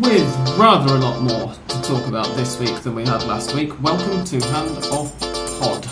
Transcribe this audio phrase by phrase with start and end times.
[0.00, 3.78] with rather a lot more to talk about this week than we had last week.
[3.82, 5.20] Welcome to Hand of
[5.60, 5.89] Pod.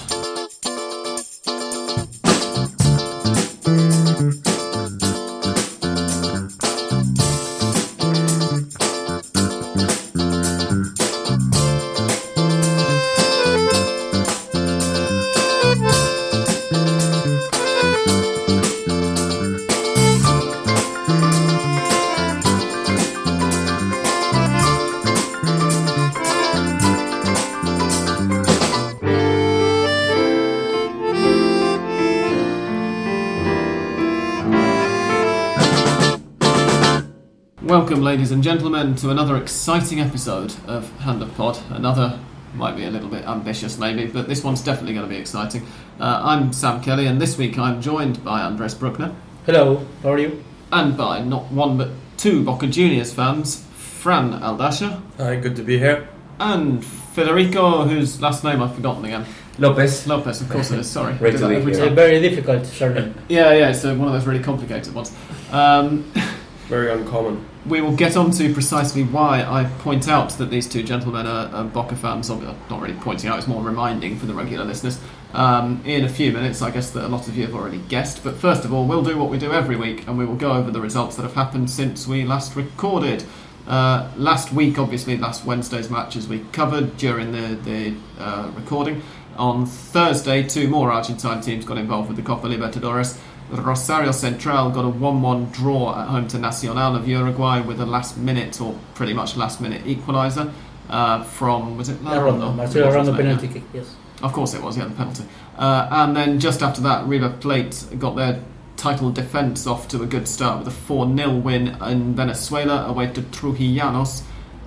[38.08, 41.58] Ladies and gentlemen, to another exciting episode of Hand of Pod.
[41.68, 42.18] Another
[42.54, 45.66] might be a little bit ambitious, maybe, but this one's definitely going to be exciting.
[46.00, 50.18] Uh, I'm Sam Kelly, and this week I'm joined by Andres Bruckner Hello, how are
[50.18, 50.42] you?
[50.72, 55.78] and by not one but two Boca Juniors fans, Fran Aldasha Hi, good to be
[55.78, 56.08] here.
[56.40, 59.26] and Federico, whose last name I've forgotten again.
[59.58, 60.06] Lopez.
[60.06, 60.88] Lopez, of course it is.
[60.88, 61.82] Sorry, Great Do to that be every here.
[61.82, 63.14] It's a very difficult surname.
[63.28, 65.14] Yeah, yeah, it's uh, one of those really complicated ones.
[65.52, 66.10] Um,
[66.68, 67.46] Very uncommon.
[67.68, 71.48] We will get on to precisely why I point out that these two gentlemen are,
[71.48, 72.30] are Boca fans.
[72.30, 75.00] Or not really pointing out; it's more reminding for the regular listeners.
[75.34, 78.24] Um, in a few minutes, I guess that a lot of you have already guessed.
[78.24, 80.52] But first of all, we'll do what we do every week, and we will go
[80.52, 83.24] over the results that have happened since we last recorded.
[83.66, 89.02] Uh, last week, obviously, last Wednesday's matches we covered during the the uh, recording.
[89.36, 93.20] On Thursday, two more Argentine teams got involved with the Copa Libertadores.
[93.50, 97.86] Rosario Central got a 1 1 draw at home to Nacional of Uruguay with a
[97.86, 100.52] last minute or pretty much last minute equaliser
[100.90, 103.52] uh, from, was it Rondo, Marcelo It was, Rondo penalty Yeah.
[103.54, 103.96] kick, yes.
[104.22, 105.24] Of course it was, yeah, the penalty.
[105.56, 108.42] Uh, and then just after that, River Plate got their
[108.76, 113.06] title defence off to a good start with a 4 0 win in Venezuela away
[113.12, 114.22] to Trujillanos.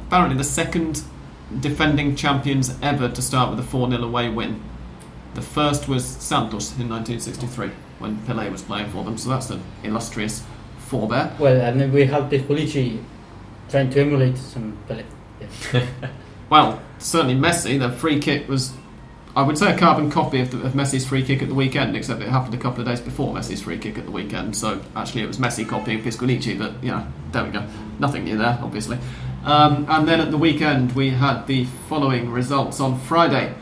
[0.08, 1.04] Apparently, the second
[1.60, 4.62] defending champions ever to start with a 4 0 away win.
[5.34, 9.62] The first was Santos in 1963 when Pele was playing for them, so that's an
[9.84, 10.44] illustrious
[10.90, 11.36] forebear.
[11.40, 13.02] Well, and then we have Pisculichi
[13.70, 15.04] trying to emulate some Pele.
[15.40, 15.88] Yeah.
[16.52, 18.74] Well, certainly Messi, the free kick was,
[19.38, 21.96] I would say, a carbon copy of, the, of Messi's free kick at the weekend,
[21.96, 24.58] except it happened a couple of days before Messi's free kick at the weekend.
[24.58, 27.66] So actually, it was Messi copying Pisculichi, but you know, there we go.
[28.00, 28.98] Nothing new there, obviously.
[29.46, 33.54] Um, and then at the weekend, we had the following results on Friday.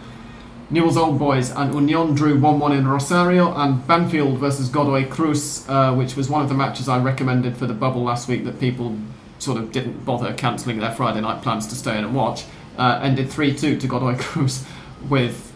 [0.71, 5.67] Newell's Old Boys and Union drew 1 1 in Rosario, and Banfield versus Godoy Cruz,
[5.67, 8.59] uh, which was one of the matches I recommended for the bubble last week that
[8.59, 8.95] people
[9.39, 12.43] sort of didn't bother cancelling their Friday night plans to stay in and watch,
[12.77, 14.63] uh, ended 3 2 to Godoy Cruz
[15.09, 15.51] with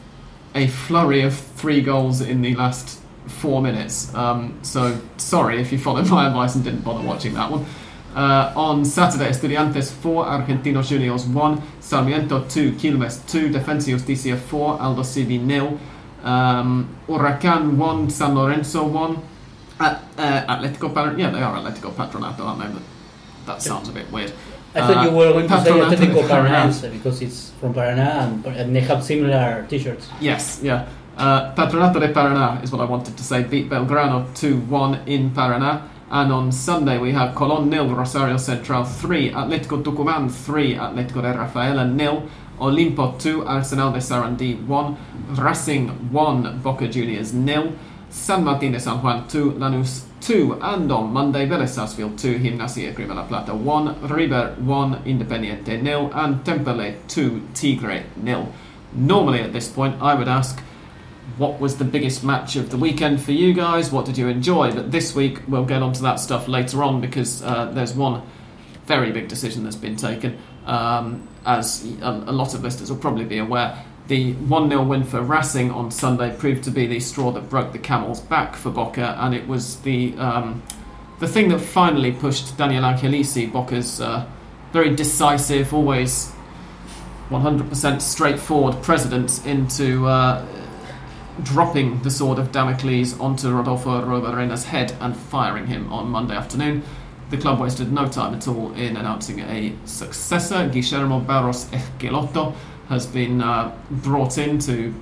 [0.55, 4.13] a flurry of three goals in the last four minutes.
[4.15, 7.65] Um, so sorry if you followed my advice and didn't bother watching that one.
[8.15, 14.37] Uh, on Saturday, Estudiantes 4, Argentinos Juniors 1, Sarmiento 2, Quilmes 2, Defensa y Justicia
[14.37, 15.79] 4, Aldosivi 0,
[16.23, 19.17] um, Huracan 1, San Lorenzo 1,
[19.79, 19.83] uh,
[20.17, 22.67] uh, Atletico Patronato, yeah, they are Atletico Patronato, aren't they?
[22.67, 22.83] But
[23.47, 24.31] that sounds a bit weird.
[24.75, 26.49] I thought Uh, you were going to say Atletico Paraná.
[26.69, 30.07] Paranaense because it's from Paraná and, they have similar t-shirts.
[30.21, 30.85] Yes, yeah.
[31.17, 33.43] Uh, Patronato de Paraná is what I wanted to say.
[33.43, 35.81] Beat Belgrano 2 1 in Paraná.
[36.13, 41.33] And on Sunday we have Colón nil, Rosario Central 3, Atletico Tucumán 3, Atletico de
[41.33, 42.29] Rafaela nil,
[42.59, 44.97] Olimpo 2, Arsenal de Sarandí 1,
[45.37, 47.71] Racing 1, Boca Juniors nil,
[48.11, 52.93] San Martín de San Juan 2, Lanús 2, and on Monday Vélez Sarsfield 2, Gimnasia
[52.93, 58.49] Grima La Plata 1, River 1, Independiente nil, and Temperley 2, Tigre nil.
[58.93, 60.61] Normally at this point I would ask,
[61.37, 63.91] what was the biggest match of the weekend for you guys?
[63.91, 64.71] What did you enjoy?
[64.71, 68.21] But this week we'll get onto that stuff later on because uh, there's one
[68.85, 70.37] very big decision that's been taken.
[70.65, 75.03] Um, as a, a lot of listeners will probably be aware, the 1 0 win
[75.03, 78.69] for Racing on Sunday proved to be the straw that broke the camel's back for
[78.69, 80.61] Boca, and it was the um,
[81.19, 84.25] the thing that finally pushed Daniel Angelici, Boca's uh,
[84.73, 86.33] very decisive, always
[87.29, 90.45] 100% straightforward president, into uh,
[91.41, 96.83] dropping the sword of Damocles onto Rodolfo Arruabarrena's head and firing him on Monday afternoon.
[97.31, 100.69] The club wasted no time at all in announcing a successor.
[100.69, 101.65] Guillermo Barros
[101.97, 102.53] Schelotto
[102.89, 104.93] has been uh, brought in to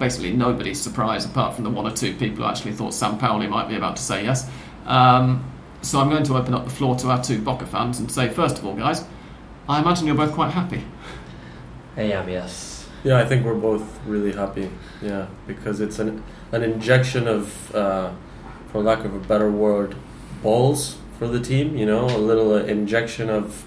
[0.00, 3.68] basically nobody's surprise, apart from the one or two people who actually thought Sampaoli might
[3.68, 4.50] be about to say yes.
[4.86, 5.48] Um,
[5.82, 8.28] so I'm going to open up the floor to our two Boca fans and say,
[8.28, 9.04] first of all, guys,
[9.68, 10.82] I imagine you're both quite happy.
[11.96, 12.71] I am, yes.
[13.04, 14.70] Yeah, I think we're both really happy.
[15.00, 16.22] Yeah, because it's an
[16.52, 18.12] an injection of, uh,
[18.70, 19.96] for lack of a better word,
[20.42, 21.76] balls for the team.
[21.76, 23.64] You know, a little uh, injection of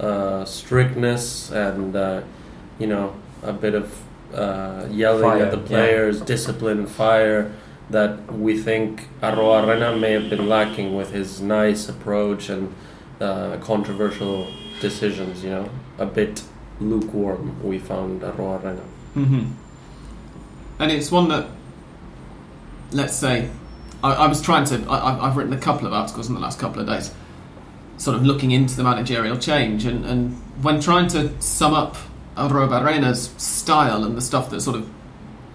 [0.00, 2.22] uh, strictness and uh,
[2.78, 4.00] you know a bit of
[4.34, 5.66] uh, yelling Fire, at the yeah.
[5.66, 7.52] players, discipline, fire
[7.90, 12.74] that we think Arruabarrena may have been lacking with his nice approach and
[13.20, 15.42] uh, controversial decisions.
[15.42, 16.42] You know, a bit
[16.80, 17.62] lukewarm.
[17.62, 18.80] We found Arruabarrena.
[19.14, 19.44] hmm
[20.78, 21.46] And it's one that,
[22.92, 23.48] let's say,
[24.02, 24.76] I, I was trying to.
[24.88, 27.12] I, I've- I've written a couple of articles in the last couple of days,
[27.96, 31.96] sort of looking into the managerial change, and, and when trying to sum up
[32.36, 34.88] Arruabarrena's style and the stuff that sort of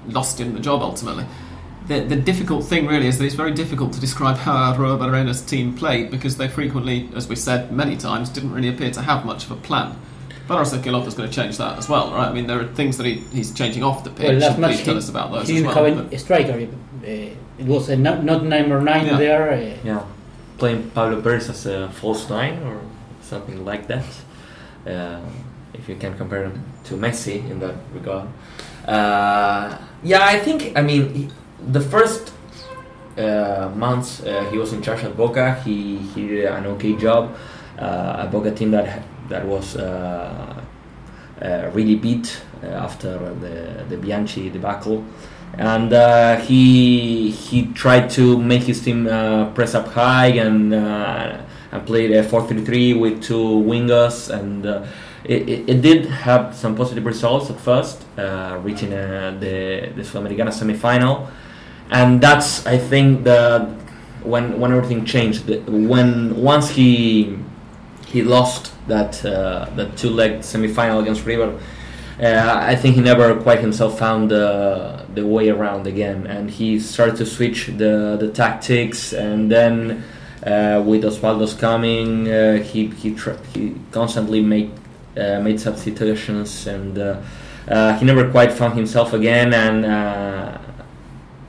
[0.08, 1.26] lost him the job ultimately.
[1.88, 5.76] The, the difficult thing really is that it's very difficult to describe how Arruabarrena's team
[5.76, 9.46] played because they frequently, as we said many times, didn't really appear to have much
[9.46, 9.98] of a plan.
[10.48, 12.28] But Arce is going to change that as well, right?
[12.28, 14.28] I mean, there are things that he, he's changing off the pitch.
[14.28, 15.96] Well, last and please tell he- us about those he as didn't well.
[15.96, 16.54] have a striker.
[16.54, 17.08] Uh,
[17.60, 19.18] it was a not, not number nine Yeah.
[19.18, 19.52] there.
[19.54, 20.02] Uh, Yeah,
[20.58, 22.82] playing Pablo Perez as a false nine or
[23.22, 24.04] something like that.
[24.86, 25.20] Uh,
[25.74, 28.28] if you can compare him to Messi in that regard.
[28.86, 30.74] Uh, yeah, I think.
[30.78, 31.30] I mean, he,
[31.72, 32.34] the first
[33.18, 37.36] uh, months uh, he was in charge at Boca, he, he did an okay job.
[37.80, 40.62] Uh, a Boca team that that was uh,
[41.42, 45.04] uh, really beat uh, after the the Bianchi debacle,
[45.58, 45.92] and
[46.42, 49.06] he he tried to make his team
[49.56, 54.66] press up high and and played a 4-3-3 with two wingers and.
[54.66, 54.86] Uh,
[55.26, 60.02] it, it, it did have some positive results at first, uh, reaching uh, the the
[60.02, 61.30] Sudamericana semi-final,
[61.90, 63.74] and that's I think the
[64.24, 65.46] when when everything changed.
[65.48, 67.38] The, when once he
[68.14, 71.60] he lost that uh, that two-leg semi-final against River,
[72.22, 76.80] uh, I think he never quite himself found the the way around again, and he
[76.80, 80.04] started to switch the the tactics, and then
[80.46, 83.18] uh, with Osvaldo's coming, uh, he he
[83.54, 84.72] he constantly made
[85.18, 87.18] uh, made substitutions, and uh,
[87.68, 89.86] uh, he never quite found himself again, and.
[89.86, 90.58] Uh,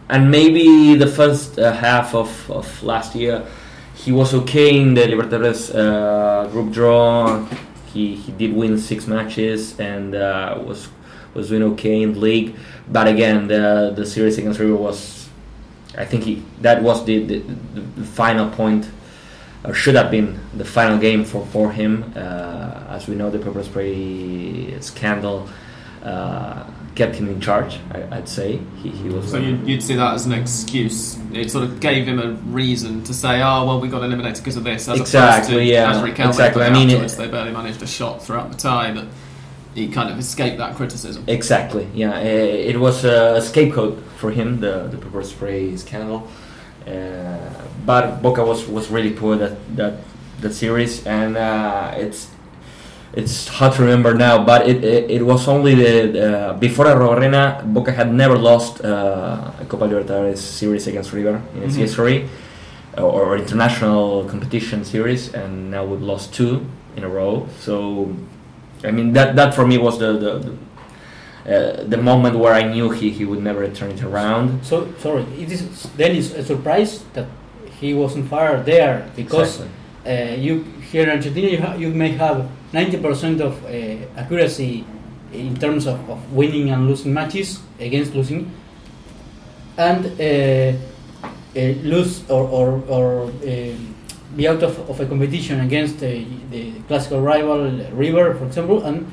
[0.06, 3.42] and maybe the first uh, half of, of last year
[4.04, 7.42] he was okay in the Libertadores uh, group draw.
[7.92, 10.88] He, he did win six matches and uh, was
[11.32, 12.54] was doing okay in the league.
[12.86, 15.28] But again, the the series against River was,
[15.96, 17.38] I think he that was the the,
[17.74, 18.90] the, final point,
[19.64, 22.12] or should have been the final game for for him.
[22.14, 25.48] Uh, as we know, the purple spray scandal.
[26.94, 27.78] Uh, kept him in charge.
[27.92, 29.30] I, I'd say he, he was.
[29.30, 31.18] So you'd, you'd see that as an excuse.
[31.32, 34.56] It sort of gave him a reason to say, "Oh, well, we got eliminated because
[34.56, 36.62] of this." As Exactly, to, yeah, As exactly.
[36.62, 39.06] I mean, it- they barely managed a shot throughout the tie, but
[39.74, 41.24] he kind of escaped that criticism.
[41.26, 41.88] Exactly.
[41.94, 46.28] Yeah, eh, it was a scapegoat for him, the the pepper spray scandal.
[46.86, 47.38] Uh,
[47.86, 49.94] but Boca was, was really poor that that
[50.40, 52.28] that series, and uh, it's
[53.16, 54.44] it's hard to remember now.
[54.44, 55.92] But it it, it was only the
[56.26, 61.62] uh, before Arena, Boca had never lost uh, a Copa Libertadores series against River in
[61.62, 61.80] its Mhm.
[61.86, 62.28] history,
[62.98, 66.66] or, or international competition series, and now we've lost two
[66.96, 67.46] in a row.
[67.60, 68.08] So,
[68.84, 70.32] I mean that that for me was the the.
[70.38, 70.52] the
[71.44, 74.64] uh, the moment where I knew he, he would never turn it around.
[74.64, 75.60] so sorry, it is
[75.94, 77.26] then it's a surprise that
[77.80, 79.68] he wasn't fired there because Exactly.
[80.08, 84.84] uh, you here in Argentina you, ha- you may have 90% of uh, accuracy
[85.32, 88.50] in terms of, of winning and losing matches against losing
[89.76, 90.76] and uh,
[91.56, 93.30] uh, lose or, or, or
[94.36, 96.08] be out of, of a competition against uh,
[96.50, 99.06] the classical rival River for example and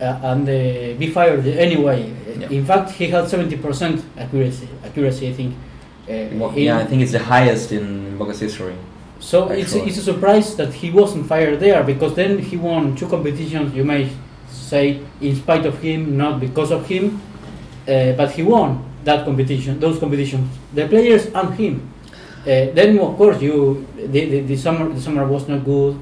[0.00, 2.48] uh, and uh, be fired anyway Yeah.
[2.50, 5.54] in fact he had 70% accuracy accuracy I think
[6.08, 8.76] uh, Well, yeah, I think it's the highest in Boca's history.
[9.18, 9.88] So it's, Actually.
[9.88, 13.74] it's a surprise that he wasn't fired there because then he won two competitions.
[13.74, 14.10] You may
[14.48, 17.20] say in spite of him, not because of him,
[17.88, 21.92] uh, but he won that competition, those competitions, the players and him.
[22.42, 25.98] Uh, then of course you the, the, the summer the summer was not good.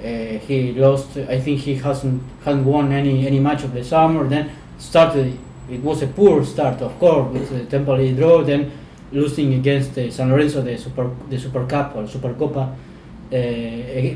[0.00, 1.16] Uh, he lost.
[1.16, 4.28] I think he hasn't hadn't won any any match of the summer.
[4.28, 5.38] Then started.
[5.68, 8.42] It was a poor start, of course, with the temporary draw.
[8.42, 8.70] Then
[9.12, 12.74] losing against uh, San Lorenzo, the Super the Super Cup or Super Copa,
[13.32, 13.36] uh,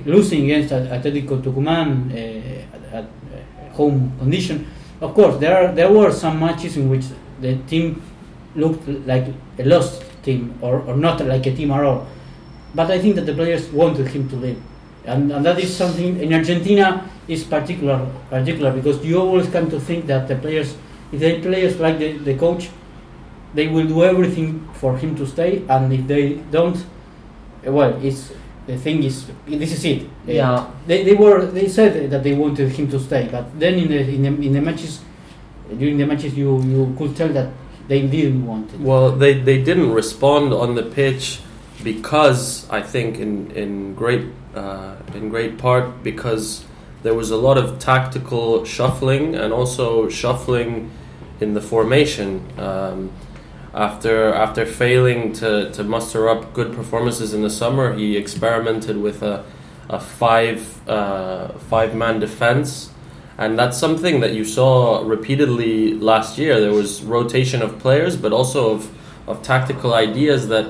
[0.06, 4.66] losing against Atletico Tucumán uh, at, at home condition.
[5.00, 7.04] Of course, there are, there were some matches in which
[7.40, 8.00] the team
[8.54, 9.26] looked like
[9.58, 12.06] a lost team or, or not like a team at all.
[12.74, 14.62] But I think that the players wanted him to leave,
[15.04, 19.78] and, and that is something in Argentina is particular particular because you always come to
[19.80, 20.76] think that the players,
[21.12, 22.70] if the players like the, the coach,
[23.54, 26.76] they will do everything for him to stay, and if they don't,
[27.66, 28.32] uh, well, it's
[28.66, 30.02] the thing is this is it.
[30.02, 30.66] Uh, Yeah.
[30.86, 34.00] They, they were they said that they wanted him to stay, but then in the
[34.00, 35.00] in the, in the matches
[35.78, 37.48] during the matches you you could tell that
[37.88, 38.80] they didn't want it.
[38.80, 41.40] Well, they, they didn't respond on the pitch
[41.82, 46.64] because I think in in great uh, in great part because
[47.02, 50.90] there was a lot of tactical shuffling and also shuffling
[51.40, 52.46] in the formation.
[52.58, 53.10] Um,
[53.74, 59.22] after after failing to, to muster up good performances in the summer, he experimented with
[59.22, 59.44] a
[59.88, 62.90] a five uh, five man defense,
[63.38, 66.60] and that's something that you saw repeatedly last year.
[66.60, 68.90] There was rotation of players, but also of
[69.26, 70.66] of tactical ideas that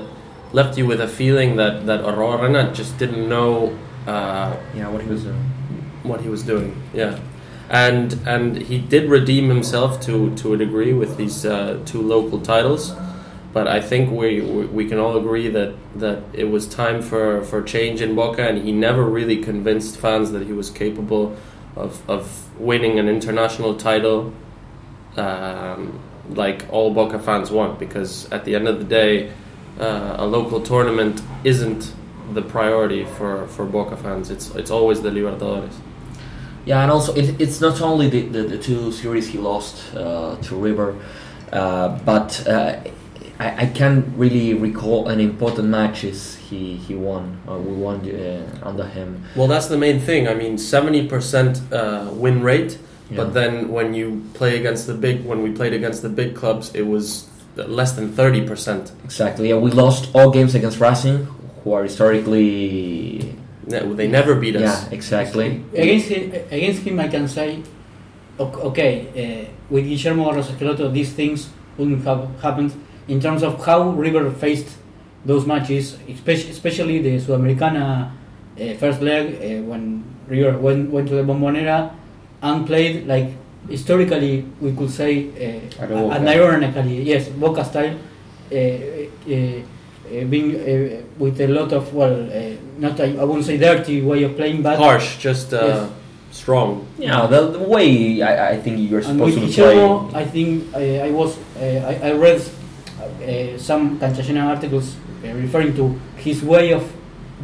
[0.53, 5.09] left you with a feeling that that Aurora just didn't know uh, Yeah, what he
[5.09, 5.43] was doing.
[6.03, 6.75] what he was doing.
[6.93, 7.19] Yeah,
[7.73, 12.39] and and he did redeem himself to to a degree with these uh, two local
[12.39, 12.95] titles.
[13.51, 17.61] But I think we, we can all agree that that it was time for for
[17.63, 21.35] change in Boca, and he never really convinced fans that he was capable
[21.75, 22.23] of of
[22.59, 24.33] winning an international title.
[25.17, 25.99] Um,
[26.29, 29.33] like all Boca fans want, because at the end of the day,
[29.79, 31.93] uh, a local tournament isn't
[32.33, 34.29] the priority for, for Boca fans.
[34.29, 35.73] It's it's always the Libertadores.
[36.65, 40.37] Yeah, and also it, it's not only the, the, the two series he lost uh,
[40.43, 40.95] to River,
[41.51, 42.79] uh, but uh,
[43.39, 47.39] I, I can't really recall any important matches he he won.
[47.47, 49.23] Uh, we won uh, under him.
[49.35, 50.27] Well, that's the main thing.
[50.27, 52.77] I mean, seventy percent uh, win rate,
[53.09, 53.17] Yeah.
[53.17, 56.71] but then when you play against the big, when we played against the big clubs,
[56.73, 58.91] it was less than thirty percent.
[59.03, 59.49] Exactly.
[59.49, 61.27] Yeah, we lost all games against Racing,
[61.63, 63.35] who are historically.
[63.67, 64.61] They never beat us.
[64.61, 65.63] Yeah, exactly.
[65.73, 67.63] Against him, against him, I can say,
[68.39, 72.73] okay, uh, with Guillermo Barros Schelotto, these things wouldn't have happened
[73.07, 74.77] in terms of how River faced
[75.25, 78.11] those matches, especially, especially the Sudamericana
[78.59, 81.93] uh, first leg uh, when River went, went to the Bombonera
[82.41, 83.31] and played like
[83.69, 87.97] historically, we could say, uh, At the and ironically, yes, Boca style.
[90.05, 94.01] Uh, being uh, with a lot of well, uh, not I, I wouldn't say dirty
[94.01, 95.89] way of playing, but Harsh, just uh, Yes.
[96.31, 96.85] strong.
[96.99, 99.73] Yeah, the, the way I, I think you're And supposed with to play.
[99.75, 105.27] Guillermo, I think I, I was uh, I, I read uh, some Canchachena articles uh,
[105.33, 106.83] referring to his way of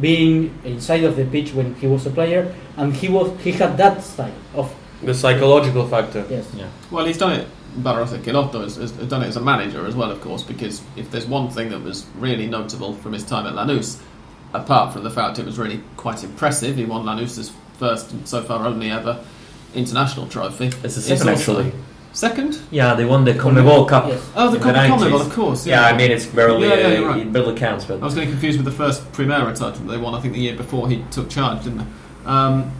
[0.00, 3.76] being inside of the pitch when he was a player, and he was he had
[3.78, 4.68] that style of
[5.02, 6.24] The psychological factor.
[6.30, 6.46] yes.
[6.54, 6.68] Yeah.
[6.90, 7.46] Well, he's done it.
[7.76, 11.10] Barros Schelotto has, has done it as a manager as well, of course, because if
[11.10, 14.00] there's one thing that was really notable from his time at Lanús,
[14.52, 18.42] apart from the fact it was really quite impressive, he won Lanús's first and so
[18.42, 19.24] far only ever
[19.74, 20.66] international trophy.
[20.66, 21.72] It's the second, also- actually.
[22.12, 22.58] Second?
[22.72, 24.08] Yeah, they won the Conmebol Cup.
[24.08, 24.30] Yes.
[24.34, 24.88] Oh, the in Copa 90s.
[24.98, 25.64] Conmebol, of course.
[25.64, 27.20] Yeah, I mean it's barely Yeah, yeah, uh, you're right.
[27.20, 29.96] it barely counts, but I was getting confused with the first Primera title that they
[29.96, 31.84] won, I think, the year before he took charge, didn't they?
[32.26, 32.72] Um,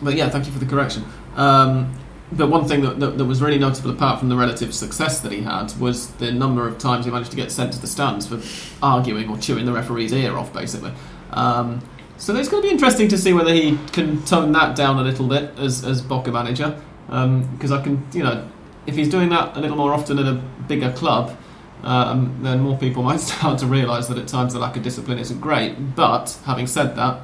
[0.00, 1.04] but yeah, thank you for the correction.
[1.36, 1.92] Um,
[2.32, 5.32] but one thing that, that, that was really notable, apart from the relative success that
[5.32, 8.26] he had, was the number of times he managed to get sent to the stands
[8.26, 8.40] for
[8.82, 10.92] arguing or chewing the referee's ear off, basically.
[11.32, 11.82] Um,
[12.18, 15.02] so it's going to be interesting to see whether he can tone that down a
[15.02, 16.80] little bit as, as Boca manager.
[17.06, 18.48] Because I can, you know,
[18.86, 20.34] if he's doing that a little more often at a
[20.68, 21.36] bigger club,
[21.82, 25.18] um, then more people might start to realise that at times the lack of discipline
[25.18, 25.96] isn't great.
[25.96, 27.22] But having said that,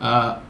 [0.00, 0.40] uh,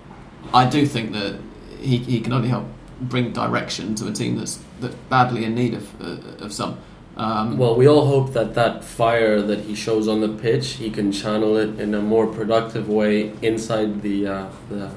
[0.54, 1.40] I do think that
[1.80, 2.64] he, he can only help
[3.00, 6.76] bring direction to a team that's that's badly in need of uh, of some.
[7.16, 10.88] Um, Well, we all hope that that fire that he shows on the pitch, he
[10.90, 14.90] can channel it in a more productive way inside the uh, the,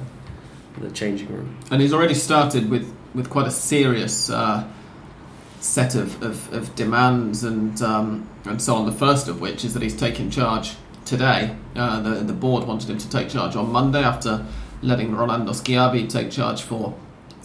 [0.80, 1.56] the changing room.
[1.70, 4.64] and he's already started with, with quite a serious uh,
[5.60, 8.86] set of, of, of demands and um, and so on.
[8.86, 11.56] The first of which is that he's taking charge today.
[11.74, 14.44] Uh, the the board wanted him to take charge on Monday after
[14.80, 16.94] letting Rolando Schiavi take charge for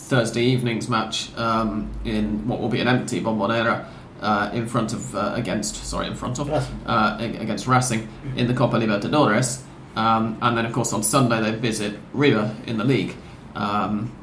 [0.08, 3.86] Thursday evening's match um, in what will be an empty Bombonera
[4.22, 6.50] uh, in front of uh, against sorry in front of
[6.86, 9.62] uh, against Racing in the Copa Libertadores,
[9.96, 13.16] um, and then of course on Sunday they visit River in the league.
[13.54, 14.16] Um,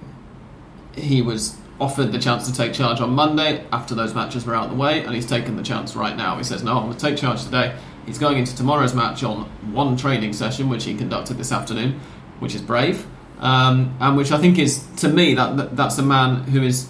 [0.97, 4.65] he was offered the chance to take charge on Monday after those matches were out
[4.65, 6.37] of the way, and he's taken the chance right now.
[6.39, 7.77] He says, "No, I'm going to take charge today."
[8.07, 12.01] He's going into tomorrow's match on one training session, which he conducted this afternoon,
[12.39, 13.07] which is brave,
[13.45, 16.89] um, and which I think is to me that, that that's a man who is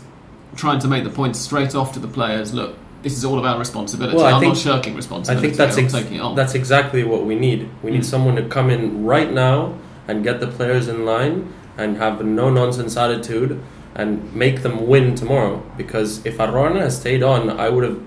[0.56, 2.54] trying to make the point straight off to the players.
[2.54, 4.16] Look, this is all about responsibility.
[4.16, 5.38] Well, I I'm think- not shirking responsibility.
[5.38, 6.34] I think that's ex- taking it on.
[6.36, 7.68] that's exactly what we need.
[7.82, 8.12] We need Mm.
[8.14, 9.74] someone to come in right now
[10.08, 13.60] and get the players in line and have a no nonsense attitude
[13.96, 15.62] and make them win tomorrow.
[15.76, 17.98] Because if Arona had stayed on, I would have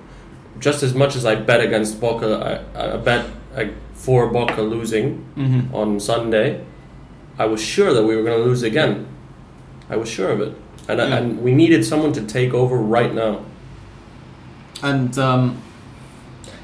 [0.59, 2.63] just as much as I bet against Boca.
[2.75, 3.25] I, I bet
[3.57, 5.73] uh, for Boca losing Mhm.
[5.73, 6.61] on Sunday.
[7.39, 9.07] I was sure that we were going to lose again.
[9.89, 10.53] I was sure of it,
[10.87, 11.15] and, Yeah.
[11.17, 13.41] and we needed someone to take over right now.
[14.83, 15.61] And um,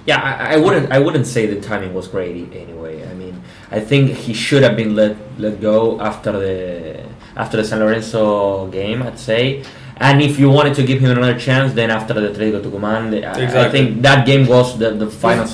[0.06, 0.92] Yeah, I, I wouldn't.
[0.92, 3.08] I wouldn't say the timing was great anyway.
[3.10, 7.04] I mean, I think he should have been let let go after the
[7.38, 9.02] after the San Lorenzo game.
[9.02, 9.64] I'd say,
[9.98, 13.66] and if you wanted to give him another chance, then after the Atlético Tucumán, I-
[13.66, 15.46] I think that game was the the final.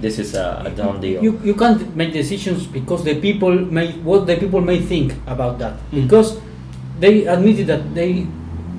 [0.00, 1.22] This is a, a done deal.
[1.22, 5.58] You, you can't make decisions because the people may what the people may think about
[5.58, 6.02] that Mm.
[6.06, 6.38] because
[7.00, 8.26] they admitted that they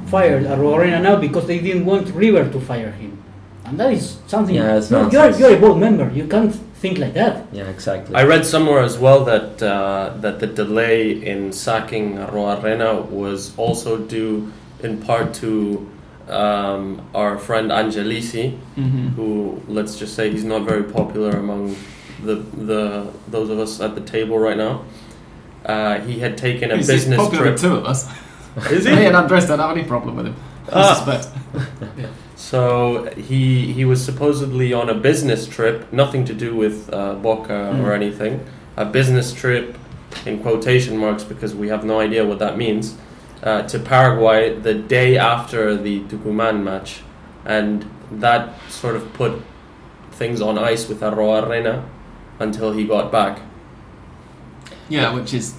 [0.08, 3.18] fired Arena now because they didn't want River to fire him,
[3.66, 4.56] and that is something.
[4.56, 6.10] Yeah, it's no, you're you're a board member.
[6.14, 7.44] You can't think like that.
[7.52, 8.16] yeah, exactly.
[8.16, 13.98] I read somewhere as well that uh, that the delay in sacking Arena was also
[13.98, 14.48] due
[14.84, 15.90] in part to
[16.30, 19.14] um, our friend Angelici, mhm.
[19.16, 21.76] who let's just say he's not very popular among
[22.24, 24.84] the the those of us at the table right now.
[25.66, 27.54] Uh, he had taken a he's, business popular trip.
[27.54, 28.08] with two of us.
[28.72, 28.96] Is he?
[28.96, 30.36] Me and Andres don't have any problem with him.
[30.72, 30.94] I Ah.
[30.94, 31.28] suspect.
[32.36, 37.70] So he he was supposedly on a business trip, nothing to do with uh, Boca
[37.84, 37.96] or Mm.
[37.96, 38.40] anything.
[38.78, 39.76] A business trip,
[40.26, 42.96] in quotation marks, because we have no idea what that means,
[43.44, 47.02] uh, to Paraguay the day after the Tucumán match,
[47.46, 49.42] and that sort of put
[50.12, 51.88] things on ice with Arruabarrena
[52.40, 53.40] until he got back.
[54.90, 55.56] Yeah, which is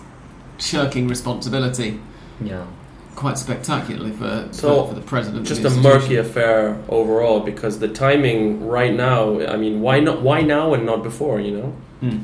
[0.59, 2.01] shirking responsibility
[2.45, 2.67] yeah.
[3.15, 5.47] quite spectacularly for, So, for, the president.
[5.47, 9.41] Just the a murky affair overall, because the timing right now.
[9.47, 10.23] I mean, why not?
[10.23, 11.41] Why now and not before?
[11.41, 12.19] You know, Hmm.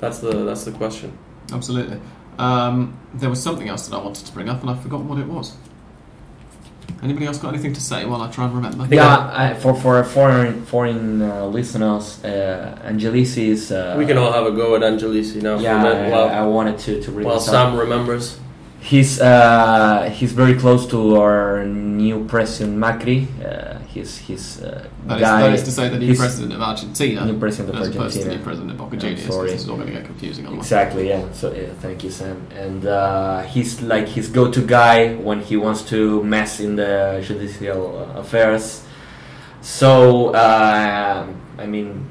[0.00, 1.16] that's the that's the question.
[1.52, 2.00] Absolutely.
[2.40, 5.18] Um, there was something else that I wanted to bring up, and I've forgotten what
[5.18, 5.56] it was.
[7.02, 8.78] Anybody else got anything to say while I try and remember?
[8.86, 13.72] think Yeah, I, for for foreign foreign uh, listeners, uh, Angelici is.
[13.72, 15.58] Uh, we can all have a go at Angelici now.
[15.58, 17.70] Yeah, for a I, minute, while, I wanted to to bring while this up.
[17.70, 18.38] Sam remembers.
[18.80, 23.26] He's uh, he's very close to our new president Macri.
[23.44, 25.40] Uh, he's he's uh, That is, guy.
[25.42, 27.94] that is to say, the new he's president of Argentina, new president of as opposed
[27.94, 28.36] to the Argentina.
[28.38, 29.50] new president of Boca I'm sorry.
[29.50, 30.46] This is all going to get confusing.
[30.46, 30.64] otherwise.
[30.66, 31.24] Exactly, yeah.
[31.32, 32.46] So yeah, thank you, Sam.
[32.64, 37.98] And uh, he's like his go-to guy when he wants to mess in the judicial
[37.98, 38.84] uh, affairs.
[39.62, 41.26] So uh,
[41.58, 42.06] I mean,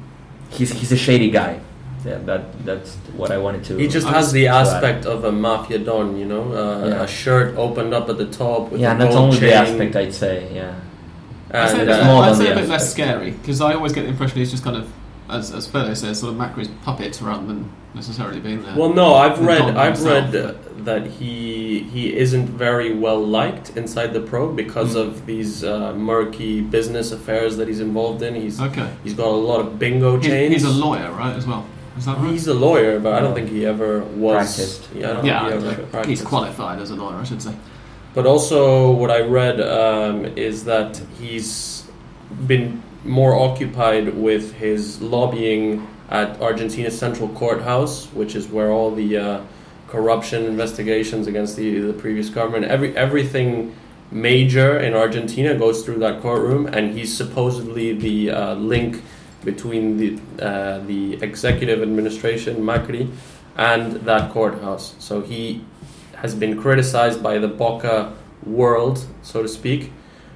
[0.50, 1.60] he's he's a shady guy.
[2.04, 3.76] Yeah, that that's what I wanted to.
[3.76, 7.02] He just has the aspect of a mafia don, you know, uh, Yeah.
[7.02, 9.48] a shirt opened up at the top with yeah, a not gold only chain.
[9.50, 10.48] the aspect I'd say.
[10.54, 10.74] Yeah,
[11.52, 13.60] I'd say, a and, bit, uh, more I'd than say a bit less scary because
[13.60, 14.90] I always get the impression he's just kind of,
[15.28, 18.76] as as Fede says, sort of Macri's puppet rather than necessarily being there.
[18.76, 23.76] well, no, I've read, I've himself, read uh, that he he isn't very well liked
[23.76, 25.00] inside the pro because Mm.
[25.02, 28.34] of these uh, murky business affairs that he's involved in.
[28.34, 30.52] He's okay, he's got a lot of bingo chains.
[30.54, 31.34] he's a lawyer, right?
[31.36, 31.66] As well,
[31.98, 32.30] is that right?
[32.30, 34.36] He's a lawyer, but I don't think he ever was.
[34.36, 34.88] Practiced.
[34.94, 37.42] Yeah, I don't yeah, think he I- ever he's qualified as a lawyer, I should
[37.42, 37.54] say.
[38.12, 41.84] But also, what I read um, is that he's
[42.46, 49.16] been more occupied with his lobbying at Argentina's Central Courthouse, which is where all the
[49.16, 49.40] uh,
[49.88, 53.74] corruption investigations against the, the previous government, every everything
[54.10, 59.02] major in Argentina goes through that courtroom, and he's supposedly the uh, link
[59.44, 63.08] between the uh, the executive administration Macri
[63.56, 64.94] and that courthouse.
[64.98, 65.64] So he
[66.22, 68.12] has been criticized by the Boca
[68.44, 69.92] world, so to speak,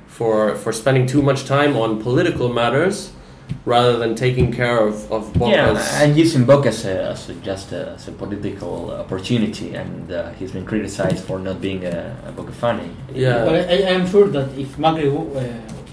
[0.07, 3.11] for for spending too much time on political matters
[3.67, 5.53] rather than taking care of of Boca's.
[5.57, 10.11] yeah, and using Boca as, a, as a, just a, as a political opportunity, and
[10.13, 12.77] uh, he's been criticized for not being a, a Boca fan.
[13.13, 13.45] Yeah.
[13.45, 15.43] But I, I am sure that if Macri w- uh,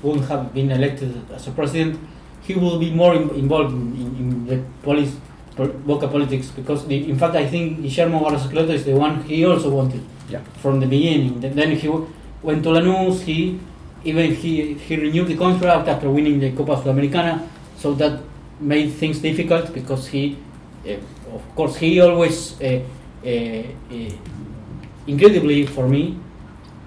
[0.03, 1.99] wouldn't have been elected as a president,
[2.41, 5.21] he will be more in, involved in, in, in the police, po-
[5.67, 9.69] Boca politics because, the, in fact, I think Guillermo Barros is the one he also
[9.69, 10.39] wanted Yeah.
[10.61, 11.39] from the beginning.
[11.41, 11.87] Then- he
[12.43, 13.21] went to Lanús.
[13.21, 13.59] He
[14.03, 17.41] even he he renewed the contract after winning the Copa Sudamericana,
[17.77, 18.19] so that
[18.59, 20.37] made things difficult because he,
[20.87, 22.59] uh, of course, he always.
[22.61, 22.79] Uh,
[23.25, 23.63] uh,
[25.07, 26.15] incredibly for me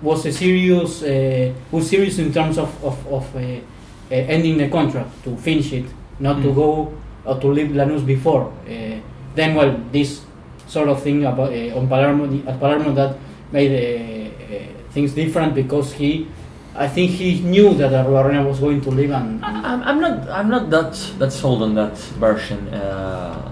[0.02, 4.68] was a serious uh, was serious in terms of of, of uh, uh, ending the
[4.68, 5.84] contract to finish it,
[6.20, 6.54] not to Mm.
[6.54, 6.92] go
[7.24, 8.52] or to leave Lanús before.
[8.68, 9.00] Uh,
[9.34, 10.22] then, well, this
[10.66, 13.16] sort of thing about uh, on Palermo at Palermo that
[13.52, 16.28] made uh, things different because he,
[16.74, 19.44] I think he knew that Arruabarrena was going to leave and.
[19.44, 22.68] and I'm, I'm not I'm not that that sold on that version.
[22.68, 23.50] Uh,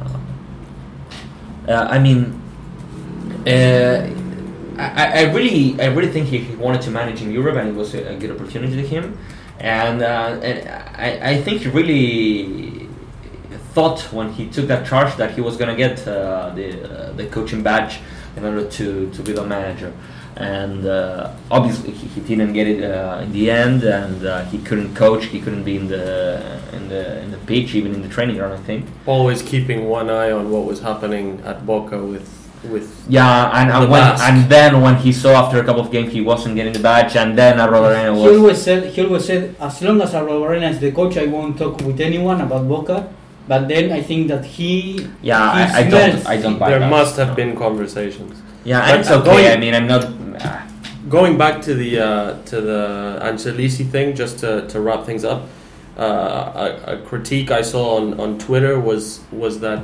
[1.69, 2.41] uh, I mean,
[3.47, 4.11] uh,
[4.79, 7.75] I, I really I really think he, he wanted to manage in Europe, and it
[7.75, 9.17] was a, a good opportunity to him.
[9.63, 12.82] And, uh, and I, I think he really
[13.75, 17.13] thought when he took that charge that he was going to get uh, the uh,
[17.13, 18.01] the coaching badge
[18.37, 19.93] in order to, to be the manager.
[20.37, 24.59] And uh, obviously he, he didn't get it uh, in the end, and uh, he
[24.59, 25.27] couldn't coach.
[25.27, 28.55] He couldn't be in the in the in the pitch, even in the training ground.
[28.55, 28.87] I think.
[29.07, 32.27] Always keeping one eye on what was happening at Boca with
[32.65, 35.91] with Yeah, and, The and when and then when he saw after a couple of
[35.91, 39.25] games he wasn't getting the badge, and then at Arena He always said, he always
[39.27, 43.13] said, as long as Arena is the coach, I won't talk with anyone about Boca.
[43.49, 45.67] But then I think that he, yeah.
[45.67, 46.71] he I, I don't I don't buy that.
[46.71, 46.91] there that.
[46.91, 48.41] must have been conversations.
[48.65, 49.25] Yeah, But it's okay.
[49.25, 50.05] going- I mean, I'm not.
[50.05, 50.61] Uh,
[51.09, 55.43] Going back to the uh, to the Angelici thing, just to, to wrap things up,
[55.99, 56.03] uh,
[56.87, 59.81] a, a critique I saw on, on Twitter was was that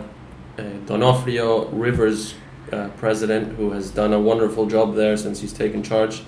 [0.59, 2.35] uh, D'Onofrio Rivers,
[2.73, 6.23] uh, president, who has done a wonderful job there since he's taken charge,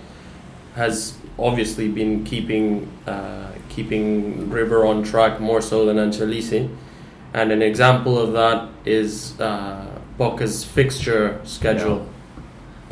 [0.75, 6.69] has obviously been keeping uh, keeping River on track more so than Angelici,
[7.35, 9.87] and an example of that is uh,
[10.19, 12.07] Boca's fixture schedule.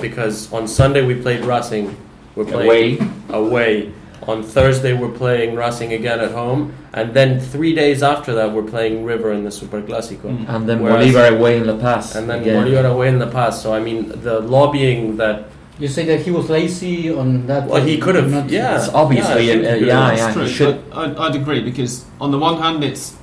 [0.01, 1.97] Because on Sunday we played Racing,
[2.37, 2.99] we're playing away.
[3.31, 3.93] away.
[4.29, 8.63] On Thursday, we're playing Racing again at home, and then three days after that, we're
[8.75, 10.49] playing River in the Super Clásico, Mm.
[10.49, 12.15] And then Whereas- Bolivar away in La Paz.
[12.15, 12.63] and then again.
[12.67, 13.63] Bolívar away in the past.
[13.63, 15.45] So I mean, the lobbying that
[15.79, 17.69] you say that he was lazy on that.
[17.69, 20.19] well, he could have, yeah, It's obviously, yeah, I think he could yeah, have.
[20.19, 20.25] yeah.
[20.27, 20.43] It's true.
[20.45, 23.15] he should- I'd, I'd agree because on the one hand, it's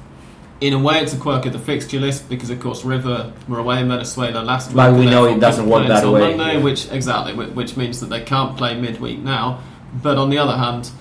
[0.62, 3.60] in a way it's a quirk of the fixture list because of course River were
[3.60, 4.78] away in Venezuela last week.
[4.78, 6.64] But we know it doesn't work that way, Monday, yeah.
[6.64, 9.60] which exactly, which means that they can't play midweek now.
[10.02, 10.92] But on the other hand,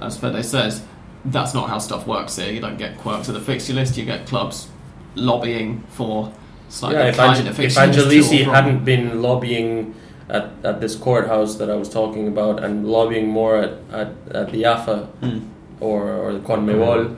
[0.00, 0.82] as Fede says,
[1.24, 2.50] that's not how stuff works here.
[2.52, 3.96] You don't get quirks of the fixture list.
[3.96, 4.68] You get clubs
[5.14, 6.32] lobbying for
[6.68, 9.94] slightly Yeah, if, kind Ange- of if fixture list Angelici hadn't been lobbying
[10.28, 14.52] at, at this courthouse that I was talking about and lobbying more at, at, at
[14.52, 15.48] the AFA Mm.
[15.80, 17.16] or, or the Conmebol,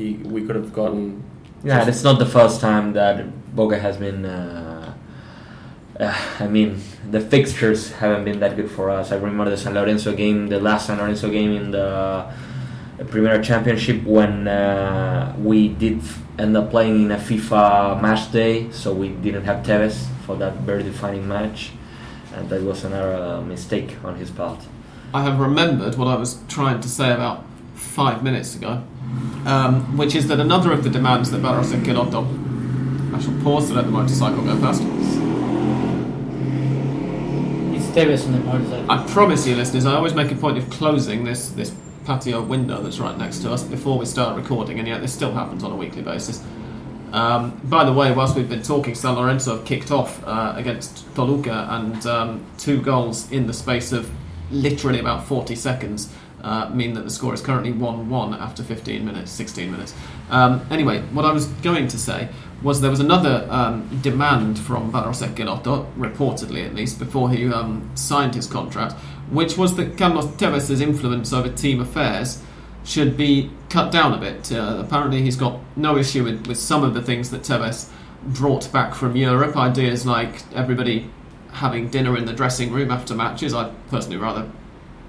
[0.00, 1.22] he, we could have gotten.
[1.62, 4.24] Yeah, it's not the first time that Boca has been.
[4.24, 4.94] Uh,
[5.98, 9.12] uh, I mean, the fixtures haven't been that good for us.
[9.12, 12.32] I remember the San Lorenzo game, the last San Lorenzo game in the
[13.08, 16.00] Premier Championship when uh, we did
[16.38, 20.54] end up playing in a FIFA match day, so we didn't have Tevez for that
[20.60, 21.72] very defining match,
[22.34, 24.60] and that was another uh, mistake on his part.
[25.12, 28.84] I have remembered what I was trying to say about five minutes ago,
[29.46, 32.26] um, which is that another of the demands that Barros and Quirotto.
[33.14, 34.82] I shall pause to let the motorcycle go past.
[37.74, 38.90] It's on the motorcycle.
[38.90, 42.82] I promise you, listeners, I always make a point of closing this, this patio window
[42.82, 45.72] that's right next to us before we start recording, and yet this still happens on
[45.72, 46.42] a weekly basis.
[47.12, 51.12] Um, by the way, whilst we've been talking, San Lorenzo have kicked off uh, against
[51.14, 54.10] Toluca, and um, two goals in the space of
[54.50, 59.04] literally about 40 seconds uh, mean that the score is currently 1 1 after 15
[59.04, 59.94] minutes, 16 minutes.
[60.30, 62.28] Um, anyway, what I was going to say
[62.62, 67.90] was there was another um, demand from Barros Schelotto, reportedly at least, before he um,
[67.94, 68.94] signed his contract,
[69.30, 72.42] which was that Carlos Tevez' influence over team affairs
[72.84, 74.52] should be cut down a bit.
[74.52, 77.90] Uh, apparently, he's got no issue with, with some of the things that Tevez
[78.22, 79.56] brought back from Europe.
[79.56, 81.10] Ideas like everybody
[81.52, 83.54] having dinner in the dressing room after matches.
[83.54, 84.50] I'd personally rather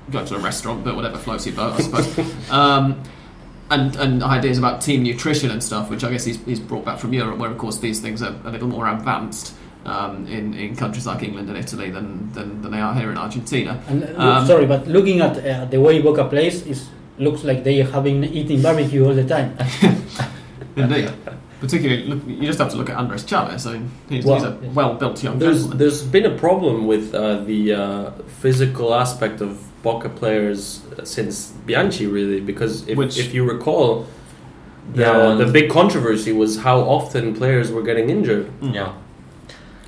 [0.10, 2.50] go to a restaurant, but whatever floats your boat, I suppose.
[2.52, 3.02] um,
[3.70, 7.00] and, and ideas about team nutrition and stuff, which I guess he's, he's brought back
[7.00, 10.76] from Europe, where of course these things are a little more advanced um, in, in
[10.76, 13.82] countries like England and Italy than, than, than they are here in Argentina.
[13.88, 16.82] And, uh, Um, sorry, but looking at uh, the way Boca plays, it
[17.18, 19.58] looks like they have been eating barbecue all the time.
[20.76, 21.12] Indeed.
[21.60, 23.68] Particularly, look, you just have to look at Andres Chavez.
[23.68, 25.78] I mean, he's, Well, he's a well-built young There's gentleman.
[25.78, 28.12] there's been a problem with uh, the uh,
[28.42, 34.06] physical aspect of Boca players since Bianchi, really, because if, Which- if you recall,
[34.94, 38.48] the, Yeah, the big controversy was how often players were getting injured.
[38.62, 38.74] Mm.
[38.74, 38.94] Yeah.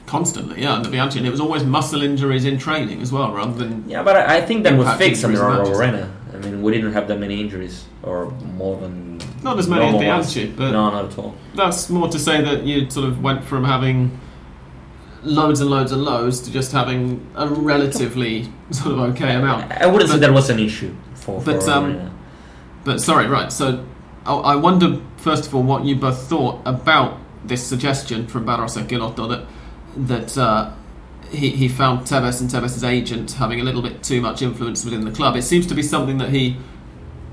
[0.05, 3.31] Constantly, yeah, and the Bianchi, and it was always muscle injuries in training as well,
[3.33, 6.11] rather than Yeah, but I, I think that was fixed under injuries Arena.
[6.33, 9.91] I mean, we didn't have that many injuries, or more than not as many as
[9.93, 10.33] normal ones.
[10.33, 11.33] Bianchi, but no, not at all.
[11.55, 14.11] that's more to say that you sort of went from having
[15.23, 19.71] loads and loads and loads to just having a relatively sort of okay amount.
[19.71, 22.11] I wouldn't say But- that was an issue for, for But, um, Arena.
[22.83, 23.51] But sorry, right.
[23.51, 23.83] So
[24.25, 28.75] I I wonder first of all what you both thought about this suggestion from Barros
[28.77, 29.45] Schelotto that
[29.95, 30.71] that uh,
[31.31, 35.05] he he found Tevez and Tevez's agent having a little bit too much influence within
[35.05, 35.35] the club.
[35.35, 36.57] It seems to be something that he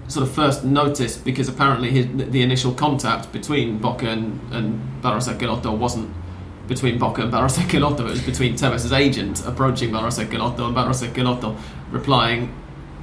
[0.09, 5.29] sort of first noticed because apparently his, the initial contact between Boca and, and Barros
[5.29, 6.11] Schelotto wasn't
[6.71, 8.01] between Boca and Barros Schelotto.
[8.01, 11.55] It was between Tevez' agent approaching Barros Schelotto and Barros Schelotto
[11.91, 12.41] replying,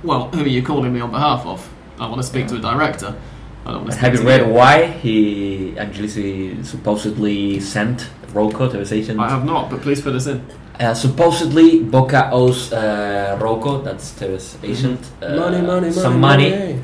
[0.04, 1.60] "Well, who are you calling me on behalf of?
[2.00, 3.14] I want to speak to a director.
[3.66, 8.70] I don't want to speak Have you to read why he Angelici supposedly sent Rocco,
[8.70, 9.20] Tevez agent.
[9.20, 10.40] I have not, but please fill us in.
[10.80, 16.80] Uh, supposedly, Boca owes uh, Rocco, that's Tevez agent, uh, money, money, some money, money,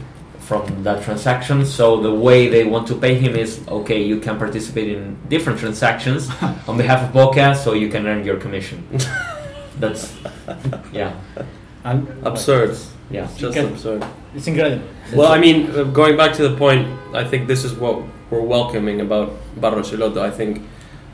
[0.47, 1.65] from that transaction.
[1.65, 5.60] So the way they want to pay him is okay, you can participate in different
[5.60, 6.29] transactions
[6.67, 8.86] on behalf of Boca, so you can earn your commission.
[9.79, 10.13] that's
[10.91, 11.13] yeah,
[11.84, 12.77] And Absurd.
[13.10, 13.27] yeah.
[13.38, 13.65] Just Okay.
[13.67, 14.06] absurd.
[14.36, 14.86] It's incredible.
[15.15, 18.41] Well, I mean, uh, going back to the point, I think this is what we're
[18.41, 20.17] welcoming about Barros Schelotto.
[20.21, 20.62] I think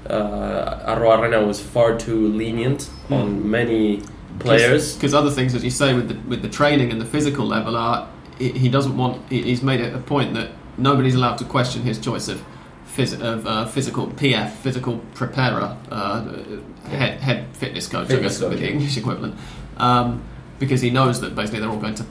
[0.09, 4.01] uh, Arruabarrena was far too lenient on many
[4.39, 4.95] players.
[4.95, 7.75] Because other things, as you say, with the with the training and the physical level,
[7.75, 8.07] are
[8.39, 9.29] he, he doesn't want.
[9.29, 12.41] He's made it a point that nobody's allowed to question his choice of.
[12.97, 16.23] Phys- of uh, physical PF, physical preparer, uh,
[16.87, 18.67] head, head fitness coach, I guess would be the.
[18.71, 19.35] English equivalent,
[19.77, 20.23] um,
[20.57, 22.05] because he knows that basically they're all going to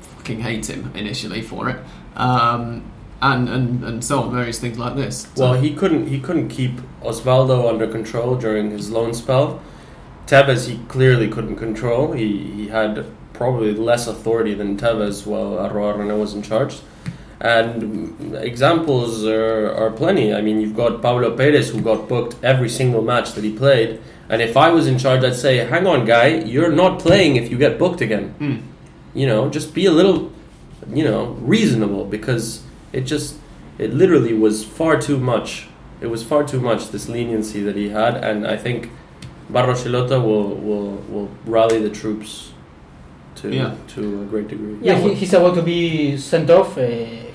[0.00, 1.76] fucking hate him initially for it,
[2.16, 2.82] um,
[3.22, 5.28] and, and and so on, various things like this.
[5.36, 9.62] So- Well, he couldn't he couldn't keep Osvaldo under control during his loan spell.
[10.26, 12.12] Tevez he clearly couldn't control.
[12.12, 16.78] He he had probably less authority than Tevez while Arruabarrena was in charge.
[17.40, 20.32] And examples are, are plenty.
[20.32, 24.00] I mean, you've got Pablo Perez who got booked every single match that he played.
[24.30, 27.50] And if I was in charge, I'd say, "Hang on, guy, you're not playing if
[27.50, 28.62] you get booked again." Mm.
[29.12, 30.32] You know, just be a little,
[30.88, 32.62] you know, reasonable because
[32.94, 33.36] it just
[33.76, 35.66] it literally was far too much.
[36.00, 38.90] It was far too much this leniency that he had, and I think
[39.50, 42.53] Barros Schelotto will will will rally the troops
[43.36, 43.74] to Yeah.
[43.94, 44.76] to a great degree.
[44.80, 46.76] Yeah, Yeah, he, he's about to be sent off.
[46.78, 46.82] Uh,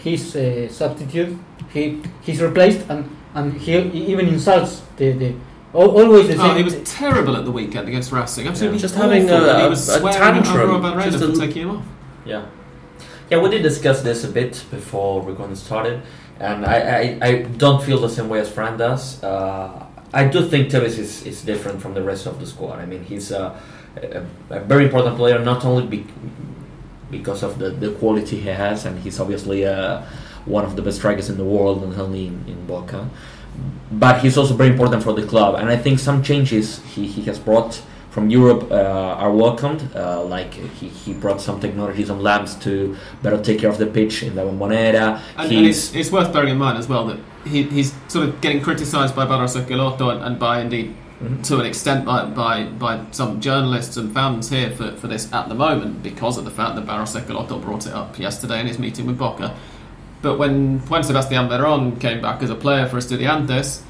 [0.03, 1.37] his uh, substitute,
[1.73, 3.73] he he's replaced, and and he
[4.11, 5.33] even insults the the
[5.73, 6.41] always the same.
[6.41, 8.47] Oh, he was terrible at the weekend against Racing.
[8.47, 11.39] Absolutely, Just awful, having a- and he a- was a swearing tantrum, at just a-
[11.39, 11.83] taking him off.
[12.25, 12.45] Yeah,
[13.29, 13.41] yeah.
[13.41, 16.01] We did discuss this a bit before recording started,
[16.39, 19.21] and I, I, I don't feel the same way as Fran does.
[19.23, 22.79] Uh, I do think Tevez is, is different from the rest of the squad.
[22.79, 23.53] I mean, he's a,
[23.95, 26.05] a, a very important player, not only be,
[27.11, 30.01] because of the, the quality he has, and he's obviously uh,
[30.45, 33.09] one of the best strikers in the world, not only in, in Boca,
[33.91, 35.55] but he's also very important for the club.
[35.55, 39.89] And I think some changes he, he has brought from Europe uh, are welcomed.
[39.95, 43.85] Uh, like he, he brought some technology, some labs to better take care of the
[43.85, 45.21] pitch in the Bombonera.
[45.37, 48.41] And, and it's, it's worth bearing in mind as well that he, he's sort of
[48.41, 51.43] getting criticised by Barros Schelotto and, and by indeed Mhm.
[51.47, 55.49] to an extent by, by, by some journalists and fans here for, for this at
[55.49, 58.79] the moment because of the fact that Barros Schelotto brought it up yesterday in his
[58.79, 59.53] meeting with Boca.
[60.21, 63.81] But when when Sebastian Veron came back as a player for Estudiantes,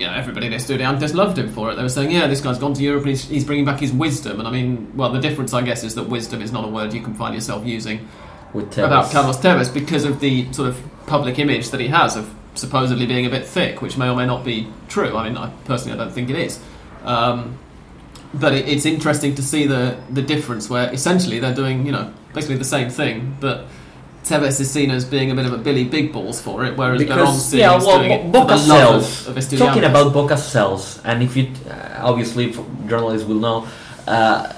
[0.00, 1.76] you know, everybody in Estudiantes loved him for it.
[1.76, 3.92] They were saying, yeah, this guy's gone to Europe and he's, he's bringing back his
[3.92, 4.38] wisdom.
[4.40, 6.92] And I mean, well, the difference, I guess, is that wisdom is not a word
[6.94, 8.08] you can find yourself using
[8.52, 12.34] with about Carlos Tevez because of the sort of public image that he has of
[12.54, 15.16] supposedly being a bit thick, which may or may not be true.
[15.16, 16.60] I mean, I personally I don't think it is.
[17.04, 17.58] Um,
[18.34, 22.12] but it, it's interesting to see the the difference where essentially they're doing you know
[22.34, 23.66] basically the same thing, but
[24.24, 27.00] Tevez is seen as being a bit of a Billy Big Balls for it, whereas
[27.00, 29.26] Because- seen yeah, well, doing it Bo- for the Boca sells.
[29.26, 32.52] of, of Talking about Boca sells, and if you uh, obviously
[32.86, 33.66] journalists will know,
[34.06, 34.52] uh,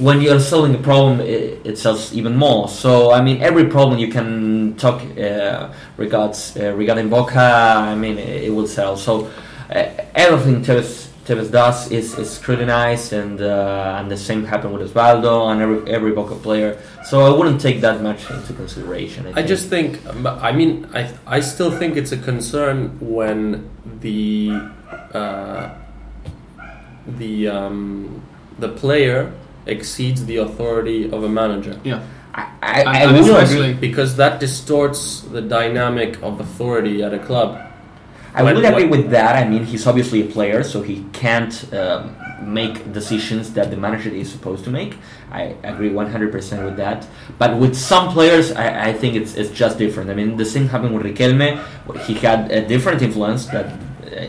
[0.00, 2.68] when you're solving a problem, it, it sells even more.
[2.68, 8.18] So I mean, every problem you can talk uh, regards uh, regarding Boca, I mean,
[8.18, 8.96] it, it will sell.
[8.96, 9.30] So
[9.70, 14.92] uh, everything Tevez, Tevez does is, is scrutinized, and uh, and the same happened with
[14.92, 16.80] Osvaldo and every every Boca player.
[17.04, 19.26] So I wouldn't take that much into consideration.
[19.26, 19.48] I think.
[19.48, 23.68] just think, I mean, I, I still think it's a concern when
[24.00, 24.50] the
[25.12, 25.74] uh,
[27.06, 28.22] the um,
[28.58, 29.32] the player
[29.66, 32.02] exceeds the authority of a manager yeah,
[32.34, 33.72] I, I, I And- and will agree.
[33.74, 37.58] because that distorts the dynamic of authority at a club.
[38.34, 39.34] I When- would agree when- with that.
[39.34, 44.08] I mean, he's obviously a player, so he can't um, make decisions that the manager
[44.10, 44.92] is supposed to make.
[45.32, 47.06] I agree 100% with that.
[47.38, 50.08] But with some players, I, I think it's, it's just different.
[50.10, 51.58] I mean, the same happened with Riquelme.
[52.06, 53.66] He had a different influence that,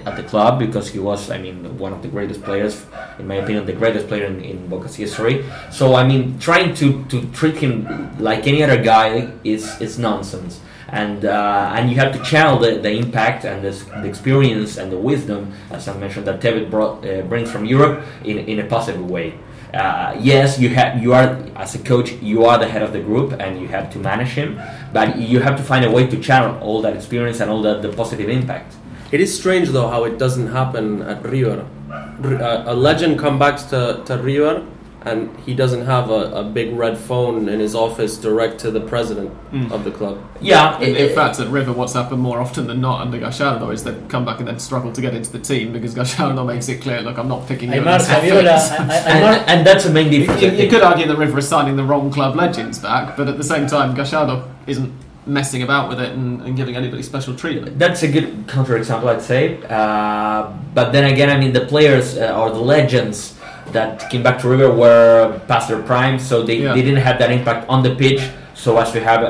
[0.06, 2.86] at the club because he was, I mean, one of the greatest players,
[3.20, 5.46] in my opinion, the greatest player in, in Boca's history.
[5.72, 10.62] So, I mean, trying to, to treat him like any other guy is, is nonsense
[10.92, 14.92] and uh, and you have to channel the, the impact and the, the experience and
[14.92, 18.66] the wisdom, as I mentioned, that Tevez brought, uh, brings from Europe in, in a
[18.66, 19.34] positive way.
[19.74, 23.00] Uh, yes, you have you are as a coach, you are the head of the
[23.00, 24.60] group, and you have to manage him,
[24.92, 27.82] but you have to find a way to channel all that experience and all that
[27.82, 28.76] the positive impact.
[29.12, 31.66] It is strange though how it doesn't happen at River.
[31.92, 34.66] Uh, a legend comes back to, to River
[35.04, 38.80] and he doesn't have a, a big red phone in his office direct to the
[38.80, 39.70] president Mm.
[39.72, 40.18] of the club.
[40.40, 43.70] Yeah, In, it- in fact, at River, what's happened more often than not under Gallardo
[43.72, 46.70] is they've come back and then struggled to get into the team because Gallardo makes
[46.70, 47.82] it clear, look, I'm not picking you.
[47.82, 48.56] Aimar, as Saviola.
[48.80, 50.42] I- I- and, and that's a main You, difference.
[50.44, 53.38] you- you could argue that River is signing the wrong club legends back, but at
[53.38, 54.94] the same time, Gallardo isn't
[55.32, 57.80] messing about with it and, and giving anybody special treatment.
[57.80, 59.42] That's a good counterexample, I'd say.
[59.70, 63.38] Uh, but then again, I mean, the players uh, or the legends
[63.72, 66.74] that came back to River were past their prime, so they, Yeah.
[66.76, 68.22] they didn't have that impact on the pitch,
[68.54, 69.22] so as to have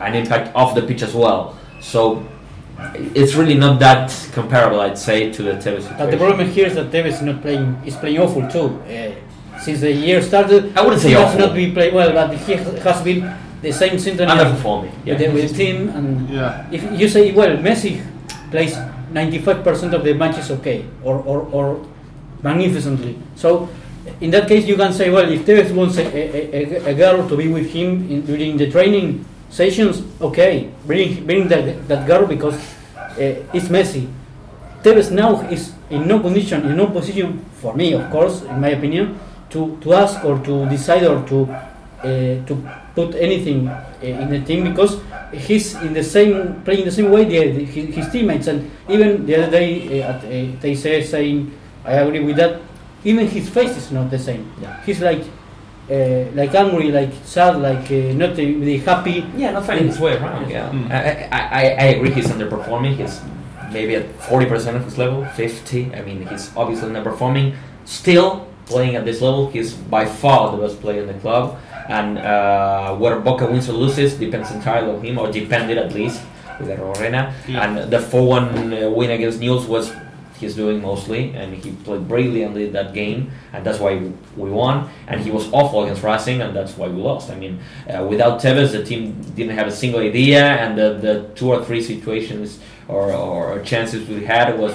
[0.00, 1.56] an impact off the pitch as well.
[1.80, 2.22] So
[2.94, 5.94] it's really not that comparable, I'd say, to the Tevez situation.
[5.98, 7.76] but the problem here is that Tevez is not playing.
[7.84, 8.66] Is playing awful too.
[8.86, 11.40] Uh, since the year started, I wouldn't say he has awful.
[11.46, 13.20] not been playing well, but he has been
[13.62, 14.92] the same symptom Underperforming.
[15.04, 15.14] Yeah.
[15.14, 15.88] with, the, with the team.
[15.90, 16.66] And Yeah.
[16.70, 18.02] if you say, well, Messi
[18.50, 18.74] plays
[19.12, 21.86] 95% of the matches okay, or, or, or
[22.42, 23.18] magnificently.
[23.36, 23.68] So
[24.20, 27.28] in that case, you can say, well, if Tevez wants a, a, a, a girl
[27.28, 32.26] to be with him in, during the training sessions, okay, bring bring that, that girl
[32.26, 34.08] because uh, it's Messi.
[34.82, 38.68] Tevez now is in no condition, in no position, for me, of course, in my
[38.68, 39.18] opinion,
[39.50, 42.54] to, to ask or to decide or to uh, to
[42.98, 43.84] put anything uh,
[44.22, 44.92] in the team because
[45.48, 46.34] he's in the same
[46.66, 48.58] playing the same way the, the, his, his teammates and
[48.94, 49.70] even the other day
[50.02, 50.30] uh, at, uh,
[50.62, 51.38] they say saying
[51.84, 52.60] I agree with that
[53.04, 54.74] even his face is not the same Yeah.
[54.86, 55.22] he's like
[55.90, 59.98] uh, like angry like sad like uh, not the, the happy Yeah, not finding his
[60.00, 60.50] way around.
[60.50, 60.90] Yeah, Mm.
[60.90, 61.00] I,
[61.38, 62.10] I, I, I agree.
[62.18, 62.94] He's underperforming.
[63.00, 63.20] He's
[63.72, 65.82] maybe at forty percent of his level, fifty.
[65.98, 67.54] I mean, he's obviously underperforming.
[67.86, 68.28] Still
[68.66, 71.56] playing at this level, he's by far the best player in the club.
[71.88, 76.20] And uh, whether Boca wins or loses depends entirely on him, or depended at least
[76.60, 77.32] with Arruabarrena.
[77.46, 77.64] Yeah.
[77.64, 79.92] And the four-one uh, win against Newell's was
[80.38, 83.96] he's doing mostly, and he played brilliantly that game, and that's why
[84.36, 84.88] we won.
[85.06, 87.30] And he was awful against Racing, and that's why we lost.
[87.30, 91.30] I mean, uh, without Tevez, the team didn't have a single idea, and the, the
[91.34, 94.74] two or three situations or, or chances we had was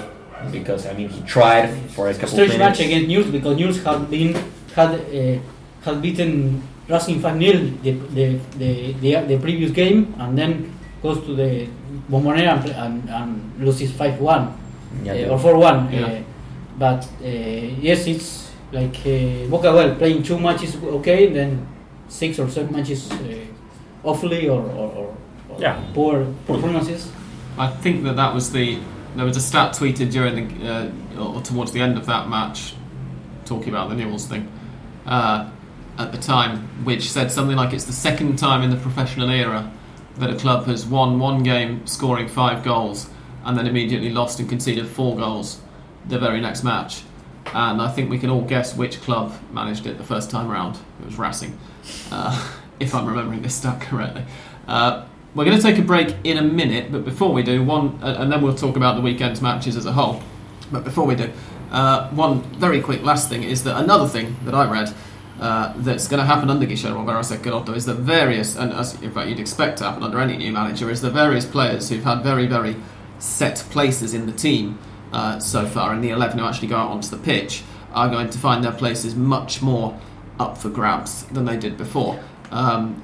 [0.51, 2.79] because I mean he tried for a couple strange minutes.
[2.79, 4.33] match against Newell's because Newell's had been
[4.75, 5.39] had uh,
[5.83, 11.23] had beaten Racing 5 0 the, the, the, the, the previous game and then goes
[11.25, 11.67] to the
[12.11, 14.57] Bombonera and, and, and loses 5 1
[15.03, 15.91] Yeah, uh, or 4 1.
[15.93, 16.01] Yeah.
[16.05, 16.21] Uh,
[16.77, 21.65] but uh, yes, it's like uh, Boca well playing two matches okay, then
[22.07, 23.45] six or seven matches uh,
[24.03, 25.17] awfully or, or, or,
[25.49, 25.81] or Yeah.
[25.93, 27.11] poor performances.
[27.57, 28.79] I think that that was the.
[29.15, 32.73] There was a stat tweeted during the uh, or towards the end of that match,
[33.45, 34.51] talking about the Newells thing,
[35.05, 35.51] uh,
[35.97, 39.71] at the time, which said something like it's the second time in the professional era
[40.17, 43.09] that a club has won one game scoring five goals
[43.45, 45.61] and then immediately lost and conceded four goals
[46.07, 47.03] the very next match.
[47.47, 50.77] And I think we can all guess which club managed it the first time round.
[51.01, 51.57] It was Racing,
[52.11, 54.23] uh, if I'm remembering this stat correctly.
[54.67, 57.99] Uh, we're going to take a break in a minute, but before we do, one,
[58.03, 60.21] uh, and then we'll talk about the weekend's matches as a whole.
[60.71, 61.31] But before we do,
[61.71, 64.93] uh, one very quick last thing is that another thing that I read
[65.39, 69.11] uh, that's going to happen under Guillermo Barros Schelotto is that various, and as in
[69.11, 72.23] fact you'd expect to happen under any new manager, is that various players who've had
[72.23, 72.75] very, very
[73.19, 74.77] set places in the team
[75.11, 78.29] uh, so far, in the 11 who actually go out onto the pitch, are going
[78.29, 79.99] to find their places much more
[80.39, 82.19] up for grabs than they did before.
[82.51, 83.03] Um,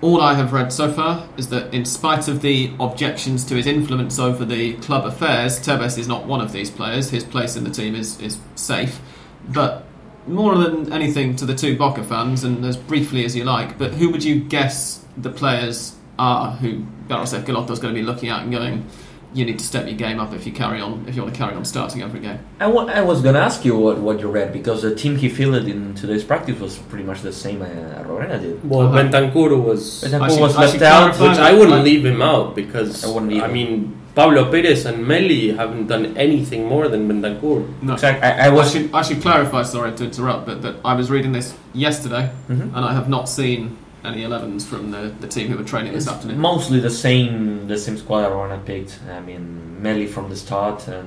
[0.00, 3.66] all I have read so far is that, in spite of the objections to his
[3.66, 7.10] influence over the club affairs, Tevez is not one of these players.
[7.10, 9.00] His place in the team is, is safe.
[9.48, 9.83] But
[10.26, 13.92] more than anything to the two Boca fans, and as briefly as you like, but
[13.94, 18.28] who would you guess the players are who Barros Schelotto is going to be looking
[18.30, 18.86] at and going,
[19.34, 21.38] you need to step your game up if you carry on if you want to
[21.38, 22.38] carry on starting every game.
[22.60, 25.66] I, I was gonna ask you what, what you read because the team he fielded
[25.68, 28.70] in today's practice was pretty much the same uh, Arruabarrena did.
[28.70, 28.96] Well, Uh-huh.
[29.02, 32.22] Bentancur was, Bentancur I was I left should out, which I wouldn't I- leave him
[32.22, 33.48] out because I wouldn't I either.
[33.52, 37.66] mean Pablo Perez and Meli haven't done anything more than Bentancur.
[37.82, 37.94] No.
[37.94, 38.22] Exactly.
[38.28, 41.32] I, I I should, I should clarify, sorry to interrupt, but that I was reading
[41.32, 42.74] this yesterday Mhm.
[42.76, 46.06] and I have not seen any 11s from the, the team who were training this
[46.06, 46.38] afternoon.
[46.38, 49.00] mostly the same the same squad Arruabarrena picked.
[49.10, 49.42] I mean,
[49.82, 51.06] Meli from the start and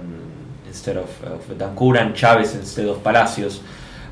[0.66, 3.62] instead of, of Dancur and Chavez instead of Palacios.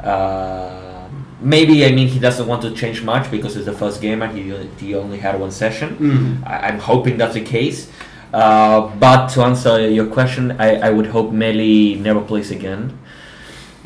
[0.01, 1.07] Uh,
[1.41, 4.31] maybe I mean he doesn't want to change much because it's the first game and
[4.37, 4.43] he,
[4.85, 5.95] he only had one session.
[5.97, 6.47] Mm.
[6.47, 7.89] I, I'm hoping that's the case.
[8.33, 12.99] Uh, but to answer your question, I, I would hope Meli never plays again.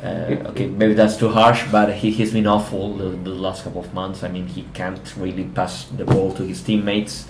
[0.02, 3.82] Uh, okay, maybe that's too harsh, but he, he's been awful the, the last couple
[3.82, 4.24] of months.
[4.24, 7.28] I mean, he can't really pass the ball to his teammates.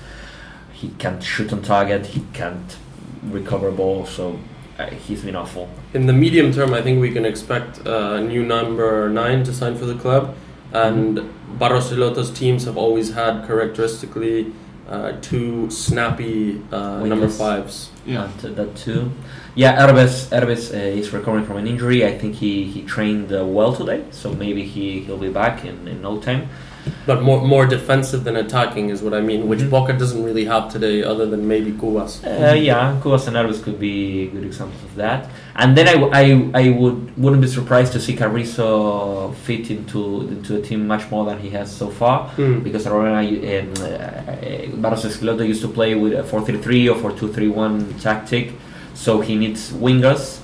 [0.72, 2.05] He can't shoot on target.
[2.05, 2.78] He can't
[3.24, 4.05] recover ball.
[4.05, 4.39] So
[4.78, 5.68] uh, he's been awful.
[5.93, 9.76] In the medium term, I think we can expect a new number nine to sign
[9.76, 10.36] for the club.
[10.72, 11.20] and
[11.57, 14.53] Barros Schelotto's teams have always had characteristically
[14.90, 17.92] uh, two snappy uh, number fives.
[18.06, 18.26] Yeah.
[18.26, 19.12] And, uh, that too.
[19.56, 22.06] Yeah, Herbes, Herbes uh, is recovering from an injury.
[22.06, 25.88] I think he, he trained uh, well today, so maybe he, he'll be back in,
[25.88, 26.50] in no time.
[27.06, 29.70] But more more defensive than attacking is what I mean, which Mhm.
[29.70, 32.12] Boca doesn't really have today, other than maybe Cubas.
[32.26, 35.30] Uh, yeah, Cubas and Herbes could be good examples of that.
[35.56, 36.24] And then I, I,
[36.64, 41.26] I would, wouldn't be surprised to see Carrizo fit into, into a team much more
[41.26, 42.18] than he has so far.
[42.38, 42.60] Hmm.
[42.60, 43.22] because Arona
[43.58, 48.54] and uh, Barros Schelotto used to play with a 4-3-3 or 4-2-3-1 tactic,
[48.94, 50.40] so he needs wingers.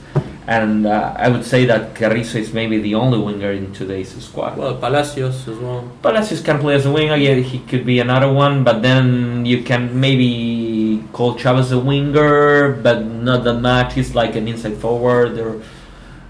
[0.48, 4.58] And uh, I would say that Carrizo is maybe the only winger in today's squad.
[4.58, 5.90] Well, Palacios as well.
[6.04, 9.64] Palacios can play as a winger, yeah, he could be another one, but then you
[9.64, 13.96] can maybe call Chavez a winger, but not that much.
[13.96, 15.64] He's like an inside forward, or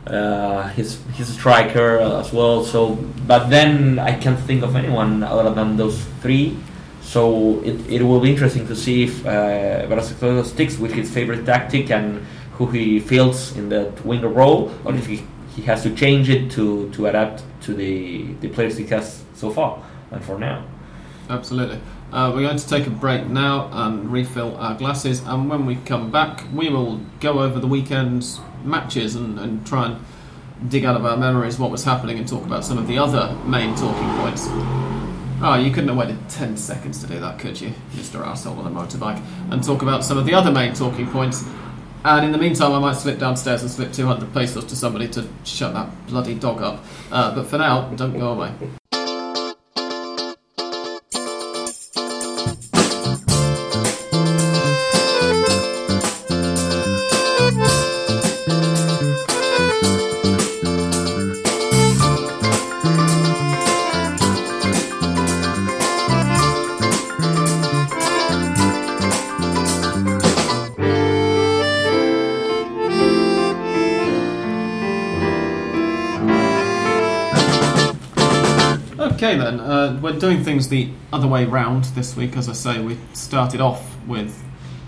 [0.08, 2.64] uh, he's he's a striker as well.
[2.64, 2.96] So,
[3.28, 6.56] but then I can't think of anyone other than those three.
[7.02, 11.46] So it, it will be interesting to see if uh, Barcelona sticks with his favorite
[11.46, 12.26] tactic and
[12.56, 15.24] who he feels in that winger role, or if he,
[15.56, 19.50] he has to change it to, to adapt to the, the players he has so
[19.50, 20.66] far and for now.
[21.30, 21.80] Absolutely.
[22.12, 25.76] Uh, we're going to take a break now and refill our glasses, and when we
[25.76, 30.96] come back, we will go over the weekend's matches and, and try and dig out
[30.96, 34.10] of our memories what was happening and talk about some of the other main talking
[34.20, 34.48] points.
[35.42, 38.24] Oh, you couldn't have waited 10 seconds to do that, could you, Mr.
[38.24, 39.22] Arsehole on a motorbike?
[39.52, 41.44] And talk about some of the other main talking points.
[42.06, 45.28] And in the meantime, I might slip downstairs and slip 200 pesos to somebody to
[45.44, 46.86] shut that bloody dog up.
[47.12, 48.54] Uh, but for now, don't go away.
[79.86, 82.36] Uh, we're doing things the other way round this week.
[82.38, 84.44] As I say, we started off with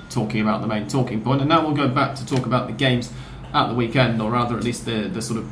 [0.10, 2.74] talking about the main talking point, and now we'll go back to talk about the
[2.74, 3.12] games
[3.54, 5.52] at the weekend, or rather, at least the, the sort of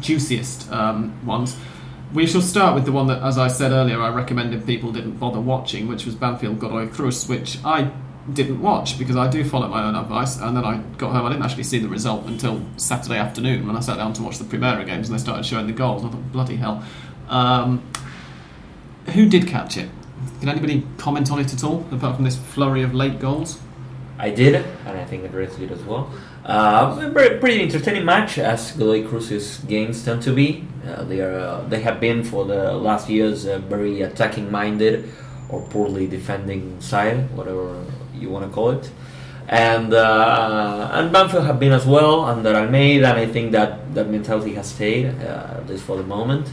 [0.00, 1.56] juiciest um, ones.
[2.12, 5.18] We shall start with the one that, as I said earlier, I recommended people didn't
[5.18, 7.90] bother watching, which was Banfield Godoy Cruz, which I
[8.32, 10.38] didn't watch because I do follow my own advice.
[10.38, 13.76] And then I got home, I didn't actually see the result until Saturday afternoon when
[13.76, 16.04] I sat down to watch the Primera games and they started showing the goals.
[16.04, 16.84] I thought, bloody hell.
[17.28, 17.82] Um,
[19.12, 19.88] who did catch it?
[20.40, 23.60] Can anybody comment on it at all, apart from this flurry of late goals?
[24.18, 26.08] I did, and I think Andres did as well.
[26.44, 30.64] Uh, pretty entertaining match, as Godoy Cruz's games tend to be.
[30.86, 35.10] Uh, they are uh, they have been for the last years uh, very attacking minded
[35.48, 37.84] or poorly defending side, whatever
[38.14, 38.90] you want to call it.
[39.48, 44.08] And uh, and Banfield have been as well under Almeida, and I think that that
[44.08, 46.48] mentality has stayed uh, at least for the moment.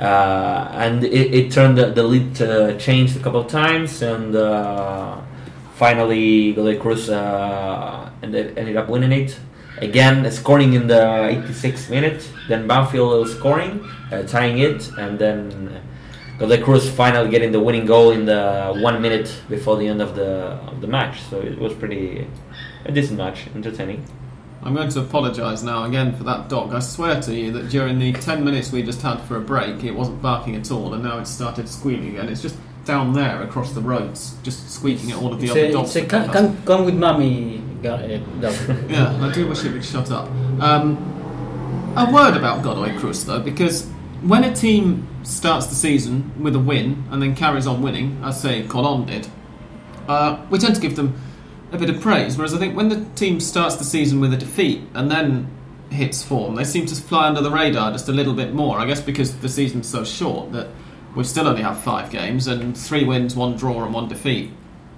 [0.00, 4.34] Uh, and it, it turned the, the lead uh, changed a couple of times, and
[4.34, 5.20] uh,
[5.74, 9.38] finally Godoy Cruz uh, ended, ended up winning it
[9.76, 12.26] again, scoring in the 86th minute.
[12.48, 15.82] Then Banfield scoring, uh, tying it, and then
[16.38, 20.14] Godoy Cruz finally getting the winning goal in the one minute before the end of
[20.14, 21.20] the of the match.
[21.28, 22.26] So it was pretty
[22.86, 24.02] a decent match, entertaining.
[24.62, 26.74] I'm going to apologise now again for that dog.
[26.74, 29.82] I swear to you that during the 10 minutes we just had for a break,
[29.84, 32.28] it wasn't barking at all, and now it's started squealing again.
[32.28, 35.64] It's just down there across the roads, just squeaking at all of the It's other
[35.64, 35.96] a, dogs.
[35.96, 38.54] it's a come, come, come with uh, dog.
[38.90, 40.28] Yeah, I do wish it would shut up.
[40.60, 40.96] Um,
[41.96, 43.86] a word about Godoy Cruz, though, because
[44.22, 48.40] when a team starts the season with a win and then carries on winning, as
[48.40, 49.26] say Colon did,
[50.06, 51.18] uh, we tend to give them
[51.72, 52.36] a bit of praise.
[52.36, 55.48] Whereas I think when the team starts the season with a defeat and then
[55.90, 58.78] hits form, they seem to fly under the radar just a little bit more.
[58.78, 60.68] I guess because the season's so short that
[61.14, 64.50] we still only have five games and three wins, one draw, and one defeat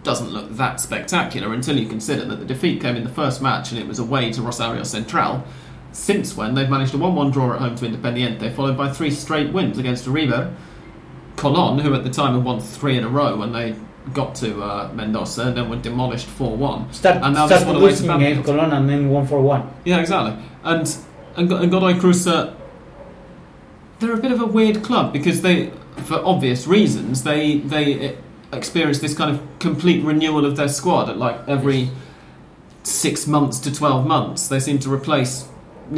[0.03, 3.71] doesn't look that spectacular until you consider that the defeat came in the first match
[3.71, 5.45] and it was away to Rosario Central.
[5.93, 9.11] Since when they've managed a 1 1 draw at home to Independiente, followed by three
[9.11, 10.55] straight wins against Uribe,
[11.37, 13.75] Colon, who at the time had won three in a row when they
[14.13, 16.93] got to uh, Mendoza and then were demolished 4 1.
[16.93, 18.45] Start, And now start losing against.
[18.45, 19.71] Colon and then one for one.
[19.85, 20.43] Yeah, exactly.
[20.65, 20.97] And
[21.37, 22.55] and, and Godoy Cruz, uh,
[23.99, 28.13] they're a bit of a weird club because they, for obvious reasons, they they uh,
[28.53, 31.91] experience this kind of complete renewal of their squad at like every
[32.83, 34.49] six months to twelve months.
[34.49, 35.49] They seem to replace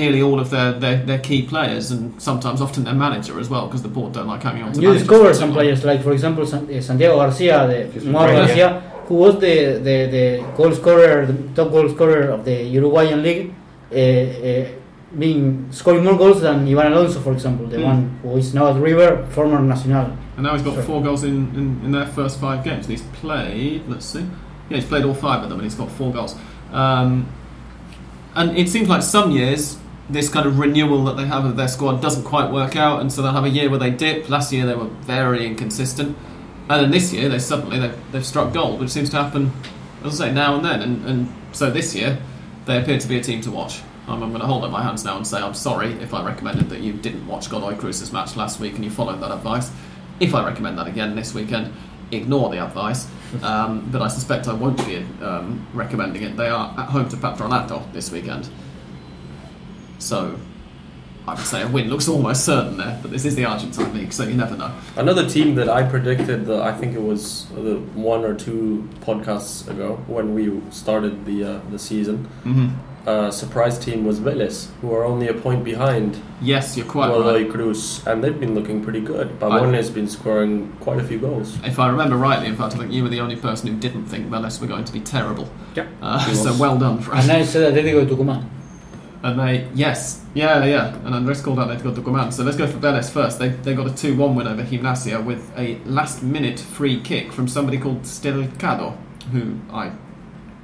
[0.01, 3.65] nearly all of their, their, their key players and sometimes often their manager as well
[3.69, 6.13] because the board don't like hanging on to You managers discover some players like, for
[6.13, 8.69] example, San- uh, Santiago Garcia, the He's Morro Garcia,
[9.07, 10.25] who was the, the, the
[10.57, 13.55] goal scorer, the top goal scorer of the Uruguayan league,
[13.93, 14.69] uh, uh,
[15.19, 17.85] being scoring more goals than Ivan Alonso, for example, the Mm.
[17.85, 20.09] one who is now at River, former Nacional.
[20.37, 20.83] And now he's got Sure.
[20.83, 22.87] four goals in, in, in their first five games.
[22.87, 24.27] And he's played, let's see,
[24.69, 26.35] yeah, he's played all five of them and he's got four goals.
[26.73, 27.29] Um,
[28.35, 29.77] and it seems like some years
[30.09, 33.13] this kind of renewal that they have of their squad doesn't quite work out, and
[33.13, 34.29] so they'll have a year where they dip.
[34.29, 36.17] Last year they were very inconsistent,
[36.69, 39.53] and then this year they suddenly they've, they've struck gold, which seems to happen,
[40.05, 40.83] as I say, now and then.
[40.83, 42.19] And, and so this year
[42.67, 43.83] they appear to be a team to watch.
[44.07, 46.25] I'm, I'm going to hold up my hands now and say I'm sorry if I
[46.25, 49.71] recommended that you didn't watch Godoy Cruz's match last week and you followed that advice.
[50.21, 51.73] If I recommend that again this weekend,
[52.11, 53.09] ignore the advice.
[53.43, 56.37] Um, but I suspect I won't be um, recommending it.
[56.37, 58.49] They are at home to Patronato this weekend.
[60.05, 60.39] So
[61.27, 64.13] I would say a win looks almost certain there, but this is the Argentine league,
[64.13, 64.71] so you never know.
[64.97, 69.97] Another team that I predicted, I think it was uh, one or two podcasts ago
[70.07, 72.29] when we started the uh, the season.
[72.45, 72.69] Mm-hmm.
[73.09, 77.43] Uh, surprise team was Vélez, who are only a point behind Yes, you're quite Godoy
[77.43, 77.51] right.
[77.51, 79.29] Cruz, and they've been looking pretty good.
[79.41, 81.59] Pavone has been scoring quite a few goals.
[81.65, 84.07] If I remember rightly, in fact, I think you were the only person who didn't
[84.07, 85.51] think Vélez were going to be terrible.
[85.75, 88.49] Yeah, Uh, so well done for And I said Atletico de Tucumán.
[89.25, 90.95] And they, yes, yeah, yeah.
[90.97, 92.35] And Andres called out they've got the command.
[92.35, 93.39] So let's go for Vélez first.
[93.39, 97.33] They, they got a 2 1 win over Gimnasia with a last minute free kick
[97.33, 98.95] from somebody called Stelcado,
[99.33, 99.93] who I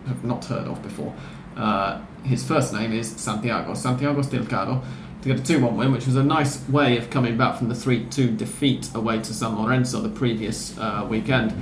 [0.06, 1.16] have not heard of before.
[1.56, 4.84] Uh, his first name is Santiago, Santiago Stelcado,
[5.22, 7.70] to get a 2 1 win, which was a nice way of coming back from
[7.70, 11.52] the 3 2 defeat away to San Lorenzo the previous uh, weekend.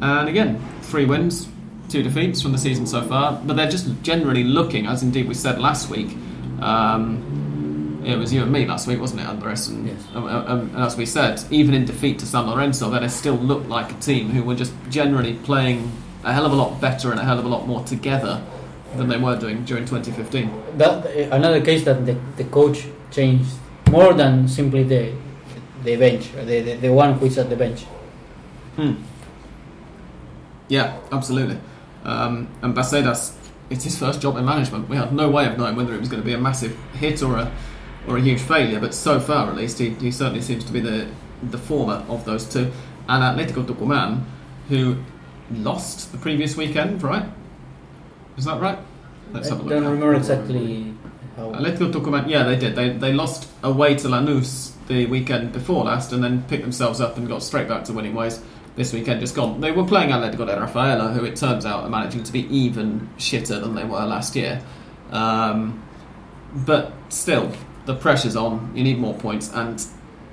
[0.00, 1.46] And again, three wins,
[1.88, 5.34] two defeats from the season so far, but they're just generally looking, as indeed we
[5.34, 6.16] said last week.
[6.62, 9.68] Um, it was you and me last week, wasn't it, Andres?
[9.68, 9.96] And, Yes.
[10.14, 13.94] and as we said, even in defeat to San Lorenzo, they still looked like a
[14.00, 15.90] team who were just generally playing
[16.24, 18.42] a hell of a lot better and a hell of a lot more together
[18.96, 20.50] than they were doing during 2015.
[20.78, 23.50] That uh, another case that the, the coach changed
[23.90, 25.12] more than simply the
[25.84, 27.82] the bench, uh, the, the, the one who is at the bench.
[28.76, 28.92] Hmm.
[30.68, 31.58] Yeah, absolutely.
[32.04, 33.34] Um, and Bassedas,
[33.72, 34.88] it's his first job in management.
[34.88, 37.22] We had no way of knowing whether it was going to be a massive hit
[37.22, 37.52] or a
[38.06, 40.80] or a huge failure, but so far at least, he, he certainly seems to be
[40.80, 41.08] the
[41.42, 42.70] the former of those two.
[43.08, 44.24] And Atletico Tucumán,
[44.68, 45.02] who
[45.50, 47.24] lost the previous weekend, right?
[48.36, 48.78] Is that right?
[49.32, 49.70] Let's I have a look.
[49.70, 50.94] don't remember exactly
[51.36, 51.52] how.
[51.52, 52.76] Atletico Tucumán, yeah, they did.
[52.76, 57.16] They, they lost away to Lanús the weekend before last and then picked themselves up
[57.16, 58.40] and got straight back to winning ways
[58.76, 59.60] this weekend just gone.
[59.60, 63.10] They were playing Atletico de Rafaela, who it turns out are managing to be even
[63.18, 64.62] shitter than they were last year.
[65.10, 65.82] Um,
[66.54, 67.52] but still,
[67.86, 68.72] the pressure's on.
[68.74, 69.52] You need more points.
[69.52, 69.84] And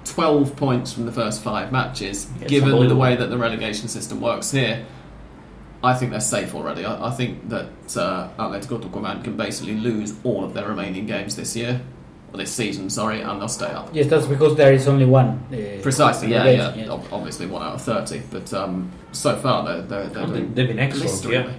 [0.06, 4.22] 12 points from the first five matches, It's given the way that the relegation system
[4.22, 4.86] works here,
[5.84, 6.86] I think they're safe already.
[6.86, 11.36] I, I think that uh, Atletico Tucumán can basically lose all of their remaining games
[11.36, 11.82] this year,
[12.32, 13.90] or this season, sorry, and they'll stay up.
[13.94, 15.44] Yes, that's because there is only one.
[15.52, 16.60] Uh, Precisely, yeah, yeah.
[16.66, 20.28] relegation, Ob- Obviously, one out of thirty, but um, so far they're they're, they're Oh,
[20.28, 21.26] they- doing they've been excellent.
[21.26, 21.52] Yeah.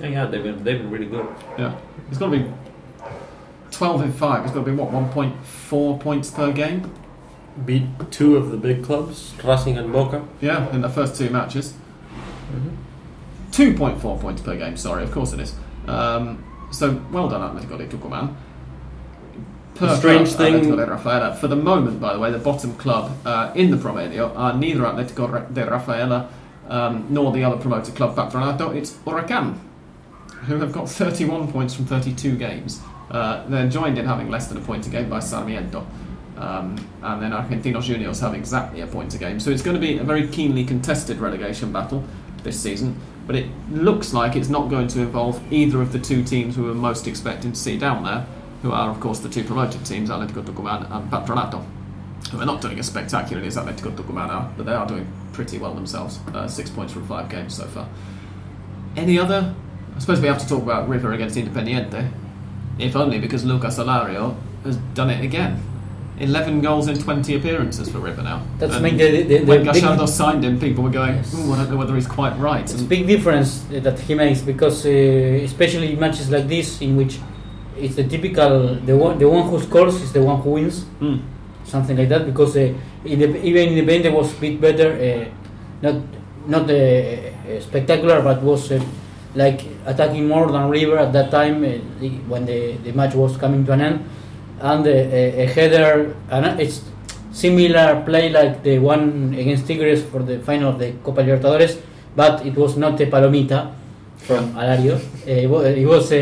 [0.00, 1.26] yeah, yeah, they've been they've been really good.
[1.58, 1.76] Yeah,
[2.08, 2.50] it's got to be
[3.70, 4.44] twelve in five.
[4.44, 6.92] It's got to be what one point four points per game.
[7.64, 10.24] Beat two of the big clubs, Racing and Boca.
[10.40, 11.74] Yeah, in the first two matches,
[12.52, 12.70] Mm-hmm.
[13.52, 14.76] two point four points per game.
[14.76, 15.54] Sorry, of course it is.
[15.86, 18.34] Um, so well done, Atletico de Tucumán.
[19.80, 21.34] Per strange club, thing- Atletico de Rafaela.
[21.36, 24.82] For the moment, by the way, the bottom club uh, in the Promedio are neither
[24.82, 26.28] Atletico de Rafaela
[26.68, 28.74] um, nor the other promoted club Patronato.
[28.76, 29.58] It's Huracan,
[30.46, 32.80] who have got 31 points from 32 games.
[33.10, 35.84] Uh, they're joined in having less than a point a game by Sarmiento.
[36.36, 39.40] Um, and then Argentinos Juniors have exactly a point a game.
[39.40, 42.04] So it's going to be a very keenly contested relegation battle
[42.44, 42.98] this season.
[43.26, 46.64] But it looks like it's not going to involve either of the two teams we
[46.64, 48.26] were most expecting to see down there,
[48.62, 51.64] who are, of course, the two promoted teams, Atletico Tucumán and Patronato,
[52.30, 55.58] who are not doing as spectacularly as Atletico Tucumán are, but they are doing pretty
[55.58, 56.18] well themselves.
[56.34, 57.88] Uh, six points from five games so far.
[58.96, 59.54] Any other?
[59.96, 62.10] I suppose we have to talk about River against Independiente,
[62.78, 65.62] if only because Lucas Alario has done it again.
[66.18, 68.42] 11 goals in 20 appearances for River now.
[68.58, 71.22] That's And make the, the, the when big, Gallardo signed him, people were going, I
[71.22, 72.62] don't know whether he's quite right.
[72.62, 76.96] it's a big difference that he makes because uh, especially in matches like this in
[76.96, 77.18] which
[77.84, 81.20] it's the typical the one the one who scores is the one who wins Mm.
[81.64, 82.72] something like that because uh,
[83.04, 85.24] in the, even Independiente was a bit better uh,
[85.82, 85.96] not
[86.46, 88.80] not uh, uh, spectacular but was uh,
[89.34, 91.68] like attacking more than River at that time uh,
[92.28, 94.00] when the, the match was coming to an end
[94.60, 96.82] and a, header, and it's
[97.32, 101.80] similar play like the one against Tigres for the final of the Copa Libertadores,
[102.14, 103.72] but it was not a palomita
[104.18, 105.00] from Alario.
[105.26, 106.12] It wa- it was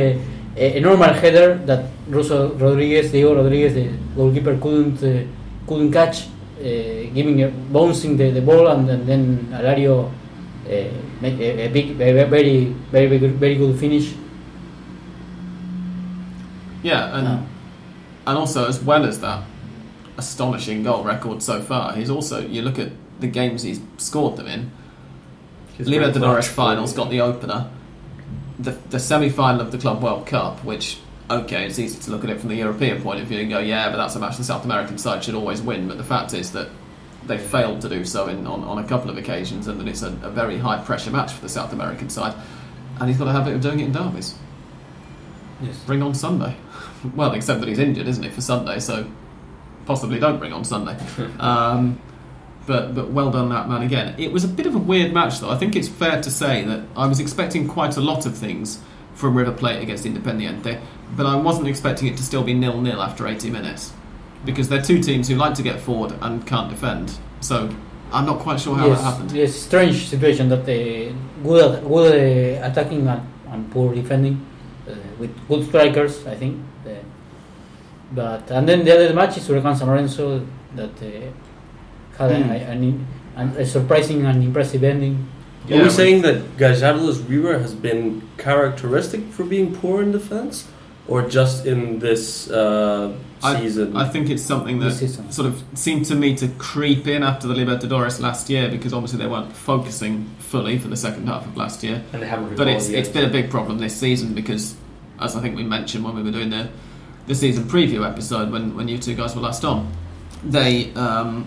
[0.59, 5.27] a, a, a normal header that Russo Rodriguez, Diego Rodriguez, the goalkeeper, couldn't uh,
[5.67, 6.27] couldn't catch,
[6.61, 6.63] uh,
[7.15, 10.71] giving a, bouncing the, the ball, and, then- then Alario uh,
[11.21, 14.15] make a, a big, a very, very, very good, very good finish.
[16.83, 17.47] Yeah, and
[18.27, 19.43] and also as well as that
[20.17, 22.91] astonishing goal record so far, he's also you look at
[23.21, 24.71] the games he's scored them in.
[25.77, 27.69] He's very Libertadores finals got the opener.
[28.59, 30.99] The the semi final of the Club World Cup, which
[31.31, 33.59] okay, it's easy to look at it from the European point of view and go,
[33.59, 35.87] yeah, but that's a match the South American side should always win.
[35.87, 36.69] But the fact is that
[37.27, 40.03] they failed to do so in, on, on a couple of occasions, and that it's
[40.03, 42.35] a, a very high pressure match for the South American side.
[42.99, 44.35] And he's got a habit of doing it in derbies.
[45.61, 45.79] Yes.
[45.85, 46.57] Bring on Sunday.
[47.15, 48.81] well, except that he's injured, isn't he, for Sunday?
[48.81, 49.07] So
[49.87, 50.97] possibly don't bring on Sunday.
[51.39, 52.01] um,
[52.69, 54.15] but but well done that man again.
[54.19, 55.51] It was a bit of a weird match though.
[55.51, 58.81] I think it's fair to say that I was expecting quite a lot of things
[59.15, 60.81] from River Plate against Independiente,
[61.17, 63.93] but I wasn't expecting it to still be nil nil after 80 minutes
[64.45, 67.19] because they're two teams who like to get forward and can't defend.
[67.41, 67.75] So
[68.13, 69.33] I'm not quite sure how yes, that happened.
[69.33, 71.13] Yes, strange situation that uh,
[71.43, 74.47] good, good uh, attacking and, and poor defending
[74.87, 76.63] uh, with good strikers, I think.
[76.87, 76.91] Uh,
[78.13, 80.47] but and then the other match is Huracan San Lorenzo
[80.77, 81.31] that uh,
[82.19, 82.51] had Hmm.
[82.51, 83.07] an, an,
[83.37, 85.27] an, a surprising and impressive ending.
[85.67, 90.13] Are Yeah, we we- saying that Gallardo's River has been characteristic for being poor in
[90.13, 90.67] defense,
[91.07, 93.97] or just in this uh, season?
[93.97, 94.93] I think it's something that
[95.31, 99.19] sort of seemed to me to creep in after the Libertadores last year because obviously
[99.19, 102.03] they weren't focusing fully for the second half of last year.
[102.13, 102.99] And they haven't But it's yet.
[103.01, 104.75] it's been a big problem this season because,
[105.21, 106.69] as I think we mentioned when we were doing the
[107.27, 109.87] the season preview episode when, when you two guys were last on,
[110.43, 111.47] they um,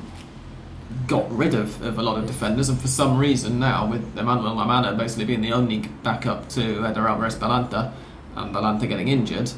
[1.07, 4.55] got rid of, of a lot of defenders, and for some reason now, with Emmanuel
[4.55, 7.91] Mamana basically being the only backup to Eder Alvarez Balanta,
[8.35, 9.51] and Balanta getting injured,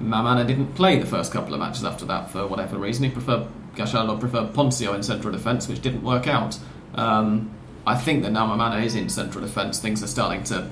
[0.00, 3.04] Mamana didn't play the first couple of matches after that for whatever reason.
[3.04, 6.58] He preferred Gallardo preferred Ponzio in central defence, which didn't work out.
[6.94, 7.50] Um,
[7.86, 10.68] I think that now Mamana is in central defence, things are starting to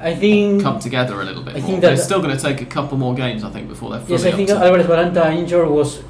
[0.00, 1.68] I think come together a little bit I more.
[1.68, 4.00] think that- it's still going to take a couple more games, I think, before they're
[4.00, 6.02] fully Yes, I think Alvarez Balanta injury was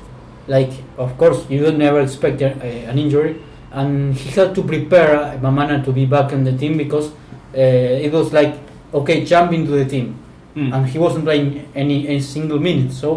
[0.51, 3.32] like, of course, you don't never expect a, a- an injury,
[3.72, 7.07] and he had to prepare uh, Mamana to be back in the team because
[7.55, 8.55] uh, it was like,
[8.92, 10.16] okay, jump into the team,
[10.57, 10.74] Mm.
[10.74, 12.90] and he wasn't playing any, any single minute.
[12.92, 13.09] So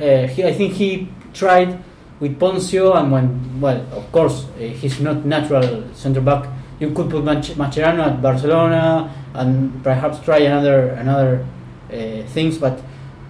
[0.00, 1.78] uh, he, I think he tried
[2.18, 6.48] with Ponzio, and when, well, of course, uh, he's not natural centre back.
[6.80, 11.46] You could put Mach- Mascherano at Barcelona and perhaps try another another
[11.92, 11.96] uh,
[12.34, 12.80] things, but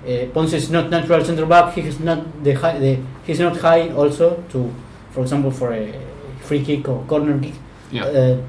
[0.07, 1.74] uh, Ponce is not natural centre back.
[1.74, 2.78] He is not the high.
[2.78, 4.74] The, he's not high also to,
[5.11, 5.92] for example, for a
[6.40, 7.55] free kick or corner kick.
[7.92, 8.05] Yeah.
[8.05, 8.42] Uh,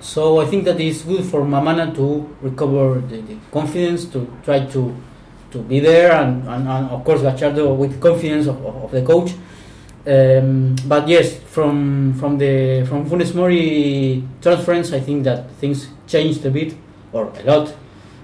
[0.00, 4.64] so I think that it's good for Mamana to recover the, the confidence to try
[4.66, 4.94] to
[5.50, 9.02] to be there and, and, and of course Gallardo with confidence of, of, of the
[9.02, 9.32] coach.
[10.06, 16.44] Um, but yes, from from the from Funes Mori transference, I think that things changed
[16.46, 16.76] a bit
[17.12, 17.74] or a lot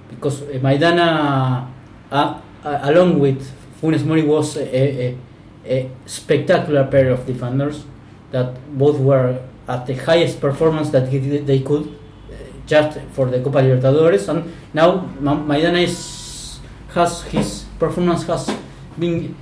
[0.08, 1.66] because Maidana,
[2.10, 3.40] uh, along with
[3.80, 5.18] Funes Mori, was a, a,
[5.66, 7.84] a spectacular pair of defenders
[8.30, 9.38] that both were
[9.68, 12.34] at the highest performance that they could uh,
[12.66, 16.58] just for the Copa Libertadores and now Ma- Maidana is,
[16.94, 18.50] has his performance has
[18.98, 19.34] been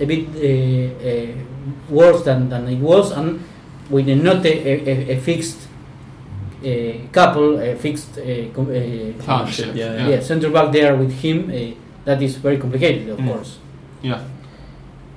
[0.00, 1.34] a bit uh, uh,
[1.88, 3.42] worse than, than it was and
[3.90, 5.68] with not a, a, a fixed
[6.64, 10.08] uh, couple a fixed uh, uh, Partnership, Yeah, yeah.
[10.08, 11.74] yeah, centre back there with him uh,
[12.06, 13.26] that is very complicated of Mm.
[13.28, 13.58] course
[14.02, 14.22] Yeah.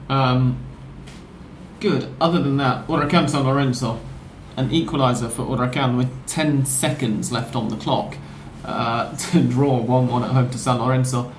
[0.09, 0.57] Um,
[1.79, 2.07] good.
[2.19, 3.99] Other than that, Huracan San Lorenzo,
[4.57, 8.17] an equaliser for Huracan with 10 seconds left on the clock
[8.65, 11.31] uh, to draw 1 1 at home to San Lorenzo.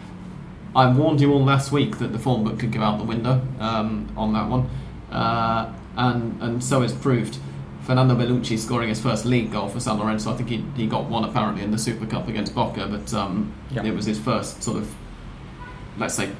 [0.74, 3.42] I warned you all last week that the form book could go out the window
[3.58, 4.70] um, on that one,
[5.10, 7.38] uh, and, and so it's proved.
[7.82, 10.32] Fernando Belluschi scoring his first league goal for San Lorenzo.
[10.32, 13.52] I think he, he got one apparently in the Super Cup against Boca, but um,
[13.72, 13.82] Yeah.
[13.84, 14.94] it was his first sort of,
[15.98, 16.30] let's say,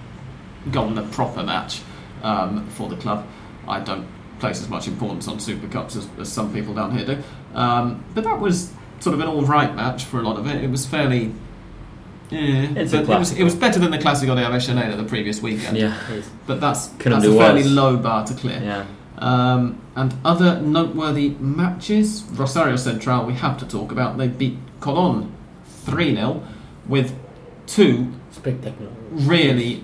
[0.67, 1.83] in a proper match
[2.23, 3.27] um, for the club.
[3.69, 4.07] I don't
[4.41, 7.23] place as much importance on Super Cups as, as some people down here do.
[7.55, 10.63] Um, but that was sort of an all right match for a lot of it.
[10.63, 11.33] It was fairly.
[12.31, 15.03] Yeah, It's a but it was it was better than the Clásico de Avellaneda the
[15.05, 15.77] previous weekend.
[15.77, 15.99] Yeah,
[16.47, 17.71] but that's Couldn't that's a fairly worse.
[17.73, 18.61] low bar to clear.
[18.63, 18.87] yeah.
[19.19, 24.17] Um, and other noteworthy matches, Rosario Central we have to talk about.
[24.17, 25.33] They beat Colón
[25.85, 26.43] 3 0
[26.87, 27.15] with
[27.67, 29.83] two spectacular really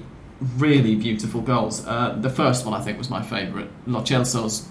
[0.59, 1.87] really beautiful goals.
[1.87, 3.69] Uh, the first one I think was my favourite.
[3.87, 4.69] Lo Celso's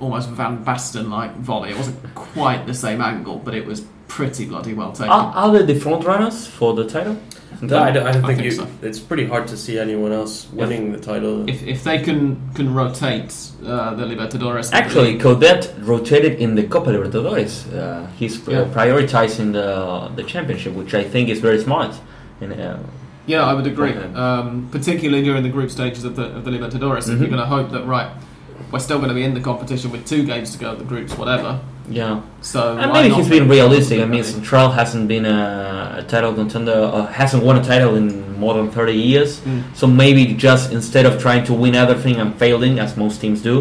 [0.00, 1.70] almost Van Basten like volley.
[1.70, 5.10] It wasn't quite the same angle, but it was pretty bloody well taken.
[5.10, 7.16] Are, are they the front runners for the title?
[7.62, 8.66] No, I don't, I don't I think, think you, so.
[8.82, 11.48] it's pretty hard to see anyone else winning the title.
[11.48, 13.32] if, if they can can rotate
[13.64, 17.72] uh, the Libertadores, Actually, Coudet rotated in the Copa Libertadores.
[17.72, 18.64] Uh, he's uh, Yeah.
[18.74, 21.94] prioritizing the the championship, which I think is very smart.
[22.40, 22.78] And, uh,
[23.28, 23.90] yeah, I would agree.
[23.92, 24.12] Okay.
[24.14, 27.20] Um, particularly during the group stages of the of the Libertadores, if Mhm.
[27.20, 28.08] you're going to hope that right,
[28.72, 30.84] we're still going to be in the competition with two games to go at the
[30.92, 31.50] groups, whatever.
[31.90, 33.98] yeah, So and maybe he's being realistic.
[34.02, 34.22] I mean?
[34.24, 38.06] Central hasn't been a, a title contender, uh, hasn't won a title in
[38.42, 39.30] more than thirty years.
[39.40, 39.62] Mm.
[39.80, 43.56] So maybe just instead of trying to win everything and failing, as most teams do,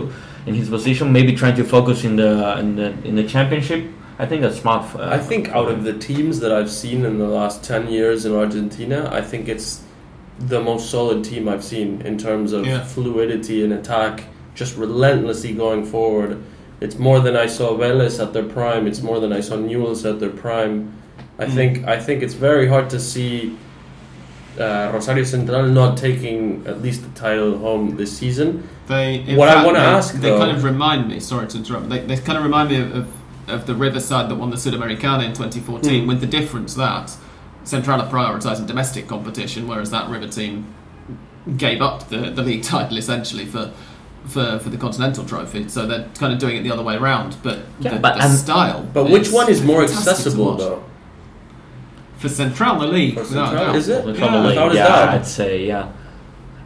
[0.48, 3.82] in his position, maybe trying to focus in the in the in the championship.
[4.20, 4.86] I think that's smart.
[4.90, 8.26] For, I think out of the teams that I've seen in the last 10 years
[8.26, 9.82] in Argentina, I think it's
[10.40, 12.84] the most solid team I've seen in terms of Yeah.
[12.84, 14.24] fluidity and attack,
[14.56, 16.38] just relentlessly going forward.
[16.82, 20.06] It's more than I saw Vélez at their prime, it's more than I saw Newell's
[20.06, 20.94] at their prime.
[21.40, 21.54] I Mm.
[21.54, 23.56] think I think it's very hard to see
[24.60, 28.68] uh, Rosario Central not taking at least the title home this season.
[28.88, 31.20] They, in What I wanna ask, they though- kind of remind me.
[31.20, 31.90] Sorry to interrupt.
[31.90, 33.08] They, they kind of remind me of, of,
[33.48, 36.08] of the River side that won the Sudamericana in 2014, Hmm.
[36.08, 37.16] with the difference that
[37.64, 40.68] Central are prioritising domestic competition, whereas that River team
[41.58, 43.72] gave up the, the league title essentially for.
[44.26, 47.38] For, for the continental trophy, so they're kind of doing it the other way around.
[47.44, 48.86] But Yeah, the, but- the and- style.
[48.92, 50.84] But which one is more accessible though?
[52.18, 53.76] For Central, the league, For without Central, doubt.
[53.78, 54.04] is it?
[54.06, 55.12] The Yeah, Copa League, how does yeah.
[55.14, 55.92] I'd say yeah.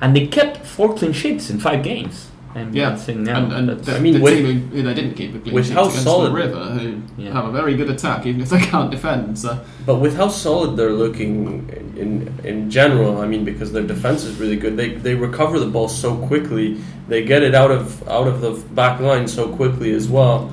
[0.02, 2.31] And they kept four clean sheets in five games.
[2.54, 4.84] And Yeah, I'd say, yeah, and, and the, I mean, the with- team who, who
[4.84, 7.32] they didn't keep a clean with sheet how against solid- the River, who Yeah.
[7.34, 9.40] have a very good attack, even if they can't defend.
[9.40, 14.24] So But with how solid they're looking in in general, I mean, because their defense
[14.26, 14.76] is really good.
[14.76, 16.78] They they recover the ball so quickly.
[17.08, 20.50] They get it out of out of the back line so quickly as well.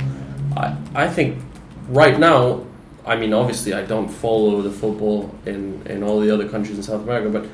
[0.56, 1.38] I I think
[1.88, 2.60] right now,
[3.06, 6.82] I mean, obviously, I don't follow the football in in all the other countries in
[6.82, 7.44] South America, but.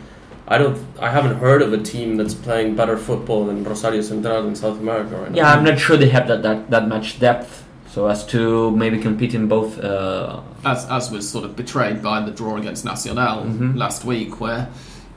[0.46, 0.78] I don't.
[1.00, 4.78] I haven't heard of a team that's playing better football than Rosario Central in South
[4.78, 5.36] America right now.
[5.36, 8.98] yeah, I'm not sure they have that, that, that much depth, so as to maybe
[8.98, 9.78] compete in both.
[9.78, 13.76] Uh, as as was sort of betrayed by the draw against Nacional Mhm.
[13.76, 14.68] last week, where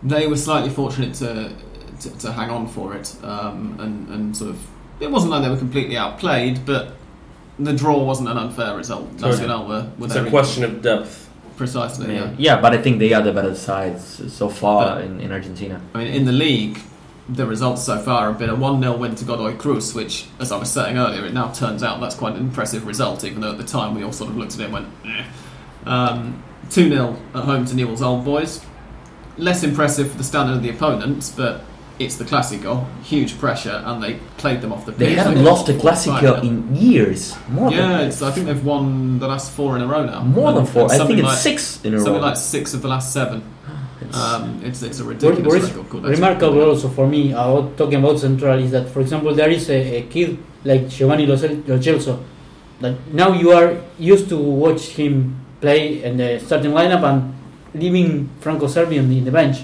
[0.02, 1.52] they were slightly fortunate to
[2.02, 4.58] to, to hang on for it, um, and and sort of
[5.02, 6.94] it wasn't like they were completely outplayed, but
[7.60, 9.08] the draw wasn't an unfair result.
[9.20, 11.27] So Nacional were, were it's a question of depth.
[11.58, 12.14] Precisely.
[12.16, 12.34] yeah.
[12.38, 12.62] Yeah.
[12.62, 15.82] but I think they are the better sides so far But- in, in Argentina.
[15.94, 16.80] I mean, in the league,
[17.30, 20.52] the results so far have been a 1 0 win to Godoy Cruz, which, as
[20.54, 23.52] I was saying earlier, it now turns out that's quite an impressive result, even though
[23.52, 25.24] at the time we all sort of looked at it and went, eh.
[25.86, 28.62] Um, 2 0 at home to Newell's Old Boys.
[29.38, 31.64] Less impressive for the standard of the opponents, but
[32.00, 32.86] it's the Classico.
[33.04, 35.00] Huge pressure, and they played them off the pitch.
[35.00, 36.50] They haven't got lost a four five Classico nil.
[36.50, 37.36] in years.
[37.50, 40.22] More Yeah, than, it's, I think they've won the last four in a row now.
[40.24, 40.92] more than four.
[40.92, 42.04] I think it's like, six in a row.
[42.04, 43.42] Something like six of the last seven.
[44.02, 46.04] It's- Um, it's, it's a ridiculous record.
[46.04, 49.80] remarkable also for me about talking about Central is that, for example, there is a,
[49.98, 52.24] a kid like Giovanni Lo Celso
[52.80, 57.34] that now you are used to watch him play in the starting lineup and
[57.74, 59.58] leaving Franco Cervi in the bench.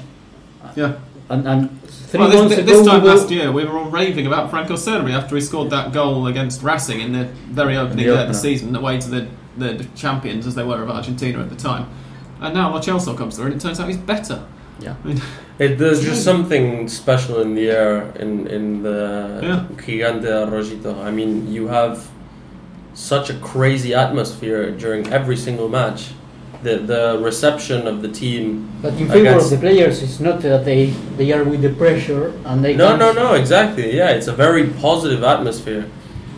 [0.75, 0.93] Yeah.
[1.29, 3.77] And, and three Well, this, months this, ago, time we were- last year, we were
[3.77, 7.77] all raving about Franco Cervi after he scored that goal against Racing in the very
[7.77, 8.33] opening The day of the opener.
[8.37, 11.89] season, away to the, the champions as they were of Argentina at the time.
[12.41, 14.43] And now Lo Celso comes through, and it turns out he's better.
[14.79, 14.95] Yeah.
[15.03, 15.21] I mean,
[15.59, 19.65] It, there's just something special in the air in in the Yeah.
[19.77, 20.97] Gigante Arroyito.
[21.05, 22.09] I mean, you have
[22.95, 26.11] such a crazy atmosphere during every single match.
[26.63, 28.69] The the reception of the team.
[28.81, 30.81] But in favor against- of the players, it's not that they,
[31.17, 33.95] they are with the pressure and they No, no, no, exactly.
[33.95, 35.85] Yeah, it's a very positive atmosphere.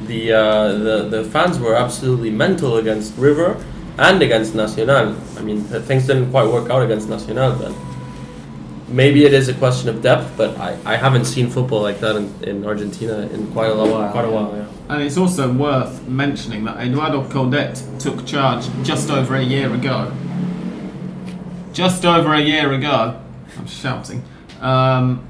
[0.08, 0.42] The uh,
[0.88, 3.50] the the fans were absolutely mental against River
[3.98, 5.16] and against Nacional.
[5.40, 7.72] I mean, things didn't quite work out against Nacional, but
[8.88, 10.36] maybe it is a question of depth.
[10.38, 14.12] But I, I haven't seen football like that in, in Argentina in quite a while.
[14.12, 14.94] Quite a while, yeah.
[14.94, 20.12] and it's also worth mentioning that Eduardo Coudet took charge just over a year ago.
[21.74, 23.22] Just over a year ago.
[23.58, 24.24] I'm shouting.
[24.62, 25.28] Um,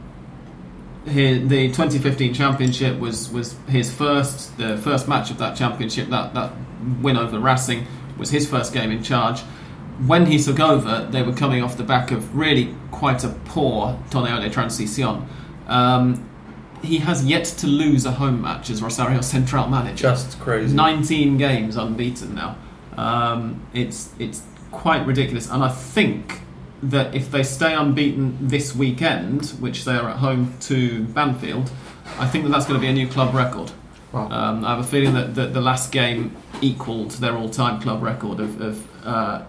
[1.07, 6.33] he, the 2015 championship was, was his first the first match of that championship that,
[6.33, 6.51] that
[7.01, 7.85] win over Racing
[8.17, 9.41] was his first game in charge
[10.07, 13.97] when he took over they were coming off the back of really quite a poor
[14.09, 15.25] torneo de transición
[15.67, 16.29] um,
[16.83, 20.75] he has yet to lose a home match as Rosario Central manager Just crazy.
[20.75, 22.57] 19 games unbeaten now
[22.97, 26.41] um, it's it's quite ridiculous and I think
[26.83, 31.71] that if they stay unbeaten this weekend, which they are at home to Banfield,
[32.19, 33.71] I think that that's going to be a new club record.
[34.11, 34.29] Wow.
[34.29, 38.39] Um, I have a feeling that, that the last game equalled their all-time club record
[38.39, 39.43] of, of uh,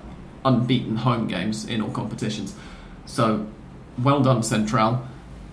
[0.47, 2.55] unbeaten home games in all competitions.
[3.05, 3.47] So,
[4.03, 5.07] well done, Central.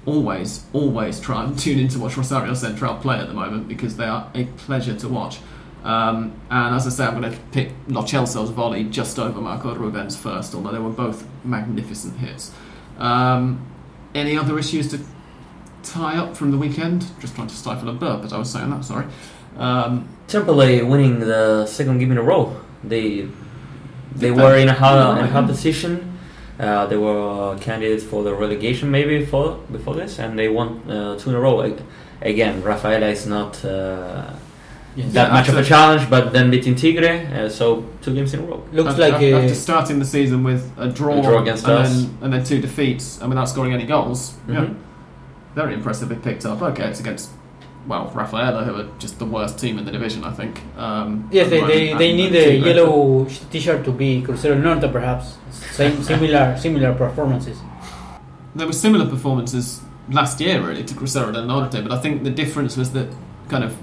[0.06, 3.98] Always, always try and tune in to watch Rosario Central play at the moment because
[3.98, 5.40] they are a pleasure to watch.
[5.84, 10.16] Um, and as I say, I'm going to pick Lo volley just over Marco Ruben's
[10.16, 12.52] first, although they were both magnificent hits.
[12.98, 13.66] Um,
[14.16, 15.00] any other issues to
[15.84, 17.06] tie up from the weekend?
[17.20, 19.06] Just trying to stifle a burp as I was saying that, sorry.
[19.58, 22.60] Um, Temperley winning the second game in a row.
[22.84, 23.28] They
[24.16, 26.18] they Did were in a hard, in a hard position.
[26.60, 31.18] Uh, they were candidates for the relegation maybe before before this, and they won uh,
[31.18, 31.62] two in a row.
[32.22, 34.32] Again, Rafaela is not uh,
[34.96, 35.12] Yes.
[35.14, 38.42] that Yeah, much of a challenge, but then beating Tigre, uh, so two games in
[38.42, 38.62] a row.
[38.72, 41.64] Looks after, like after, uh, after starting the season with a draw, A draw against
[41.68, 41.90] and, us.
[42.04, 44.36] Then, and then two defeats and without scoring any goals.
[44.48, 44.76] Yeah, Mhm.
[45.56, 46.62] very impressively picked up.
[46.62, 47.32] Okay, it's against
[47.88, 50.62] well Rafaela, who are just the worst team in the division, I think.
[50.78, 55.38] Um, Yes, they, they, they need a yellow t-shirt to be Crucero Norte, perhaps.
[55.52, 57.58] Same, similar, similar performances.
[58.56, 62.30] There were similar performances last year, really, to Crucero del Norte, but I think the
[62.30, 63.08] difference was that
[63.50, 63.76] kind of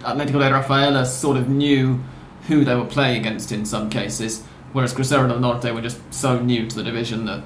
[0.00, 2.00] Atletico de Rafaela sort of knew
[2.46, 6.40] who they were playing against in some cases, whereas Crucero del Norte were just so
[6.40, 7.42] new to the division that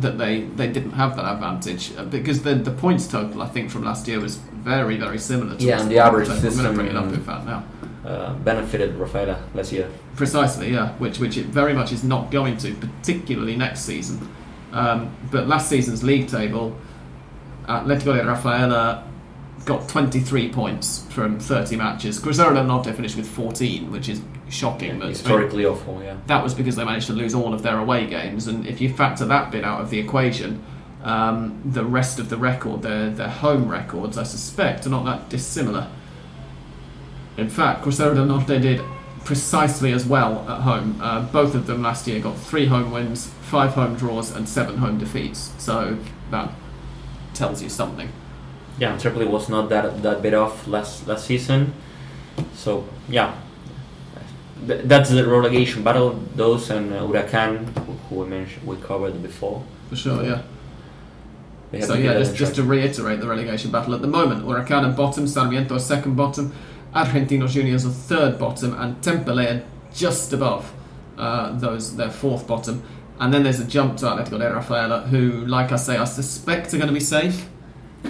[0.00, 3.70] that they, they didn't have that advantage Uh, because the the points total I think
[3.70, 5.56] from last year was very very similar.
[5.56, 7.64] To Yeah, and the average I'm going to bring it up in fact now.
[8.04, 9.88] Uh, benefited Rafaela last year.
[10.14, 14.28] Precisely, yeah, which which it very much is not going to, particularly next season.
[14.72, 16.76] Um, but last season's league table,
[17.68, 19.04] Atletico de Rafaela
[19.64, 22.20] got 23 points from 30 matches.
[22.20, 24.98] Crucero Norte finished with 14, which is shocking.
[24.98, 26.16] but Historically awful, yeah.
[26.26, 28.92] that was because they managed to lose all of their away games, and if you
[28.92, 30.64] factor that bit out of the equation,
[31.02, 35.28] um, the rest of the record, their their home records, I suspect, are not that
[35.28, 35.88] dissimilar.
[37.36, 38.80] In fact, Crucero del Norte did
[39.24, 40.98] precisely as well at home.
[41.02, 44.78] Uh, both of them last year got three home wins, five home draws, and seven
[44.78, 45.52] home defeats.
[45.58, 45.98] So
[46.30, 46.52] that
[47.34, 48.08] tells you something.
[48.78, 51.74] Yeah, and Tripoli was not that that bit off last last season.
[52.54, 53.38] So yeah,
[54.66, 56.12] Th- that's the relegation battle.
[56.34, 59.62] Those and uh, Huracan, who, who we mentioned, we covered before.
[59.88, 60.42] For sure, yeah.
[61.82, 65.26] So yeah, just, just to reiterate the relegation battle at the moment, Huracan are bottom,
[65.26, 66.54] Sarmiento are second bottom,
[66.94, 70.72] Argentinos Juniors are third bottom, and Temperley are just above
[71.18, 72.82] uh, those their fourth bottom.
[73.18, 76.72] And then there's a jump to Atletico de Rafaela, who, like I say, I suspect
[76.74, 77.48] are going to be safe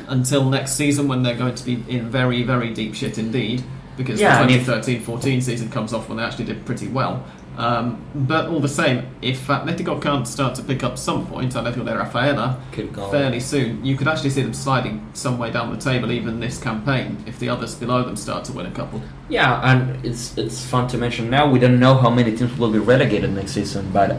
[0.08, 3.64] until next season when they're going to be in very, very deep shit indeed.
[3.96, 7.24] Because Yeah, the 2013-14 season comes off when they actually did pretty well.
[7.56, 11.86] Um, but all the same, if Atletico can't start to pick up some point, Atletico
[11.86, 13.10] de Rafaela, Keep going.
[13.10, 16.58] fairly soon, you could actually see them sliding some way down the table even this
[16.58, 19.00] campaign if the others below them start to win a couple.
[19.30, 21.50] Yeah, and it's it's fun to mention now.
[21.50, 24.18] We don't know how many teams will be relegated next season, but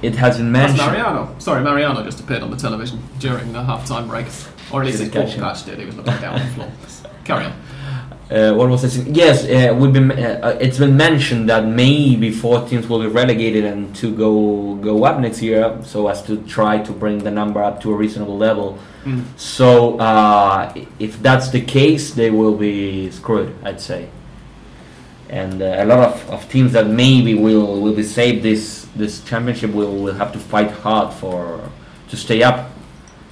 [0.00, 0.92] it has been That's mentioned.
[0.96, 1.34] Mariano.
[1.40, 4.26] Sorry, Mariano just appeared on the television during the half-time break,
[4.72, 5.80] or at least his Did he ball catch patch did.
[5.80, 6.70] He was looking down on the floor.
[7.24, 7.52] Carry on.
[8.30, 9.12] Uh, what was I saying?
[9.12, 10.12] Yes, uh, we've been.
[10.12, 15.02] Uh, it's been mentioned that maybe four teams will be relegated and to go go
[15.04, 18.38] up next year, so as to try to bring the number up to a reasonable
[18.38, 18.78] level.
[19.04, 19.24] Mm.
[19.36, 23.52] So uh, if that's the case, they will be screwed.
[23.64, 24.08] I'd say.
[25.28, 29.24] And uh, a lot of, of teams that maybe will will be saved this this
[29.24, 31.68] championship will, will have to fight hard for
[32.08, 32.70] to stay up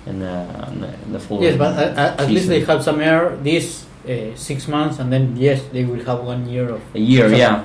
[0.07, 1.43] in the, in the, full.
[1.43, 5.13] Yes, but at, at, at least they have some air this uh, six months, and
[5.13, 6.81] then yes, they will have one year of.
[6.95, 7.65] A year, So- yeah,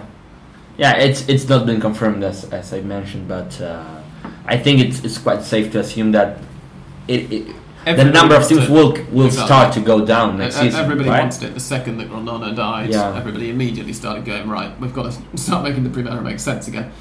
[0.77, 0.97] yeah.
[0.97, 3.83] It's it's not been confirmed as as I mentioned, but uh,
[4.45, 6.37] I think it's it's quite safe to assume that
[7.07, 9.45] it, it the number of wants teams will will Exactly.
[9.45, 10.79] start to go down next E- season.
[10.79, 11.21] Everybody right?
[11.23, 12.89] wanted it the second that Grondona died.
[12.89, 13.17] Yeah.
[13.17, 14.71] Everybody immediately started going right.
[14.79, 16.91] We've got to start making the Primera make sense again.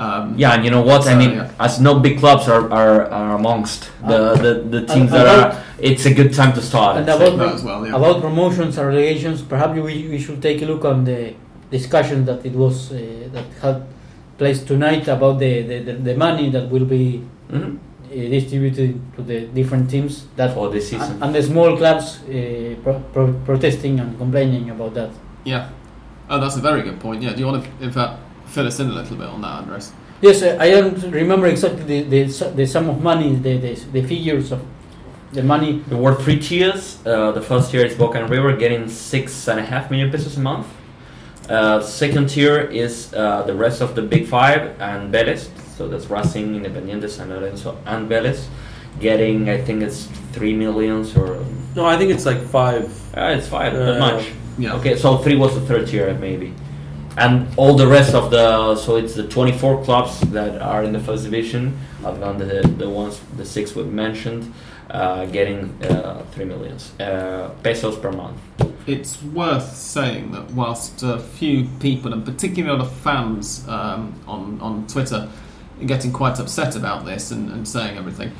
[0.00, 1.02] Um, Yeah, and you know what?
[1.06, 1.50] I mean, yeah.
[1.66, 5.62] as no big clubs are, are, are amongst the, the, the teams that about- are,
[5.78, 6.96] it's a good time to start.
[6.98, 7.80] And about- that as well.
[7.86, 7.96] Yeah.
[7.96, 11.34] About promotions and relegations, perhaps we, we should take a look on the
[11.70, 12.96] discussion that it was uh,
[13.34, 13.76] that had
[14.38, 17.22] place tonight about the, the, the, the money that will be
[17.52, 17.76] Mhm.
[17.76, 21.12] uh, distributed to the different teams that For this season.
[21.12, 25.10] and, and the small clubs uh, pro, pro, protesting and complaining about that.
[25.44, 25.68] yeah.
[26.32, 27.22] Oh, that's a very good point.
[27.22, 27.32] Yeah.
[27.34, 28.14] Do you want to, in fact,
[28.50, 29.92] fill us in a little bit on that, Andres?
[30.20, 34.02] Yes, uh, I don't remember exactly the, the, the sum of money, the, the, the
[34.02, 34.60] figures of
[35.32, 35.82] the money.
[35.88, 36.98] There were three tiers.
[37.06, 40.36] Uh, the first tier is Boca and River getting six and a half million pesos
[40.36, 40.66] a month.
[41.48, 46.06] Uh, second tier is uh, the rest of the big five and Vélez, So that's
[46.10, 48.46] Racing, Independiente, San Lorenzo, and Vélez,
[49.00, 51.44] getting I think it's three millions or
[51.74, 52.84] No, I think it's like five.
[53.16, 54.28] uh, it's five, Uh, not much.
[54.58, 54.74] Yeah.
[54.76, 56.52] Okay, so three was the third tier maybe,
[57.20, 61.00] and all the rest of the so it's the 24 clubs that are in the
[61.00, 61.78] first division.
[62.04, 64.52] other than the the ones the six we mentioned,
[64.90, 68.38] uh, getting uh, three millions uh, pesos per month.
[68.86, 74.14] It's worth saying that whilst a few people, and particularly a lot of fans um,
[74.26, 75.28] on, on Twitter,
[75.80, 78.32] are getting quite upset about this and, and saying everything,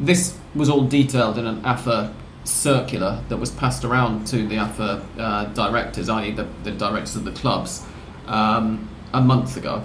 [0.00, 2.12] this was all detailed in an AFA
[2.44, 7.24] circular that was passed around to the AFA uh, directors, i.e., the, the directors of
[7.24, 7.84] the clubs,
[8.26, 9.82] um, a month ago,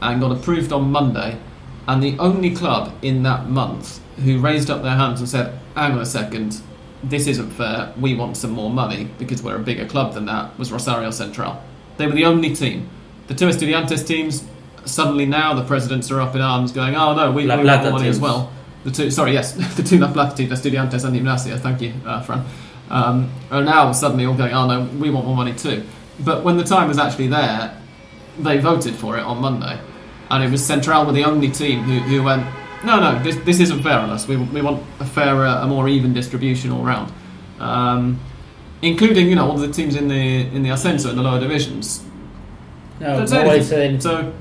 [0.00, 1.38] and got approved on Monday.
[1.88, 5.92] And the only club in that month who raised up their hands and said, "Hang
[5.92, 6.60] on a second,
[7.02, 7.92] this isn't fair.
[7.98, 11.60] We want some more money because we're a bigger club than that." Was Rosario Central?
[11.96, 12.88] They were the only team.
[13.26, 14.44] The two Estudiantes teams
[14.84, 17.82] suddenly now the presidents are up in arms, going, "Oh no, we, La we want
[17.82, 18.52] more money as well."
[18.84, 21.58] The two, sorry, yes, the two La Plata teams, Estudiantes and Gimnasia.
[21.58, 22.44] Thank you, uh, Fran.
[22.88, 25.84] Um, are now suddenly all going, "Oh no, we want more money too."
[26.20, 27.79] But when the time was actually there,
[28.42, 29.80] they voted for it on Monday,
[30.30, 32.46] and it was Central were the only team who, who went,
[32.84, 34.26] no, no, this, this isn't fair on us.
[34.26, 37.12] We, we want a fairer, a more even distribution all round,
[37.58, 38.18] um,
[38.82, 42.02] including you know all the teams in the in the Ascenso in the lower divisions.
[43.00, 44.00] No, Don't nobody said anything.
[44.00, 44.32] So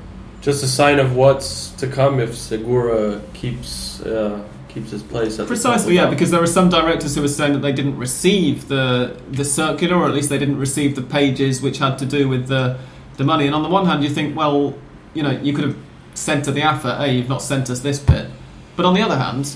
[0.41, 5.39] Just a sign of what's to come if Segura keeps uh, keeps his place.
[5.39, 8.69] At precisely, yeah, because there were some directors who were saying that they didn't receive
[8.69, 12.29] the the circular, or at least they didn't receive the pages which had to do
[12.29, 12.79] with the
[13.19, 13.45] the money.
[13.45, 14.73] And on the one hand, you think, well,
[15.13, 15.77] you know, you could have
[16.15, 18.27] sent to the AFA, hey, you've not sent us this bit.
[18.75, 19.55] But on the other hand,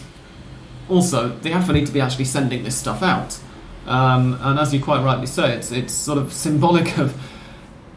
[0.90, 3.40] also the AFA need to be actually sending this stuff out.
[3.88, 7.20] Um, and as you quite rightly say, it's it's sort of symbolic of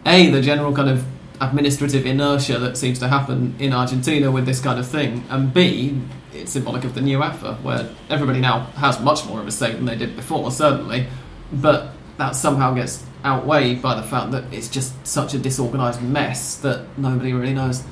[0.05, 1.05] a the general kind of
[1.41, 6.01] administrative inertia that seems to happen in Argentina with this kind of thing, and b
[6.33, 9.73] it's symbolic of the new AFA where everybody now has much more of a say
[9.73, 11.07] than they did before, certainly,
[11.53, 16.57] but that somehow gets outweighed by the fact that it's just such a disorganised mess
[16.59, 17.83] that nobody really knows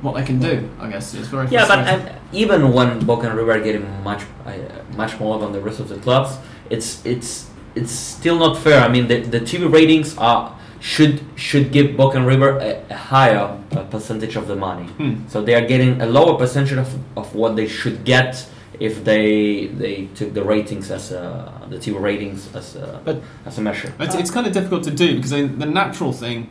[0.00, 0.68] what they can do.
[0.80, 4.22] I guess it's very Yeah, but uh, even when Boca and River are getting much
[4.46, 4.52] uh,
[4.96, 6.38] much more than the rest of the clubs,
[6.70, 8.80] it's it's it's still not fair.
[8.80, 12.94] I mean, the, the TV ratings are should should give Boca and River a, a
[12.94, 14.86] higher uh, percentage of the money.
[14.86, 15.28] Hmm.
[15.28, 18.46] So they are getting a lower percentage of, of what they should get
[18.80, 23.58] if they they took the ratings as a, the TV ratings as a, But- as
[23.58, 23.92] a measure.
[24.00, 26.48] It's, it's kind of difficult to do because I mean, the natural thing,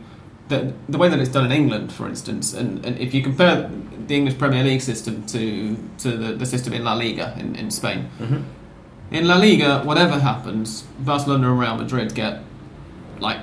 [0.48, 3.70] that the way that it's done in England, for instance, and, and if you compare
[4.08, 7.72] the English Premier League system to to the, the system in La Liga in, in
[7.72, 8.38] Spain, hmm
[9.12, 12.42] in La Liga, whatever happens, Barcelona and Real Madrid get
[13.20, 13.38] like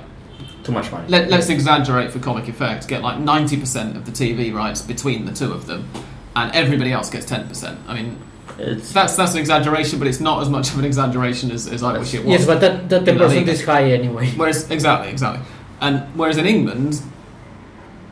[0.65, 1.07] Too much money.
[1.07, 5.25] let, let's exaggerate for comic effect, get like ninety percent of the TV rights between
[5.25, 5.87] the two of them,
[6.35, 7.79] and everybody else gets ten percent.
[7.87, 8.17] I mean,
[8.57, 11.81] It's, that's that's an exaggeration, but it's not as much of an exaggeration as, as
[11.83, 12.31] I wish it was.
[12.39, 14.29] Yes, but that, that In 10% is high anyway.
[14.31, 15.45] Whereas exactly, exactly,
[15.81, 17.01] and whereas in England,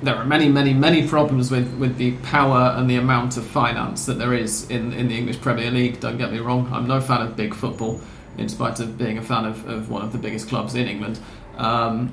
[0.02, 4.06] there are many, many, many problems with, with the power and the amount of finance
[4.08, 6.00] that there is in, in the English Premier League.
[6.00, 8.02] Don't get me wrong, I'm no fan of big football,
[8.38, 11.20] in spite of being a fan of, of one of the biggest clubs in England.
[11.58, 12.12] Um,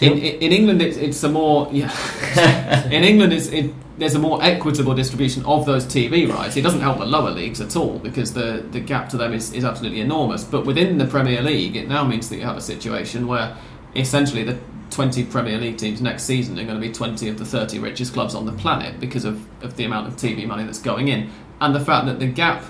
[0.00, 2.86] in in England, it's, it's a more yeah.
[2.90, 6.56] in England, it's, it, there's a more equitable distribution of those TV rights.
[6.56, 9.52] It doesn't help the lower leagues at all because the, the gap to them is,
[9.52, 10.42] is absolutely enormous.
[10.42, 13.54] But within the Premier League, it now means that you have a situation where
[13.94, 17.44] essentially the 20 Premier League teams next season are going to be 20 of the
[17.44, 20.80] 30 richest clubs on the planet because of, of the amount of TV money that's
[20.80, 21.30] going in.
[21.60, 22.64] And the fact that the gap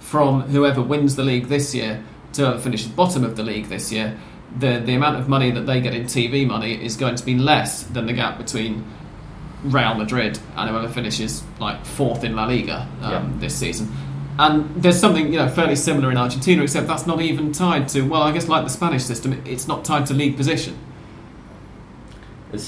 [0.00, 2.04] from whoever wins the league this year
[2.34, 4.18] to finishes bottom of the league this year,
[4.58, 7.38] the, the amount of money that they get in TV money is going to be
[7.38, 8.84] less than the gap between
[9.64, 13.24] Real Madrid and whoever finishes like fourth in La Liga um, Yeah.
[13.38, 13.90] this season.
[14.38, 18.02] And there's something you know fairly similar in Argentina, except that's not even tied to
[18.02, 20.76] well, I guess like the Spanish system, it's not tied to league position.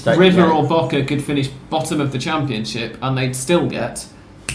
[0.05, 0.51] like- River yeah.
[0.51, 4.05] or Boca could finish bottom of the championship and they'd still get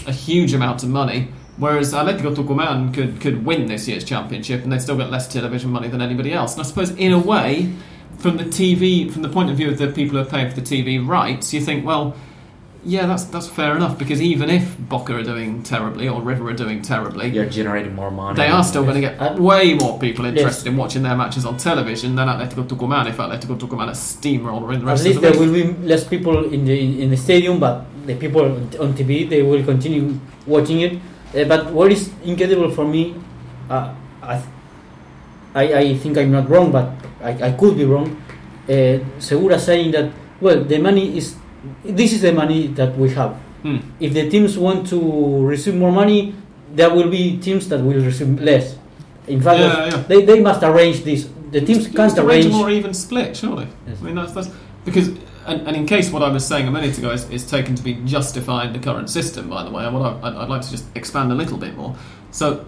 [0.05, 1.29] a huge amount of money.
[1.57, 5.69] Whereas Atletico Tucumán could, could win this year's championship and they'd still get less television
[5.71, 6.53] money than anybody else.
[6.53, 7.71] And I suppose, in a way,
[8.17, 10.59] from the TV, from the point of view of the people who are paying for
[10.59, 12.15] the TV rights, you think, well,
[12.85, 16.53] yeah, that's that's fair enough because even if Boca are doing terribly or River are
[16.53, 18.35] doing terribly, You're generating more money.
[18.35, 20.33] they are still going to get Uh, way more people yes.
[20.37, 24.73] interested in watching their matches on television than Atletico Tucumán if Atletico Tucumán are steamroller
[24.73, 27.09] in the At rest least of the there will be less people in the in
[27.09, 28.43] the stadium, but the people
[28.79, 30.93] on TV they will continue watching it.
[31.35, 33.15] Uh, but what is incredible for me,
[33.69, 34.35] uh, I,
[35.55, 36.89] I I think I'm not wrong, but
[37.23, 38.17] I, I could be wrong.
[38.69, 40.11] Uh, Segura saying that
[40.41, 41.35] well, the money is
[41.83, 43.33] this is the money that we have.
[43.63, 43.77] Hmm.
[43.99, 46.35] If the teams want to receive more money,
[46.75, 48.75] there will be teams that will receive less.
[49.27, 49.97] In fact, Yeah, yeah.
[50.07, 51.29] they they must arrange this.
[51.51, 53.67] The teams Just can't arrange a more even split, surely.
[53.87, 53.97] Yes.
[54.01, 54.49] I mean, that's, that's
[54.85, 55.09] because,
[55.45, 57.83] and, and in case what I was saying a minute ago is, is taken to
[57.83, 60.71] be justifying the current system, by the way, and what I, I'd, I'd like to
[60.71, 61.95] just expand a little bit more.
[62.31, 62.65] So,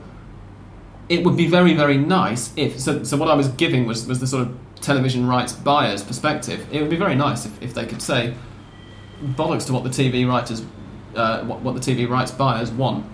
[1.10, 2.80] it would be very, very nice if.
[2.80, 6.66] So, so what I was giving was, was the sort of television rights buyers perspective.
[6.72, 8.36] It would be very nice if, if they could say,
[9.22, 10.64] bollocks to what the TV writers,
[11.16, 13.06] uh, what, what the TV rights buyers want.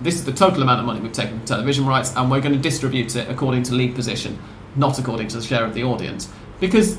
[0.00, 2.54] This is the total amount of money we've taken from television rights, and we're going
[2.54, 4.38] to distribute it according to league position,
[4.76, 6.30] not according to the share of the audience.
[6.60, 6.98] Because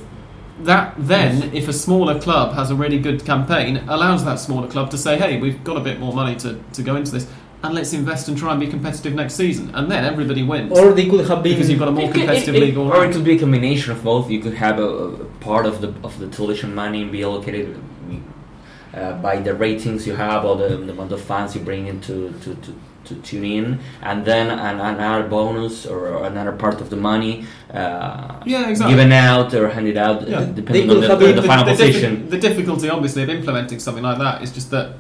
[0.64, 4.89] that then, if a smaller club has a really good campaign, allows that smaller club
[4.91, 7.30] to say, hey, we've got a bit more money to, to go into this,
[7.64, 9.74] and let's invest and try and be competitive next season.
[9.76, 10.78] And then everybody wins.
[10.78, 11.53] Or they could have been.
[11.53, 13.24] because you've got a more It could- competitive it- it- league all or it could
[13.24, 14.30] be a combination of both.
[14.30, 17.78] You could have a, a part of the of the television money be allocated
[18.94, 22.02] uh, by the ratings you have or the, the amount of fans you bring in
[22.02, 22.74] to, to, to,
[23.06, 28.40] to tune in, and then an, another bonus or another part of the money uh,
[28.46, 28.96] Yeah, exactly.
[28.96, 30.40] given out or handed out, Yeah.
[30.40, 32.30] uh, depending on the, the, the final position.
[32.30, 34.96] the difficulty, obviously, of implementing something like that is just that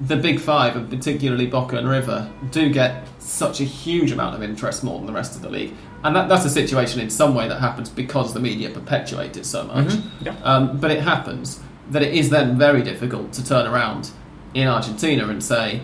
[0.00, 4.42] the big five, and particularly Boca and River, do get such a huge amount of
[4.42, 5.72] interest more than the rest of the league.
[6.04, 9.46] And that, that's a situation in some way that happens because the media perpetuate it
[9.46, 9.86] so much.
[9.86, 10.34] Mhm, yeah.
[10.44, 11.60] Um, but it happens
[11.90, 14.10] that it is then very difficult to turn around
[14.54, 15.80] in Argentina and say,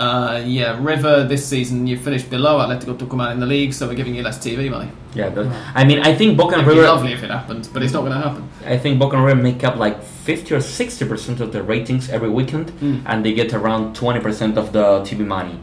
[0.00, 3.94] uh, yeah, River, this season you finished below Atletico Tucumán in the league, so we're
[3.94, 4.90] giving you less TV money.
[5.14, 6.92] Yeah, but, I mean, I think Boca and It'd be River.
[6.92, 8.48] lovely if it happened, but it's not going to happen.
[8.66, 12.10] I think Boca and River make up like 50 or 60 percent of the ratings
[12.10, 13.02] every weekend, Mm.
[13.06, 15.60] and they get around 20 percent of the TV money.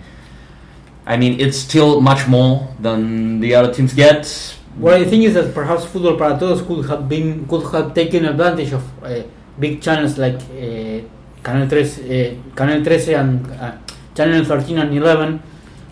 [1.05, 4.55] I mean, it's still much more than the other teams get.
[4.77, 8.23] What I think is that perhaps Fútbol para Todos could have been could have taken
[8.23, 9.23] advantage of uh,
[9.61, 10.99] big channels like uh,
[11.43, 13.77] Canal 13, uh, Canal 13 and uh,
[14.15, 15.41] Channel 13 and 11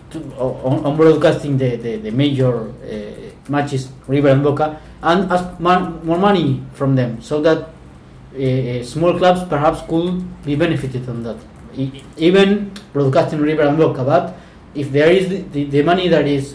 [0.09, 2.73] to, on, on broadcasting the, the, the major uh,
[3.47, 7.69] matches, River and Boca, and ask mon- more money from them so that
[8.35, 11.37] uh, small clubs perhaps could be benefited on that.
[12.17, 14.35] Even broadcasting River and Boca, but
[14.75, 16.53] if there is the, the, the money that is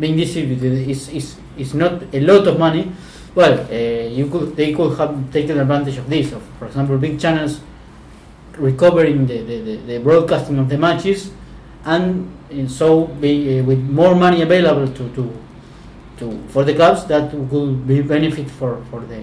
[0.00, 2.92] being distributed is, is, is not a lot of money,
[3.36, 6.32] well, uh, you could they could have taken advantage of this.
[6.32, 7.60] Of, for example, big channels
[8.56, 11.30] recovering the, the, the, broadcasting of the matches,
[11.84, 15.42] and, uh, so be, uh, with more money available to, to
[16.16, 19.22] to for the clubs that could be benefit for, for the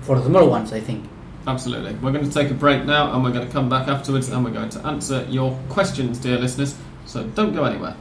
[0.00, 0.72] for the small ones.
[0.72, 1.04] I think.
[1.46, 1.94] Absolutely.
[1.96, 4.42] We're going to take a break now and we're going to come back afterwards and
[4.42, 6.74] we're going to answer your questions, dear listeners.
[7.04, 7.96] So don't go anywhere.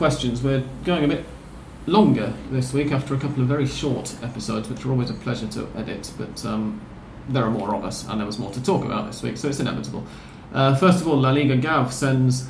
[0.00, 0.42] Questions.
[0.42, 1.26] We're going a bit
[1.86, 5.46] longer this week after a couple of very short episodes, which are always a pleasure
[5.48, 6.80] to edit, but um,
[7.28, 9.48] there are more of us and there was more to talk about this week, so
[9.48, 10.02] it's inevitable.
[10.54, 12.48] Uh, first of all, La Liga Gav sends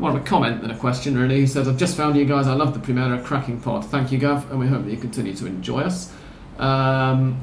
[0.00, 1.38] more of a comment than a question, really.
[1.38, 2.48] He says, I've just found you guys.
[2.48, 3.84] I love the Primera cracking pod.
[3.84, 6.12] Thank you, Gav, and we hope that you continue to enjoy us.
[6.58, 7.40] Um,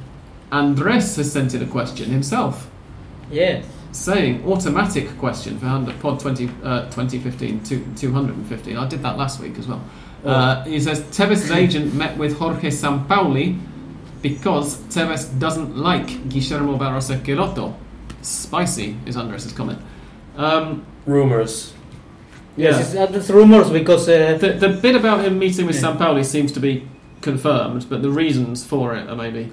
[0.51, 2.69] Andres has sent in a question himself
[3.31, 3.65] Yes.
[3.97, 8.77] Saying automatic question for Hand of Pod 20, uh, 2015 to 215.
[8.77, 9.81] I did that last week as well.
[10.23, 13.59] Uh, he says Tevez' agent met with Jorge Sampaoli
[14.21, 17.73] because Tevez doesn't like Guillermo Barros Schelotto.
[18.21, 19.79] Spicy is Andres' comment.
[20.37, 21.73] Um, Rumors.
[22.55, 25.95] Yes, it's, uh, rumors because uh, the, the bit about him meeting with Yeah.
[25.95, 26.87] Sampaoli seems to be
[27.21, 29.51] confirmed, but the reasons for it are maybe,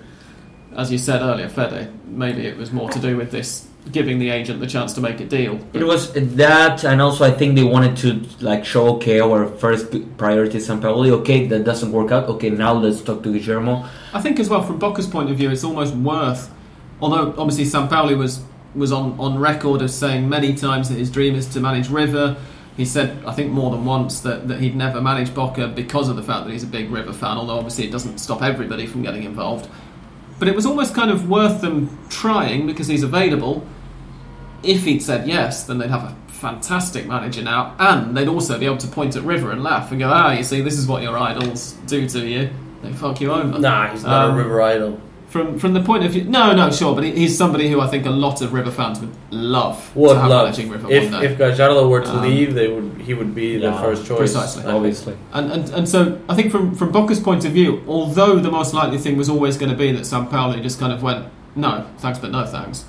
[0.77, 4.31] as you said earlier, Fede, maybe it was more to do with this giving the
[4.31, 5.61] agent the chance to make a deal.
[5.73, 9.93] It was that, and also I think they wanted to like show okay, our first
[10.17, 11.11] priority is Sampaoli.
[11.21, 12.29] Okay, that doesn't work out.
[12.29, 13.87] Okay, now let's talk to Guillermo.
[14.13, 16.53] I think as well from Boca's point of view, it's almost worth.
[17.01, 18.43] Although obviously Sampaoli was
[18.75, 22.37] was on, on record as saying many times that his dream is to manage River.
[22.77, 26.17] He said I think more than once that, that he'd never manage Boca because of
[26.17, 27.37] the fact that he's a big River fan.
[27.37, 29.69] Although obviously it doesn't stop everybody from getting involved.
[30.39, 33.65] But it was almost kind of worth them trying because he's available.
[34.65, 38.67] If he'd said yes, then they'd have a fantastic manager now, and they'd also be
[38.67, 41.03] able to point at River and laugh and go, "Ah, you see, this is what
[41.03, 42.51] your idols do to you.
[42.83, 45.01] They fuck you over." Nah, he's not Um, a River Idol.
[45.29, 47.87] from from the point of view, no, no, sure, but he, he's somebody who I
[47.89, 51.11] think a lot of River fans would love Would to have love managing River if
[51.11, 51.27] one day.
[51.29, 54.19] if Gallardo were to Um, leave, they would he would be the first choice.
[54.19, 54.65] precisely.
[54.71, 55.15] Obviously.
[55.33, 58.75] And, and and so I think from from Boca's point of view, although the most
[58.75, 61.25] likely thing was always going to be that Sampaoli just kind of went,
[61.57, 62.85] no, thanks, but no thanks.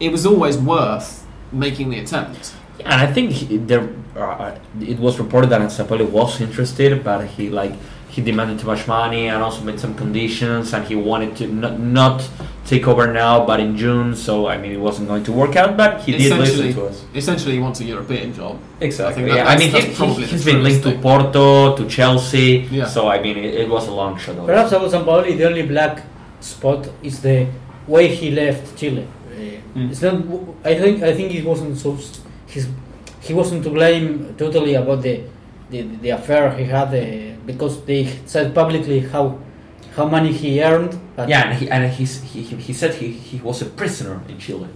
[0.00, 2.54] It was always worth making the attempt.
[2.80, 7.50] And I think he, there, uh, it was reported that Sampaoli was interested, but he
[7.50, 7.74] like
[8.08, 11.78] he demanded too much money and also made some conditions, and he wanted to not,
[11.78, 12.28] not
[12.66, 14.16] take over now, but in June.
[14.16, 16.86] So I mean, it wasn't going to work out, but he did listen Essentially- to
[16.86, 17.04] us.
[17.14, 18.58] Essentially, he wants a European job.
[18.80, 19.24] Exactly.
[19.24, 21.86] I that- yeah, I mean, that's he, probably he, has been linked to Porto, to
[21.86, 22.66] Chelsea.
[22.70, 22.86] Yeah.
[22.86, 24.36] So I mean, it, it was a long shot.
[24.46, 26.02] Perhaps about Sampaoli, the only black
[26.40, 27.46] spot is the
[27.86, 29.06] way he left Chile.
[29.74, 29.90] Mm.
[29.90, 30.14] It's not.
[30.64, 31.02] I think.
[31.02, 31.94] I think it wasn't so.
[31.94, 32.66] s- His,
[33.20, 35.20] he wasn't to blame totally about the
[35.70, 39.38] the, the affair he had uh, because they said publicly how
[39.96, 40.98] how money he earned.
[41.28, 44.38] Yeah, and he and he's, he he he said he, he was a prisoner in
[44.38, 44.66] Chile.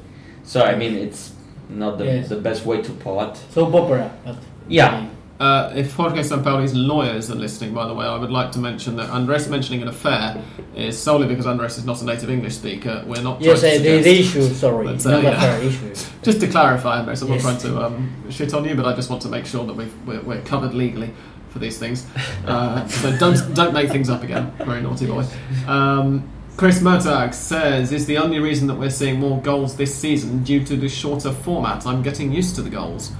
[0.44, 1.32] So I mean, it's
[1.68, 2.28] not the, Yes.
[2.28, 3.36] the best way to plot.
[3.50, 4.10] So opera.
[4.24, 4.36] But
[4.68, 5.06] Yeah.
[5.40, 8.94] Uh, if Jorge Sampaoli's lawyers are listening, by the way, I would like to mention
[8.96, 10.40] that Andres mentioning an affair
[10.76, 13.02] is solely because Andres is not a native English speaker.
[13.04, 13.40] We're not.
[13.40, 14.42] Yes, uh, the, the issue.
[14.54, 15.30] Sorry, But, uh, not yeah.
[15.36, 15.94] affair issue.
[16.22, 17.42] Just to clarify, Andres, I'm Yes.
[17.42, 19.74] not trying to um, shit on you, but I just want to make sure that
[19.74, 21.12] we've, we're, we're covered legally
[21.50, 22.06] for these things.
[22.46, 24.52] Uh, so don't don't make things up again.
[24.58, 25.24] Very naughty boy.
[25.66, 26.28] Um,
[26.58, 30.62] Chris Murtagh says, "Is the only reason that we're seeing more goals this season due
[30.64, 31.86] to the shorter format?
[31.86, 33.12] I'm getting used to the goals.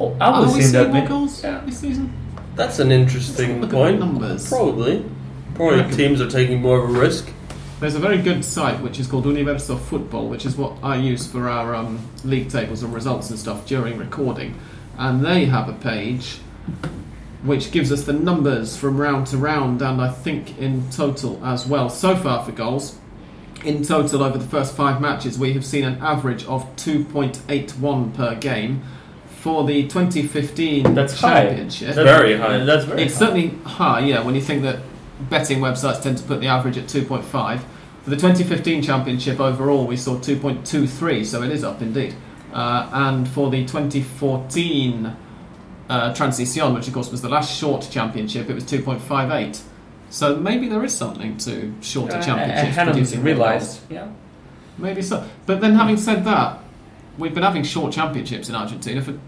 [0.00, 0.84] Oh, I Are we seeing seeing that.
[0.84, 1.60] more many- goals Yeah.
[1.66, 2.12] this season?
[2.56, 3.98] That's an interesting Look at the point.
[4.00, 4.48] numbers.
[4.48, 5.04] Probably,
[5.54, 5.96] probably Reckon.
[5.96, 7.28] teams are taking more of a risk.
[7.80, 11.26] There's a very good site which is called Universo Football, which is what I use
[11.26, 14.54] for our um, league tables and results and stuff during recording.
[14.98, 16.38] And they have a page
[17.42, 21.66] which gives us the numbers from round to round and I think in total as
[21.66, 21.88] well.
[21.90, 22.96] So far for goals,
[23.64, 28.34] in total over the first five matches, we have seen an average of 2.81 per
[28.36, 28.82] game.
[29.42, 31.46] For the 2015 That's high.
[31.46, 32.58] championship, That's very high.
[32.58, 33.18] That's very it's high.
[33.18, 34.78] certainly high, yeah, when you think that
[35.28, 37.24] betting websites tend to put the average at 2.5.
[38.04, 42.14] For the 2015 championship overall, we saw 2.23, so it is up indeed.
[42.52, 45.16] Uh, and for the 2014
[45.88, 49.60] uh, Transition, which of course was the last short championship, it was 2.58.
[50.10, 53.80] So maybe there is something to shorter Uh, I championships hadn't producing more realized.
[53.90, 54.06] Yeah.
[54.78, 55.28] Maybe so.
[55.46, 56.60] But then, having said that,
[57.18, 59.18] we've been having short championships in Argentina for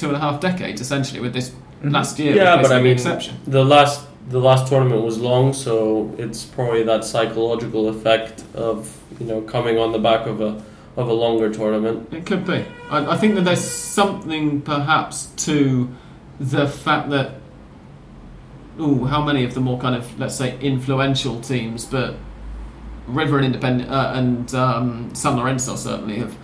[0.00, 1.52] two and a half decades, essentially, with this
[1.84, 1.92] Mhm.
[1.92, 2.34] last year.
[2.34, 3.34] Yeah, but I the mean, exception.
[3.46, 8.76] the last the last tournament was long, so it's probably that psychological effect of
[9.18, 10.52] you know coming on the back of a
[10.96, 12.08] of a longer tournament.
[12.12, 12.64] It could be.
[12.90, 13.60] I, I think that there's
[14.00, 15.88] something perhaps to
[16.38, 17.28] the fact that,
[18.80, 22.14] ooh, how many of the more kind of let's say influential teams, but
[23.06, 26.34] River and Independent uh, and um, San Lorenzo certainly have.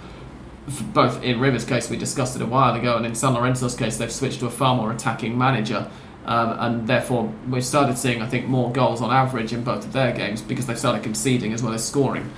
[0.93, 3.98] Both in River's case, we discussed it a while ago, and in San Lorenzo's case,
[3.98, 5.86] they've switched to a far more attacking manager,
[6.24, 9.93] um, and therefore we've started seeing, I think, more goals on average in both of
[9.93, 12.28] their games because they've started conceding as well as scoring.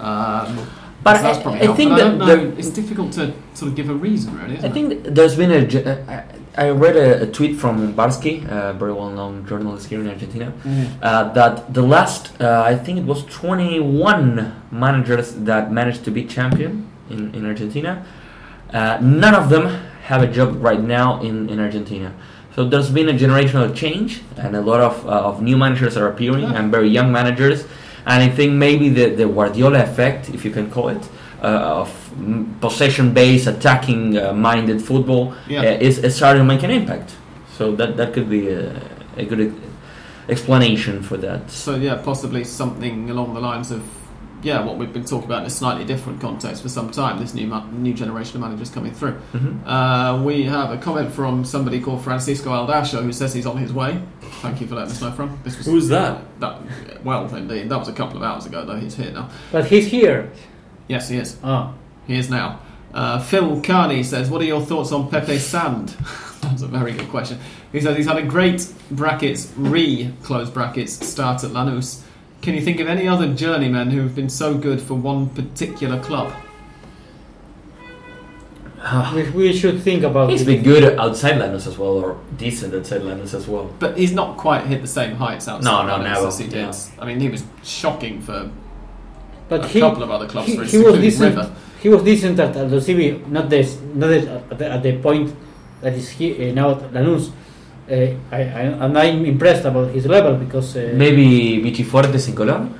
[0.00, 0.66] Um,
[1.04, 2.50] But so that's I- probably I think but I that don't know.
[2.50, 4.56] the- it's difficult to sort of give a reason, really.
[4.56, 5.62] Isn't I think th- there's been a.
[5.90, 6.22] uh,
[6.58, 10.52] I read a, a tweet from Barsky, a very well-known journalist here in Argentina,
[11.02, 16.24] uh, that the last, uh, I think it was 21 managers that managed to be
[16.24, 18.04] champion in, in Argentina.
[18.72, 19.66] Uh, none of them
[20.04, 22.12] have a job right now in, in Argentina.
[22.54, 26.08] So there's been a generational change, and a lot of, uh, of new managers are
[26.08, 26.54] appearing, Yeah.
[26.54, 27.64] and very young managers.
[28.06, 31.08] And I think maybe the, the Guardiola effect, if you can call it,
[31.42, 31.90] uh, of
[32.60, 35.60] possession-based, attacking-minded football Yeah.
[35.60, 37.14] uh, is, is starting to make an impact.
[37.58, 38.80] So that that could be a,
[39.16, 39.52] a good
[40.28, 41.50] explanation for that.
[41.50, 43.82] So yeah, possibly something along the lines of
[44.42, 47.18] yeah, what we've been talking about in a slightly different context for some time.
[47.18, 49.12] This new ma- new generation of managers coming through.
[49.32, 53.56] hmm Uh, we have a comment from somebody called Francisco Aldasho who says he's on
[53.56, 54.00] his way.
[54.42, 55.38] Thank you for letting us know from.
[55.44, 56.20] This was Who's that?
[56.40, 56.60] that.
[57.04, 58.64] Well, indeed, that was a couple of hours ago.
[58.64, 59.30] Though he's here now.
[59.52, 60.30] But he's here.
[60.88, 61.36] Yes, he is.
[61.42, 61.72] Ah,
[62.06, 62.60] He is now.
[62.94, 65.88] Uh, Phil Carney says, "What are your thoughts on Pepe Sand?"
[66.42, 67.38] That's a very good question.
[67.72, 72.02] He says he's had a great brackets re close brackets start at Lanús.
[72.42, 76.00] Can you think of any other journeymen who have been so good for one particular
[76.00, 76.32] club?
[79.14, 80.46] we, we should think about He's it.
[80.46, 83.68] been good outside Lanús as well, or decent outside Lanús as well.
[83.80, 86.26] But he's not quite hit the same heights outside No, no, Lanús never.
[86.28, 86.58] as he did.
[86.66, 86.74] Yeah.
[87.00, 88.48] I mean, he was shocking for
[89.48, 91.36] But a he, couple of other clubs, he, for he was decent.
[91.36, 91.52] River.
[91.80, 95.34] He was decent at Aldosivi, not this, not this, at, the, at the point
[95.80, 97.32] that is he, uh, now at Lanús.
[97.88, 97.94] Uh,
[98.32, 102.72] I, I, and I'm impressed about his level because uh, Maybe Bichi Fuertes in Colón?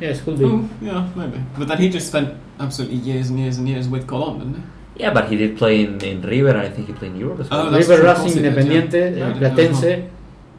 [0.00, 0.44] Yes, could be.
[0.44, 1.40] Oh, yeah, maybe.
[1.58, 5.02] But then he just spent absolutely years and years and years with Colón, didn't he?
[5.02, 7.40] Yeah, but he did play in, in River, and I think he played in Europe
[7.40, 7.66] as well.
[7.68, 8.80] Oh, River true, of course Racing he did, yeah.
[8.82, 10.10] Independiente, Yeah, I uh, didn't know as Platense.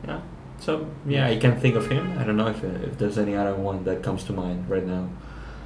[0.07, 0.19] yeah.
[0.59, 2.17] So yeah, I can think of him.
[2.19, 5.07] I don't know if, if there's any other one that comes to mind right now.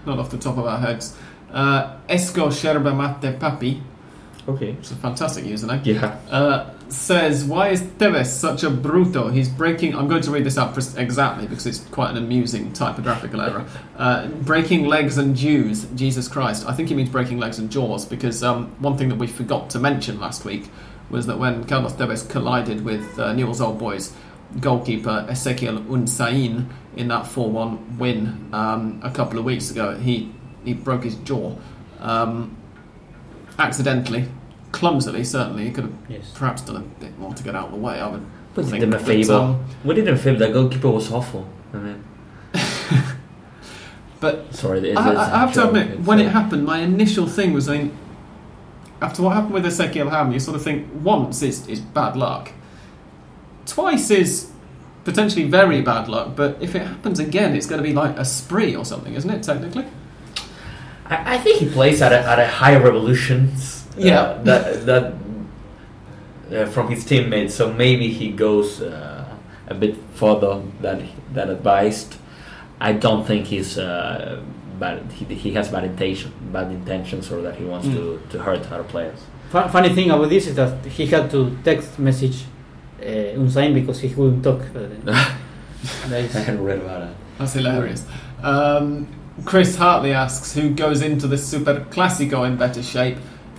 [0.05, 1.15] Not off the top of our heads.
[1.51, 3.81] Uh, Esco Sherba Mate Papi,
[4.47, 4.71] Okay.
[4.79, 6.17] it's a fantastic username, Yeah.
[6.29, 9.31] uh, says, Why is Tevez such a bruto?
[9.31, 9.95] He's breaking.
[9.95, 13.65] I'm going to read this out exactly because it's quite an amusing typographical error.
[14.01, 16.65] Uh, breaking legs and Jews, Jesus Christ.
[16.67, 19.69] I think he means breaking legs and jaws because um, one thing that we forgot
[19.71, 20.71] to mention last week
[21.11, 24.11] was that when Carlos Tevez collided with uh, Newell's Old Boys
[24.59, 26.65] goalkeeper Ezequiel Unsain
[26.95, 30.31] in that 4 1 win um, a couple of weeks ago, he,
[30.65, 31.55] he broke his jaw.
[31.99, 32.57] Um,
[33.61, 34.25] accidentally,
[34.71, 35.65] clumsily, certainly.
[35.65, 36.31] He could have Yes.
[36.35, 37.99] perhaps done a bit more to get out of the way.
[37.99, 38.21] I would
[38.55, 38.81] We did think.
[38.81, 39.33] them a but, favor.
[39.33, 40.39] um, we did them a favor.
[40.39, 41.47] The goalkeeper was awful.
[41.73, 42.03] I mean,
[44.19, 44.91] but sorry.
[44.91, 47.65] It, I, it's I have to admit, when uh, it happened, my initial thing was
[47.65, 47.95] saying,
[49.01, 52.51] after what happened with Ezequiel Ham, you sort of think once is, is bad luck,
[53.65, 54.51] twice is
[55.03, 58.25] potentially very bad luck, but if it happens again, it's going to be like a
[58.25, 59.85] spree or something, isn't it, technically?
[61.11, 63.85] I, I think he plays at a, at a high revolutions.
[63.97, 64.39] uh, Yeah.
[64.43, 65.13] that that
[66.51, 67.53] uh, from his teammates.
[67.55, 69.25] So maybe he goes uh,
[69.67, 72.15] a bit further than than advised.
[72.79, 74.41] I don't think he's uh,
[74.79, 74.97] bad.
[75.11, 78.83] He, he has bad intention, bad intentions, or that he wants to, to hurt other
[78.83, 79.19] players.
[79.51, 82.45] Funny thing about this is that he had to text message
[83.01, 83.05] uh,
[83.39, 84.61] Unsain because he couldn't talk.
[84.75, 84.87] Uh,
[86.09, 87.15] that is- I hadn't read about it.
[87.37, 88.05] That's hilarious.
[88.41, 89.07] Um,
[89.45, 93.17] Chris Hartley asks who goes into the Super Classico in better shape.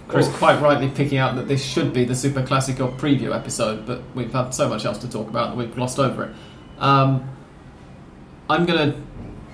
[0.09, 0.33] Chris Oh.
[0.33, 4.33] quite rightly picking out that this should be the Super Classico preview episode, but we've
[4.33, 6.35] had so much else to talk about that we've glossed over it.
[6.79, 7.29] Um,
[8.51, 8.99] I'm going to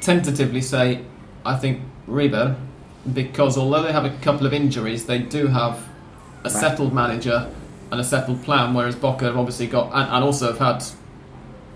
[0.01, 1.05] tentatively say
[1.45, 2.57] I think River,
[3.13, 5.89] because although they have a couple of injuries, they do have
[6.45, 7.51] a settled manager
[7.91, 10.85] and a settled plan, whereas Boca have obviously got, and, and also have had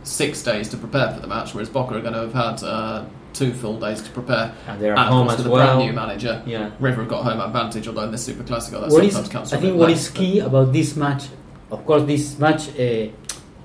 [0.02, 3.04] six days to prepare for the match, whereas Boca are going to have had uh,
[3.32, 4.54] two full days to prepare.
[4.66, 5.76] And they're at of home as a well.
[5.76, 6.70] brand new manager, Yeah.
[6.80, 9.52] River have got home advantage, although in the Super Classico that what is, sometimes counts.
[9.52, 11.24] I a think what is key about this match,
[11.70, 13.08] of course, this match uh,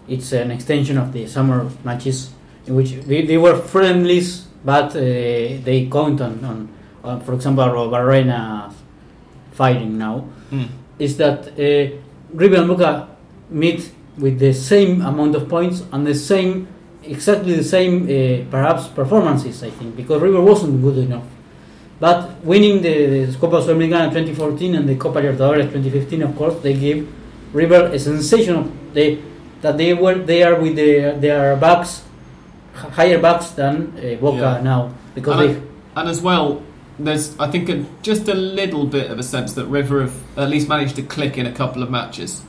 [0.07, 2.31] it's an extension of the summer matches
[2.65, 6.69] in which they, they were friendlies, but uh, they count on, on,
[7.03, 8.73] on, for example, Barrena
[9.51, 10.27] fighting now.
[10.51, 10.67] Mm.
[10.99, 11.95] Is that uh,
[12.33, 13.09] River and Boca
[13.49, 16.67] meet with the same amount of points and the same,
[17.09, 19.63] exactly the same, uh, perhaps performances.
[19.63, 21.25] I think because River wasn't good enough.
[21.99, 26.73] But winning the, the Copa Sudamericana 2014 and the Copa Libertadores 2015, of course, they
[26.75, 27.11] gave
[27.53, 29.19] River a sensation of they,
[29.61, 32.03] that they were they are with their their backs
[32.73, 34.61] higher backs than uh, Boca Yeah.
[34.61, 35.61] now because And they
[35.95, 36.61] And as well,
[36.99, 40.49] there's I think a, just a little bit of a sense that River have at
[40.49, 42.41] least managed to click in a couple of matches.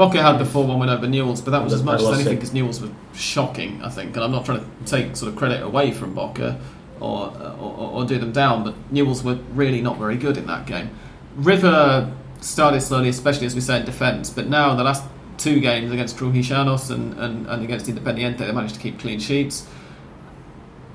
[0.00, 2.36] Boca had the 4 1 win over Newell's, but that was as much as anything
[2.36, 4.16] because Newell's were shocking, I think.
[4.16, 6.58] And I'm not trying to take sort of credit away from Boca
[7.00, 10.46] or, uh, or, or do them down, but Newell's were really not very good in
[10.46, 10.88] that game.
[11.36, 12.10] River
[12.40, 15.04] started slowly, especially as we say in defence, but now the last
[15.36, 19.66] two games against Trujillanos and, and, and against Independiente, they managed to keep clean sheets.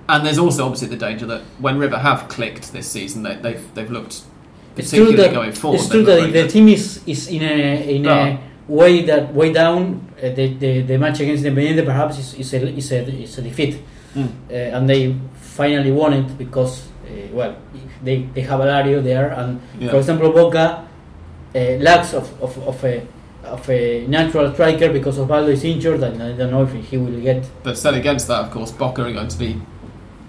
[0.09, 3.73] And there's also obviously the danger that when River have clicked this season, they, they've
[3.75, 4.23] they've looked
[4.77, 5.79] It's true particularly that going forward.
[5.81, 8.25] it's true that if the team is, is in a in Yeah.
[8.25, 12.53] a way that way down, uh, the, the the match against Independiente perhaps is, is
[12.53, 13.79] a is a is a defeat.
[14.15, 14.29] Mm.
[14.49, 17.53] uh, and they finally won it because uh, well
[18.01, 19.89] they they have Alario there, and Yeah.
[19.91, 20.87] for example Boca
[21.53, 23.05] uh, lacks of, of, of a
[23.43, 27.19] of a natural striker because Osvaldo is injured, and I don't know if he will
[27.21, 29.61] get But set against that, of course, Boca are going to be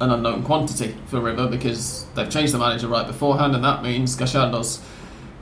[0.00, 4.16] an unknown quantity for River because they've changed the manager right beforehand, and that means
[4.16, 4.80] Gallardo's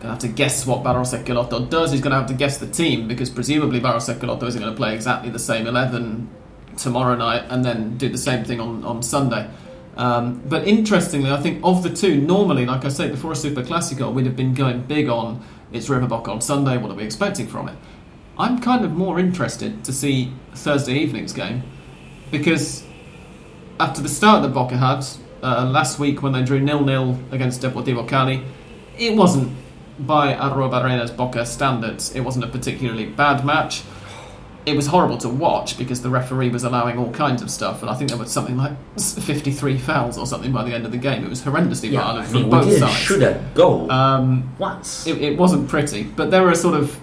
[0.04, 1.92] going to have to guess what Barros Schelotto does.
[1.92, 4.76] He's going to have to guess the team because presumably Barros Schelotto isn't going to
[4.76, 6.28] play exactly the same 11
[6.76, 9.48] tomorrow night and then do the same thing on, on Sunday.
[9.96, 13.62] Um, but interestingly, I think of the two, normally, like I say, before a Super
[13.62, 17.46] Classico, we'd have been going big on it's riverboca on Sunday, what are we expecting
[17.46, 17.76] from it?
[18.38, 21.62] I'm kind of more interested to see Thursday evening's game
[22.30, 22.84] because
[23.80, 25.04] after the start that Boca had
[25.42, 28.44] uh, last week when they drew nil-nil against Deportivo Cali,
[28.98, 29.56] it wasn't
[29.98, 32.14] by Arruabarrena's Boca standards.
[32.14, 33.82] It wasn't a particularly bad match.
[34.66, 37.90] It was horrible to watch because the referee was allowing all kinds of stuff, and
[37.90, 40.96] I think there was something like 53 fouls or something by the end of the
[40.96, 41.22] game.
[41.22, 42.96] It was horrendously Yeah, violent I from mean, we both didn't sides.
[42.96, 45.06] shoot a goal Um, once.
[45.06, 46.98] it, it wasn't pretty, but there were sort of.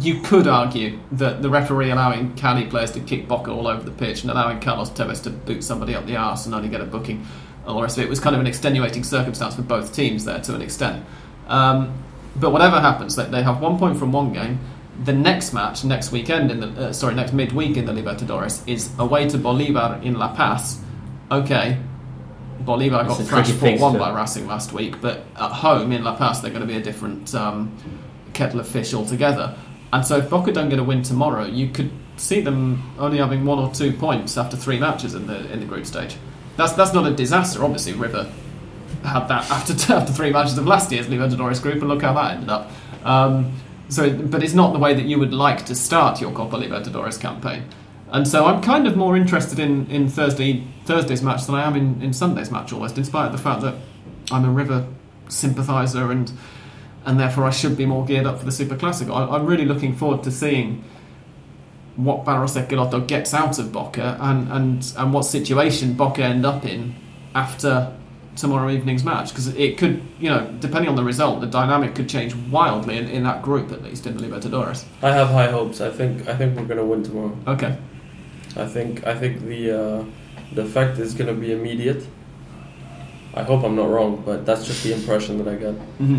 [0.00, 3.90] You could argue that the referee allowing Cali players to kick Boca all over the
[3.90, 6.84] pitch and allowing Carlos Tevez to boot somebody up the arse and only get a
[6.84, 7.24] booking
[7.66, 8.06] all the rest of it.
[8.06, 11.06] It was kind of an extenuating circumstance for both teams there to an extent.
[11.46, 11.94] Um,
[12.40, 14.60] but whatever happens, they, they have one point from one game.
[15.04, 18.90] The next match, next weekend, in the uh, sorry, next midweek in the Libertadores, is
[18.98, 20.80] away to Bolivar in La Paz.
[21.30, 21.78] Okay,
[22.60, 23.98] Bolivar got thrashed tricky 4 1 fixture.
[23.98, 26.82] by Racing last week, but at home in La Paz, they're going to be a
[26.82, 27.76] different um,
[28.32, 29.56] kettle of fish altogether.
[29.92, 33.44] And so, if Boca don't get a win tomorrow, you could see them only having
[33.44, 36.16] one or two points after three matches in the in the group stage.
[36.56, 37.64] That's that's not a disaster.
[37.64, 38.30] Obviously, River
[39.04, 42.34] had that after after three matches of last year's Libertadores group, and look how that
[42.34, 42.70] ended up.
[43.04, 43.54] Um,
[43.88, 47.18] so, but it's not the way that you would like to start your Copa Libertadores
[47.18, 47.64] campaign.
[48.10, 51.76] And so I'm kind of more interested in, in Thursday Thursday's match than I am
[51.76, 53.74] in, in Sunday's match almost, in spite of the fact that
[54.30, 54.86] I'm a River
[55.28, 56.32] sympathiser and
[57.04, 59.14] and therefore I should be more geared up for the Super Classico.
[59.14, 60.84] I, I'm really looking forward to seeing
[61.96, 66.64] what Barros Schelotto gets out of Boca and, and, and what situation Boca end up
[66.64, 66.94] in
[67.34, 67.96] after
[68.38, 72.08] tomorrow evening's match because it could, you know, depending on the result, the dynamic could
[72.08, 74.84] change wildly in, in that group at least in the Libertadores.
[75.02, 75.80] I have high hopes.
[75.80, 77.36] I think I think we're gonna win tomorrow.
[77.46, 77.76] Okay.
[78.56, 80.04] I think I think the uh,
[80.54, 82.06] the effect is gonna be immediate.
[83.34, 85.74] I hope I'm not wrong, but that's just the impression that I get.
[85.98, 86.18] hmm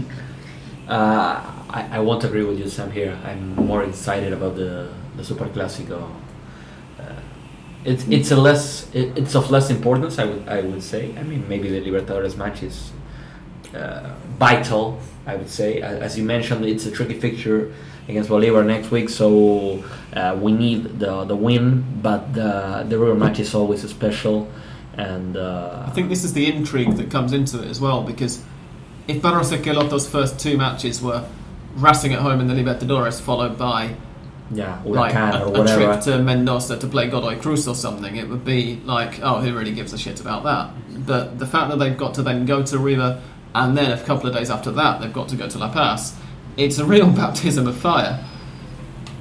[0.88, 1.36] Uh,
[1.70, 2.92] I, I won't agree with you, Sam.
[2.92, 4.88] Here, I'm more excited about the
[5.18, 6.00] the Super Clásico.
[7.86, 10.20] It's it's a less it, it's of less importance.
[10.20, 11.16] I would I would say.
[11.18, 12.92] I mean, maybe the Libertadores match is
[13.74, 15.00] uh, vital.
[15.26, 17.72] I would say, as you mentioned, it's a tricky fixture
[18.08, 19.84] against Bolivar next week, so
[20.14, 21.86] uh, we need the the win.
[22.02, 24.50] But the the River match is always special,
[24.98, 28.44] and uh, I think this is the intrigue that comes into it as well because
[29.08, 31.24] if Barros Schelotto's first two matches were
[31.76, 33.96] Racing at home in the Libertadores followed by
[34.52, 38.16] yeah, like Huracan a, or a trip to Mendoza to play Godoy Cruz or something,
[38.16, 41.06] it would be like, oh, who really gives a shit about that?
[41.06, 43.22] But the fact that they've got to then go to River
[43.56, 46.16] and then a couple of days after that they've got to go to La Paz,
[46.58, 48.24] it's a real baptism of fire.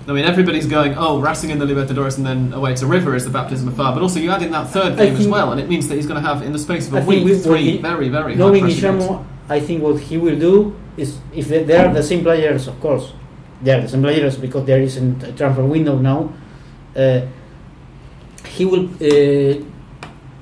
[0.06, 3.24] I mean, everybody's going, oh, Racing in the Libertadores and then away to River is
[3.26, 3.92] the baptism of fire.
[3.92, 6.06] But also, you add in that third game as well, and it means that he's
[6.06, 8.32] going to have, in the space of a I week, we- three he- very, very
[8.32, 9.04] high Knowing pressure games.
[9.04, 12.68] Guillermo, I think what he will do is, if they, they are the same players,
[12.68, 13.12] of course,
[13.66, 16.32] are the same players because there isn't a transfer window now.
[16.96, 17.20] Uh,
[18.46, 19.64] he will uh,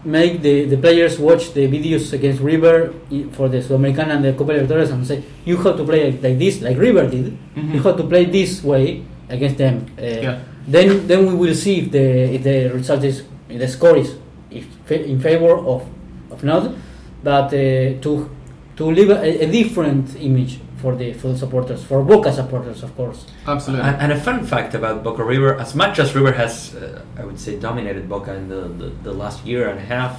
[0.04, 2.94] make the, the players watch the videos against River
[3.32, 6.62] for the Sudamericana and the Copa Libertadores and say, you have to play like, this,
[6.62, 7.36] like River did.
[7.56, 7.74] Mhm.
[7.74, 9.86] You have to play this way against them.
[9.98, 10.38] Uh, Yeah.
[10.68, 14.16] Then, then we will see if the if the result is if the score is
[14.50, 15.82] if in favor of
[16.30, 16.74] of not,
[17.22, 18.28] but uh, to
[18.76, 23.20] to leave a, a different image for the full supporters, for Boca supporters, of course.
[23.54, 23.84] Absolutely.
[23.88, 27.24] And, and a fun fact about Boca River, as much as River has, uh, I
[27.26, 30.12] would say, dominated Boca in the, the, the last year and a half,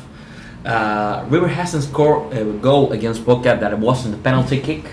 [0.66, 4.84] uh, River hasn't scored a goal against Boca that wasn't a penalty kick,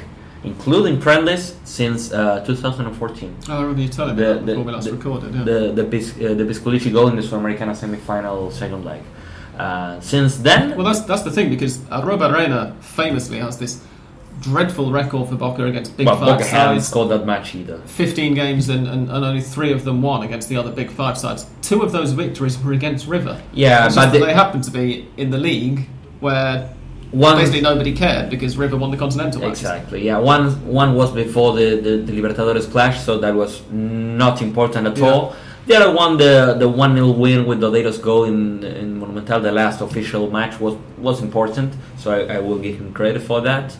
[0.45, 3.37] including friendlies, since uh, 2014.
[3.49, 5.35] Oh, I remember you telling me The- that the- before we last the- recorded.
[5.35, 5.43] Yeah.
[5.51, 9.03] The the, Bis, uh, the Pisculichi goal in the Sudamericana semi-final second leg.
[9.59, 13.73] Uh, since then, Well, that's that's the thing because Arroba Reina famously has this
[14.41, 16.89] dreadful record for Boca against big well, five Boca sides.
[16.89, 17.79] scored that much either.
[17.87, 21.17] 15 games and, and, and only three of them won against the other big five
[21.17, 21.47] sides.
[21.63, 23.41] Two of those victories were against River.
[23.53, 25.89] Yeah, but just the- they happened to be in the league
[26.21, 26.71] where
[27.11, 29.61] one basically nobody cared because River won the Continental matches.
[29.61, 30.05] Exactly.
[30.05, 30.19] Yeah.
[30.19, 34.99] One one was before the, the, the Libertadores clash, so that was not important at
[34.99, 35.07] Yeah.
[35.11, 35.37] all.
[35.67, 39.53] The other one, the the one 0 win with Lodeiro's goal in in Monumental, the
[39.53, 41.73] last official match was was important.
[41.99, 43.77] So I, I will give him credit for that.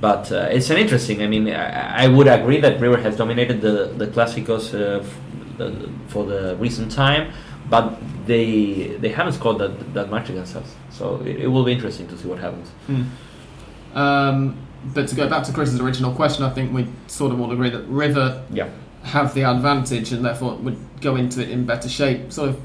[0.00, 1.22] But uh, it's an interesting.
[1.22, 6.08] I mean, I, I would agree that River has dominated the the Clásicos uh, f-
[6.08, 7.32] for the recent time,
[7.70, 7.96] but
[8.26, 10.74] they they haven't scored that that much against us.
[10.90, 12.68] So it, it will be interesting to see what happens.
[12.86, 13.02] Hmm.
[13.98, 14.56] Um,
[14.94, 17.70] but to go back to Chris's original question, I think we sort of all agree
[17.70, 18.68] that River Yeah.
[19.04, 22.32] have the advantage and therefore would go into it in better shape.
[22.32, 22.60] Sort of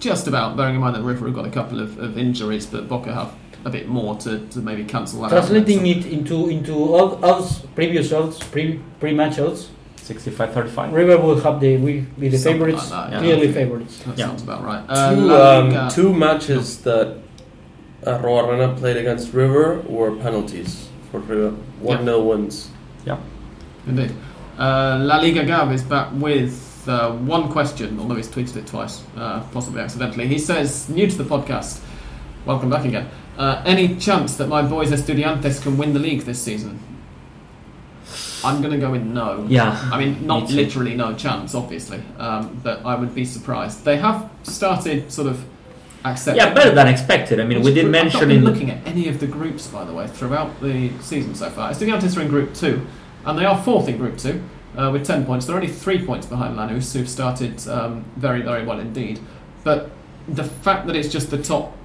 [0.00, 2.88] just about, bearing in mind that River have got a couple of, of injuries, but
[2.88, 3.32] Boca have
[3.64, 5.86] a bit more to, to maybe cancel that Translating out.
[5.86, 10.92] it into into all odds, previous odds, pre pre match odds, 65-35.
[10.92, 13.18] River will have the will be the Something favorites, like that, yeah.
[13.20, 13.98] clearly favorites.
[14.04, 14.26] That Yeah.
[14.26, 14.82] sounds about right.
[14.88, 17.18] Uh, two, um, Liga- two matches that
[18.04, 21.50] uh, Arruabarrena played against River were penalties for River.
[21.80, 22.68] 1 0 wins.
[23.86, 24.12] Indeed.
[24.58, 29.02] Uh, La Liga Gav is back with uh, one question, although he's tweeted it twice,
[29.16, 30.28] uh, possibly accidentally.
[30.28, 31.80] He says, new to the podcast,
[32.46, 33.08] welcome back again.
[33.38, 36.78] Uh, any chance that my boys Estudiantes can win the league this season?
[38.44, 39.46] I'm going to go with no.
[39.48, 39.78] Yeah.
[39.92, 43.84] I mean, not Me literally no chance, obviously, um, but I would be surprised.
[43.84, 45.44] They have started sort of
[46.04, 46.36] accept.
[46.36, 47.38] Yeah, better than expected.
[47.40, 49.20] I mean, Which we did group- I've not mention been in looking at any of
[49.20, 51.70] the groups, by the way, throughout the season so far.
[51.70, 52.84] Estudiantes are in Group Two,
[53.24, 54.42] and they are fourth in Group Two
[54.76, 55.46] uh, with ten points.
[55.46, 59.20] They're only three points behind Lanús, who've started um, very, very well indeed.
[59.62, 59.90] But
[60.28, 61.76] the fact that it's just the top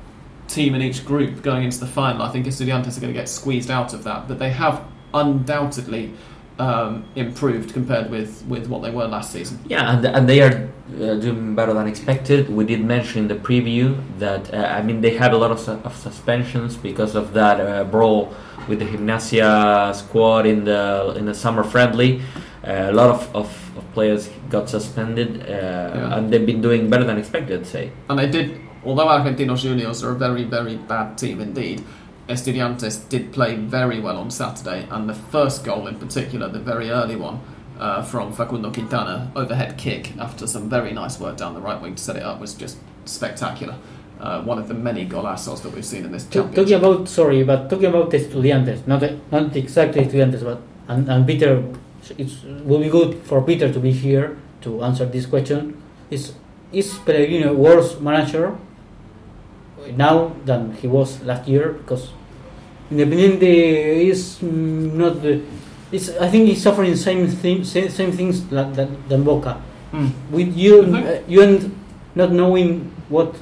[0.48, 3.30] team in each group going into the final, I think Estudiantes are going to get
[3.30, 4.28] squeezed out of that.
[4.28, 4.84] But they have
[5.14, 6.14] undoubtedly
[6.60, 9.60] um, improved compared with, with what they were last season.
[9.68, 12.50] Yeah, and, and they are uh, doing better than expected.
[12.50, 15.60] We did mention in the preview that uh, I mean they had a lot of,
[15.60, 18.34] su- of suspensions because of that uh, brawl
[18.68, 22.22] with the Gimnasia squad in the in the summer friendly.
[22.64, 27.06] Uh, a lot of, of, of players got suspended, uh, and they've been doing better
[27.06, 27.66] than expected.
[27.66, 27.92] Say.
[28.10, 31.84] And they did, although Argentinos Juniors are a very, very bad team indeed,
[32.30, 34.88] Estudiantes did play very well on Saturday.
[34.90, 37.42] And the first goal in particular, the very early one
[37.80, 41.96] uh, from Facundo Quintana, overhead kick after some very nice work down the right wing
[41.96, 43.76] to set it up, was just spectacular.
[44.20, 46.56] Uh, one of the many golazos that we've seen in this championship.
[46.56, 51.64] talking about sorry, but talking about Estudiantes, not not exactly Estudiantes, but and, and Peter,
[52.18, 52.30] it
[52.66, 55.80] will be good for Peter to be here to answer this question.
[56.10, 56.34] Is
[56.72, 58.58] is Pellegrino worse manager
[59.96, 61.74] now than he was last year?
[61.74, 62.12] Because
[62.92, 63.44] Independiente
[64.08, 65.42] is not the.
[65.92, 69.62] It's, I think he's suffering same thing, same, same things like, than, than Boca.
[69.94, 70.12] Mm.
[70.32, 71.80] With you, You uh, you and
[72.16, 73.36] not knowing what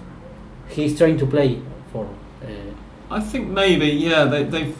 [0.70, 1.62] he's trying to play
[1.92, 2.08] for.
[2.44, 2.48] Uh,
[3.10, 4.78] I think maybe, yeah, they, they've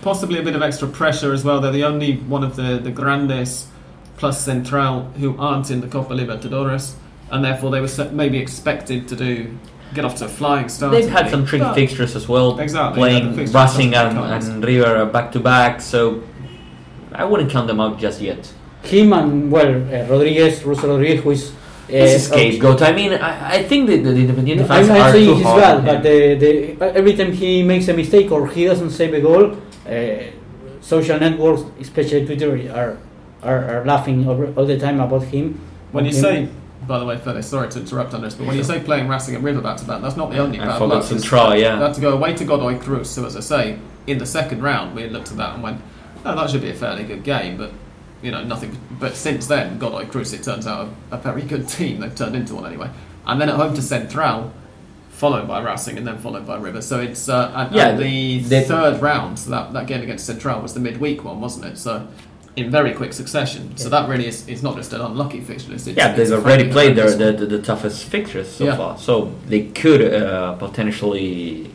[0.00, 1.60] possibly a bit of extra pressure as well.
[1.60, 3.66] They're the only one of the, the Grandes
[4.16, 6.94] plus Central who aren't in the Copa Libertadores,
[7.30, 9.58] and therefore they were maybe expected to do
[9.94, 10.92] get off to a flying start.
[10.92, 11.48] They've had some league.
[11.50, 15.80] tricky But- fixtures as well, Exactly, playing fixtures Racing and, and River back to back.
[15.80, 16.22] So
[17.12, 18.42] I wouldn't count them out just yet.
[18.82, 21.54] him and well uh, Rodriguez, Ruso Rodriguez, who is uh,
[21.88, 22.80] It's a scapegoat.
[22.82, 25.62] I mean, I, I think that the Independiente fans I'm are saying too he's hard
[25.62, 26.52] bad, but the, the,
[27.00, 29.44] every time he makes a mistake or he doesn't save a goal,
[29.86, 29.92] uh,
[30.80, 32.98] social networks, especially Twitter, are
[33.42, 35.60] are, are laughing over, all the time about him.
[35.90, 36.48] When you Him- say,
[36.86, 39.34] by the way, Fede, sorry to interrupt on this, but when you say playing Racing
[39.34, 41.02] and River back to back, that's not the only And bad luck.
[41.02, 41.76] the Central, yeah.
[41.76, 43.08] They had to go away to Godoy Cruz.
[43.10, 45.80] So as I say, in the second round, we looked at that and went,
[46.24, 47.72] "Oh, that should be a fairly good game." But
[48.22, 48.76] you know, nothing.
[48.98, 52.00] But since then, Godoy Cruz, it turns out a, a very good team.
[52.00, 52.90] They've turned into one anyway.
[53.26, 54.52] And then at home to Central,
[55.10, 56.82] followed by Racing, and then followed by River.
[56.82, 59.38] So it's uh, and, Yeah, and the third round.
[59.38, 61.78] So that that game against Central was the midweek one, wasn't it?
[61.78, 62.08] So.
[62.54, 63.90] In very quick succession, so Yeah.
[64.00, 65.72] that really is, is not just an unlucky fixture.
[65.72, 68.76] It's, Yeah, they've already played their, horrendous the, the, the toughest fixtures so Yeah.
[68.76, 71.70] far, so they could uh, potentially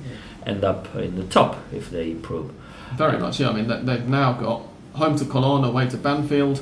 [0.45, 2.51] end up in the top if they improve.
[2.95, 3.49] Very much, yeah.
[3.49, 4.61] I mean, they- they've now got
[4.93, 6.61] home to Colón, away to Banfield,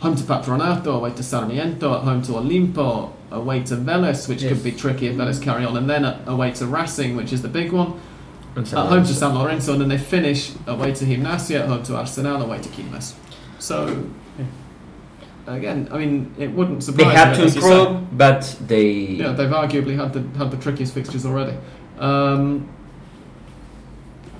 [0.00, 4.52] home to Patronato, away to Sarmiento, at home to Olimpo, away to Vélez, which Yes.
[4.52, 7.48] could be tricky if Vélez carry on, and then away to Racing, which is the
[7.48, 7.94] big one,
[8.56, 11.82] And at home to San Lorenzo, and then they finish away to Gimnasia, at home
[11.84, 13.14] to Arsenal, away to Quilmes.
[13.58, 14.06] So,
[15.46, 17.80] again, I mean, it wouldn't They surprise me, to as you say.
[17.80, 21.56] improve, but they Yeah, they've arguably had the had the trickiest fixtures already.
[21.98, 22.68] Um,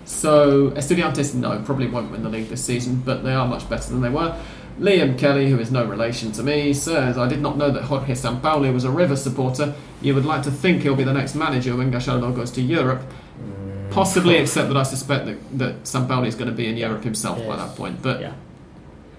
[0.04, 3.90] so Estudiantes, no, probably won't win the league this season, but they are much better
[3.90, 4.36] than they were.
[4.80, 8.12] Liam Kelly, who is no relation to me, says, "I did not know that Jorge
[8.14, 9.72] Sampaoli was a River supporter.
[10.02, 13.02] You would like to think he'll be the next manager when Gallardo goes to Europe,
[13.40, 17.04] Mm, possibly, except that I suspect that, that Sampaoli is going to be in Europe
[17.04, 18.02] himself by that point.
[18.02, 18.32] But yeah,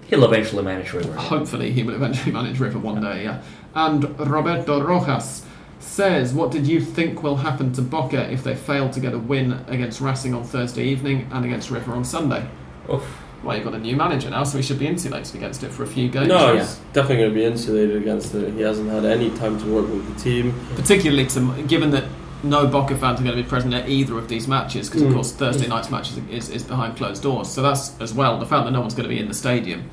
[0.08, 1.12] he'll eventually manage River.
[1.14, 3.42] Hopefully, he will eventually manage River one day, yeah.
[3.74, 5.44] And Roberto Rojas
[5.80, 9.18] says, What did you think will happen to Boca if they fail to get a
[9.18, 12.46] win against Racing on Thursday evening and against River on Sunday?
[12.92, 13.22] Oof.
[13.42, 15.84] Well, you've got a new manager now, so he should be insulated against it for
[15.84, 16.28] a few games.
[16.28, 16.60] No, yeah.
[16.60, 18.52] he's definitely going to be insulated against it.
[18.54, 20.54] He hasn't had any time to work with the team.
[20.74, 22.04] Particularly to, given that
[22.42, 25.08] no Boca fans are going to be present at either of these matches, because of
[25.10, 25.14] Mm.
[25.14, 27.48] course Thursday night's match is, is, is behind closed doors.
[27.48, 29.84] So that's as well the fact that no one's going to be in the stadium.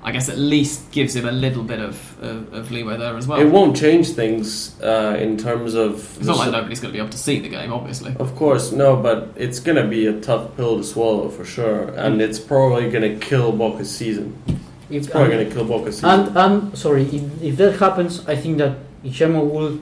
[0.00, 3.26] I guess at least gives him a little bit of, of, of leeway there as
[3.26, 3.40] well.
[3.40, 6.16] It won't change things uh, in terms of.
[6.18, 8.14] It's not like nobody's going to be able to see the game, obviously.
[8.18, 11.88] Of course, no, but it's going to be a tough pill to swallow for sure,
[11.96, 14.40] and it's probably going to kill Boca's season.
[14.46, 14.56] if,
[14.88, 16.10] It's probably and, going to kill Boca's season.
[16.10, 19.80] and, and sorry, if, if that happens, I think that Guillermo will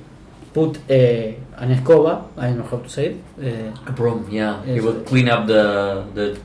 [0.55, 2.25] put uh, an escoba.
[2.37, 3.17] I don't know how to say it.
[3.39, 4.63] Uh, A broom, yeah.
[4.65, 4.83] He Yes.
[4.85, 6.39] will clean up the the.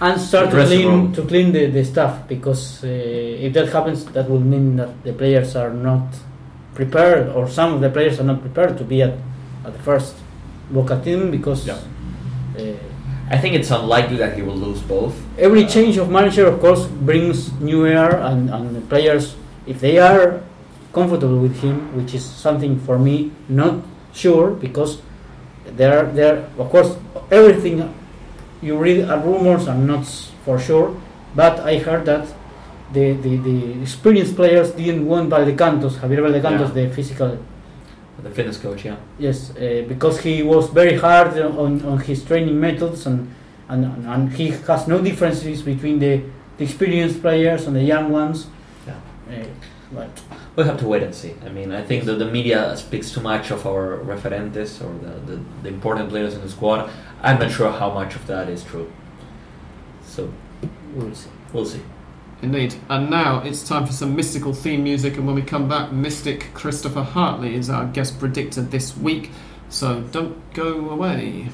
[0.00, 2.88] and start The to clean to clean the, the stuff because uh,
[3.46, 6.06] if that happens that will mean that the players are not
[6.74, 9.14] prepared or some of the players are not prepared to be at,
[9.66, 10.14] at the first
[10.70, 11.78] Boca team because Yeah.
[12.58, 12.62] uh,
[13.34, 15.14] I think it's unlikely that he will lose both.
[15.36, 19.34] every change of manager of course brings new air and, and the players
[19.66, 20.40] if they are
[20.92, 23.74] comfortable with him which is something for me not
[24.12, 25.00] sure because
[25.76, 26.96] there are there of course
[27.30, 27.94] everything
[28.60, 30.06] you read are rumors and not
[30.44, 30.96] for sure.
[31.34, 32.26] But I heard that
[32.92, 37.38] the, the, the experienced players didn't want Valdecantos, Javier Valdecantos, the physical
[38.22, 38.96] The fitness coach, yeah.
[39.18, 43.32] Yes, uh, because he was very hard on, on his training methods and,
[43.68, 46.22] and, and he has no differences between the,
[46.56, 48.46] the experienced players and the young ones.
[48.86, 48.94] Yeah.
[49.30, 49.44] Uh,
[49.92, 50.10] but
[50.58, 51.36] We'll have to wait and see.
[51.46, 55.20] I mean, I think that the media speaks too much of our referentes or the,
[55.20, 56.90] the, the important players in the squad.
[57.22, 58.90] I'm not sure how much of that is true.
[60.02, 60.32] So,
[60.96, 61.30] we'll see.
[61.52, 61.80] we'll see.
[62.42, 62.74] Indeed.
[62.88, 66.52] And now it's time for some mystical theme music, and when we come back, Mystic
[66.54, 69.30] Christopher Hartley is our guest predictor this week.
[69.68, 71.50] So don't go away.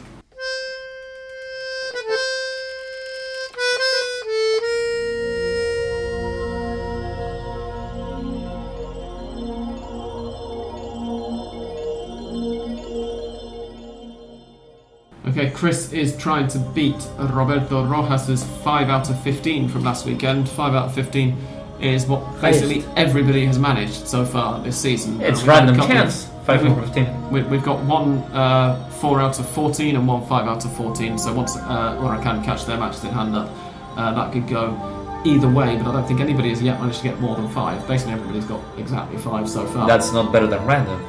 [15.50, 20.48] Chris is trying to beat Roberto Rojas's 5 out of 15 from last weekend.
[20.48, 21.36] 5 out of 15
[21.80, 22.98] is what basically Highest.
[22.98, 25.20] everybody has managed so far this season.
[25.20, 26.30] It's random of- chance.
[26.46, 27.30] 5 we- from 15.
[27.30, 31.18] we, we've got one uh, 4 out of 14 and one 5 out of 14,
[31.18, 33.50] so once uh, Huracan catch their matches in hand up,
[33.96, 34.76] uh, that could go
[35.24, 37.88] either way, but I don't think anybody has yet managed to get more than 5.
[37.88, 39.86] Basically, everybody's got exactly 5 so far.
[39.88, 41.02] That's not better than random.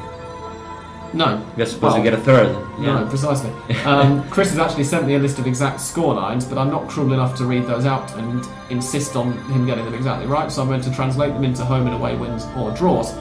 [1.14, 2.48] No, You're supposed Well, to get a third.
[2.80, 3.52] No, precisely.
[3.86, 6.90] Um, Chris has actually sent me a list of exact score lines, but I'm not
[6.90, 10.64] cruel enough to read those out and insist on him getting them exactly right, so
[10.64, 13.14] I'm going to translate them into home and away wins or draws.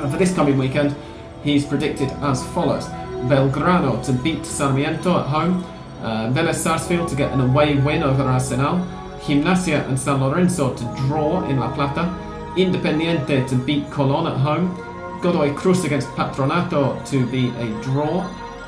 [0.00, 0.96] And for this coming weekend,
[1.44, 2.86] he's predicted as follows
[3.28, 5.64] Belgrano to beat Sarmiento at home,
[6.02, 8.84] uh, Vélez Sarsfield to get an away win over Arsenal,
[9.20, 12.12] Gimnasia and San Lorenzo to draw in La Plata,
[12.56, 14.74] Independiente to beat Colón at home,
[15.22, 18.26] Godoy Cruz against Patronato to be a draw,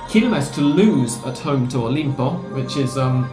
[0.09, 3.31] Quilmes to lose at home to Olimpo, which is um,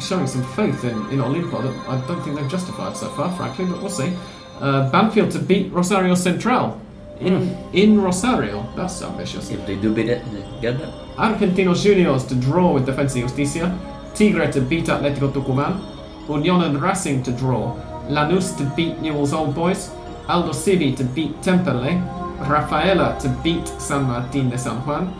[0.00, 3.64] showing some faith in, in Olimpo that I don't think they've justified so far, frankly,
[3.64, 4.12] but we'll see.
[4.60, 6.78] Uh, Banfield to beat Rosario Central
[7.20, 8.66] in, in Rosario.
[8.76, 9.50] That's ambitious.
[9.50, 10.22] If they do beat it,
[10.60, 10.92] get that.
[11.16, 13.76] Argentinos Juniors to draw with Defensa y Justicia,
[14.14, 15.80] Tigre to beat Atletico Tucumán,
[16.26, 17.74] Unión and Racing to draw,
[18.08, 19.90] Lanús to beat Newell's Old Boys,
[20.26, 25.14] Aldosivi to beat Temperley, Rafaela to beat San Martín de San Juan,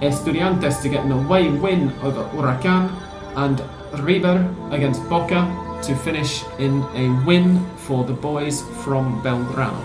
[0.00, 2.90] Estudiantes to get an away win over Huracan,
[3.36, 3.62] and
[4.04, 5.44] River against Boca
[5.82, 9.84] to finish in a win for the boys from Belgrano.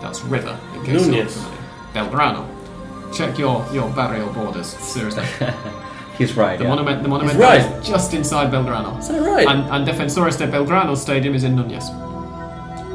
[0.00, 1.64] That's River, in case you're not familiar.
[1.94, 3.14] Belgrano.
[3.14, 5.24] Check your, your barrio borders, seriously.
[6.18, 6.56] He's right.
[6.58, 6.70] The yeah.
[6.70, 7.60] monument, the monument right.
[7.60, 8.98] is just inside Belgrano.
[8.98, 9.46] Is that right?
[9.48, 11.84] And, and Defensores de Belgrano Stadium is in Núñez.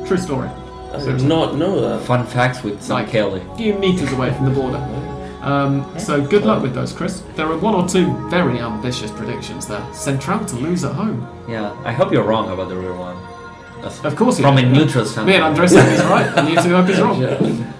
[0.07, 0.49] True story.
[0.93, 2.05] I did not know that.
[2.05, 3.41] Fun facts with Sam Like- Kelly.
[3.53, 4.77] A few metres away from the border.
[5.41, 7.21] Um, so good luck with those, Chris.
[7.35, 9.81] There are one or two very ambitious predictions there.
[9.93, 11.25] Central to lose at home.
[11.47, 13.15] Yeah, I hope you're wrong about the real one.
[13.81, 14.77] That's Of course, he from a is.
[14.77, 15.35] neutral Me standpoint.
[15.37, 17.21] and Andres think he's right, and you two hope he's wrong.
[17.21, 17.73] Yeah.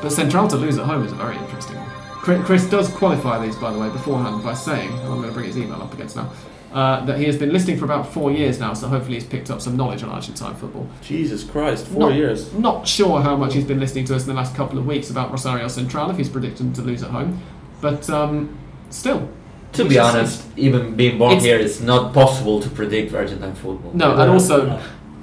[0.00, 1.90] But Central to lose at home is a very interesting one.
[2.22, 5.32] Chris, Chris does qualify these, by the way, beforehand by saying, and I'm going to
[5.32, 6.30] bring his email up against now,
[6.72, 9.50] uh, that he has been listening for about four years now, so hopefully he's picked
[9.50, 10.88] up some knowledge on Argentine football.
[11.02, 12.52] Jesus Christ, four Not- years.
[12.54, 15.10] Not sure how much he's been listening to us in the last couple of weeks
[15.10, 17.40] about Rosario Central, if he's predicted them to lose at home.
[17.80, 18.56] But um,
[18.90, 19.28] still.
[19.72, 20.18] To be shall see.
[20.18, 23.92] honest, even being born It's- here, it's not possible to predict Argentine football.
[23.94, 24.80] No, and also,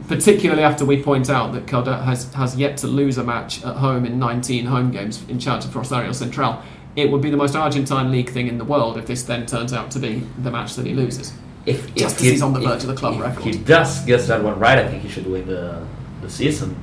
[0.07, 3.75] particularly after we point out that Coudet has, has yet to lose a match at
[3.75, 6.61] home in 19 home games in charge of Rosario Central,
[6.97, 9.71] it would be the most Argentine league thing in the world if this then turns
[9.71, 11.31] out to be the match that he loses.
[11.65, 13.43] if, Just if 'cause he's on the verge of the club if record.
[13.45, 15.81] he does get that one right, I think he should win the
[16.21, 16.75] the season,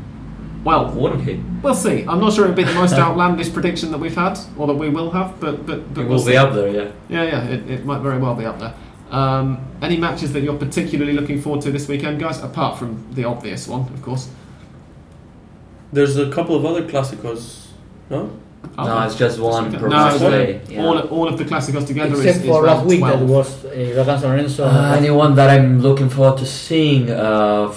[0.62, 1.40] Well, wouldn't he?
[1.62, 2.04] we'll see.
[2.06, 4.74] I'm not sure it would be the most outlandish prediction that we've had, or that
[4.74, 6.30] we will have, but but, but He we'll will see.
[6.32, 6.88] be up there, yeah.
[7.08, 8.74] Yeah, yeah, it, it might very well be up there.
[9.10, 12.40] Um, any matches that you're particularly looking forward to this weekend, guys?
[12.42, 14.28] Apart from the obvious one, of course.
[15.92, 17.66] There's a couple of other clásicos,
[18.10, 18.30] no?
[18.76, 20.60] No, it's just one per No, match it's day.
[20.68, 20.84] Yeah.
[20.84, 23.20] All, all of the Classicos together Except is, is for last week 12.
[23.20, 24.64] that was uh, Huracan San Lorenzo.
[24.66, 27.08] Uh, anyone that I'm looking forward to seeing?
[27.10, 27.72] Uh,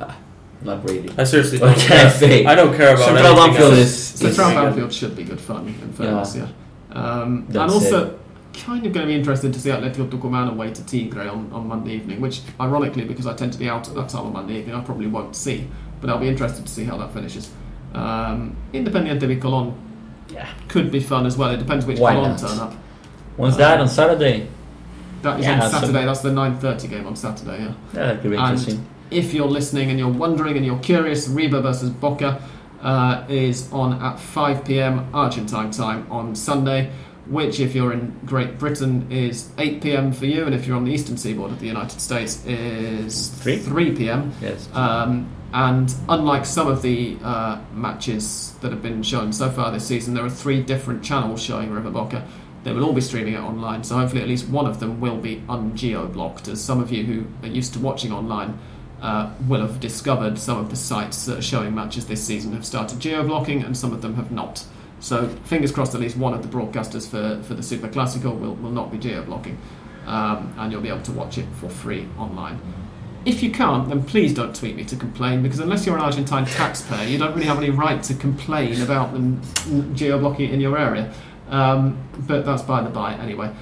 [0.00, 0.16] ah,
[0.62, 1.10] not really.
[1.18, 2.10] I seriously What don't can I care.
[2.10, 2.44] say?
[2.46, 3.80] I don't care about Central anything Banfield else.
[3.80, 6.48] is, Central is Banfield should be good fun, in fairness, yeah.
[6.92, 8.18] Um, and That's also,
[8.54, 11.66] kind of going to be interested to see Atletico Tucumán away to Tigre on, on
[11.66, 14.60] Monday evening, which, ironically, because I tend to be out at that time on Monday
[14.60, 15.66] evening, I probably won't see.
[16.00, 17.50] But I'll be interested to see how that finishes.
[17.94, 19.72] Um, Independiente de Colón
[20.32, 20.46] Yeah.
[20.68, 21.50] could be fun as well.
[21.50, 22.38] It depends which Why Colón not?
[22.38, 22.74] turn up.
[23.36, 24.48] When's that on Saturday?
[25.22, 26.04] That is Yeah, on so- Saturday.
[26.04, 27.68] That's the 9.30 game on Saturday, yeah.
[27.94, 28.84] Yeah, that could be And- interesting.
[29.10, 32.40] If you're listening and you're wondering and you're curious, River versus Boca
[32.82, 36.90] uh, is on at 5 pm Argentine time on Sunday.
[37.26, 40.84] which, if you're in Great Britain, is 8 pm for you, and if you're on
[40.84, 43.56] the eastern seaboard of the United States, is Three?
[43.56, 44.30] 3 pm.
[44.42, 44.68] Yes.
[44.74, 49.86] Um, and unlike some of the uh, matches that have been shown so far this
[49.86, 52.26] season, there are three different channels showing River Boca.
[52.64, 55.16] They will all be streaming it online, so hopefully at least one of them will
[55.16, 58.58] be ungeo blocked, as some of you who are used to watching online
[59.00, 62.66] uh, will have discovered some of the sites that are showing matches this season have
[62.66, 64.64] started geo blocking, and some of them have not.
[64.98, 68.56] So fingers crossed, at least one of the broadcasters for, for the Super Classico will,
[68.56, 69.56] will not be geo blocking,
[70.06, 72.58] um, and you'll be able to watch it for free online.
[73.24, 76.44] If you can't, then please don't tweet me to complain because unless you're an Argentine
[76.44, 79.40] taxpayer, you don't really have any right to complain about them
[79.94, 81.12] geo blocking in your area.
[81.48, 83.54] Um, but that's by the by anyway.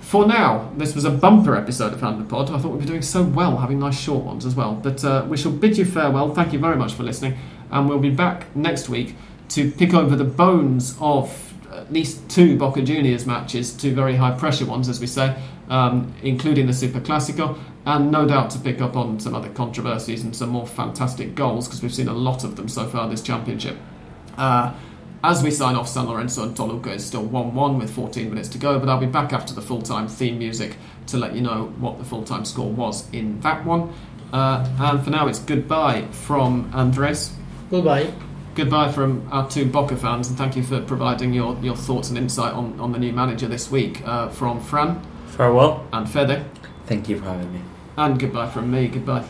[0.00, 2.50] For now, this was a bumper episode of Hand Pod.
[2.50, 4.74] I thought we'd be doing so well having nice short ones as well.
[4.74, 6.34] But uh, we shall bid you farewell.
[6.34, 7.36] Thank you very much for listening,
[7.70, 9.14] and we'll be back next week
[9.50, 14.36] to pick over the bones of at least two Boca Juniors matches, two very high
[14.36, 15.36] pressure ones, as we say,
[15.68, 20.22] um, including the Super Classico, and no doubt to pick up on some other controversies
[20.22, 23.22] and some more fantastic goals because we've seen a lot of them so far this
[23.22, 23.76] championship.
[24.36, 24.72] Uh,
[25.22, 28.48] as we sign off, San Lorenzo and Toluca is still 1 1 with 14 minutes
[28.50, 30.76] to go, but I'll be back after the full time theme music
[31.08, 33.92] to let you know what the full time score was in that one.
[34.32, 37.32] Uh, and for now, it's goodbye from Andres.
[37.70, 38.12] Goodbye.
[38.54, 42.18] Goodbye from our two Boca fans, and thank you for providing your, your thoughts and
[42.18, 44.06] insight on, on the new manager this week.
[44.06, 45.86] Uh, from Fran Farewell.
[45.92, 46.44] and Fede,
[46.90, 47.60] Thank you for having me.
[47.96, 48.88] and goodbye from me.
[48.88, 49.24] Goodbye.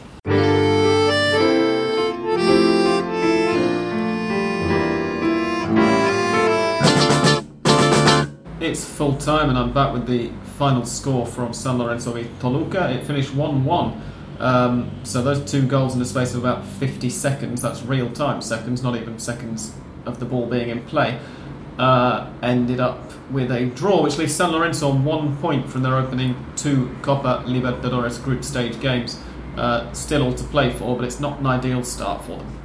[8.63, 12.95] It's full time, and I'm back with the final score from San Lorenzo v Toluca.
[12.95, 14.03] It finished 1 1.
[14.39, 18.41] Um, so those two goals in the space of about 50 seconds, that's real time
[18.41, 19.75] seconds, not even seconds
[20.07, 21.19] of the ball being in play,
[21.79, 25.97] uh, ended up with a draw, which leaves San Lorenzo on one point from their
[25.97, 29.21] opening two Copa Libertadores group stage games.
[29.57, 32.60] Uh, still all to play for, but it's not an ideal start for them.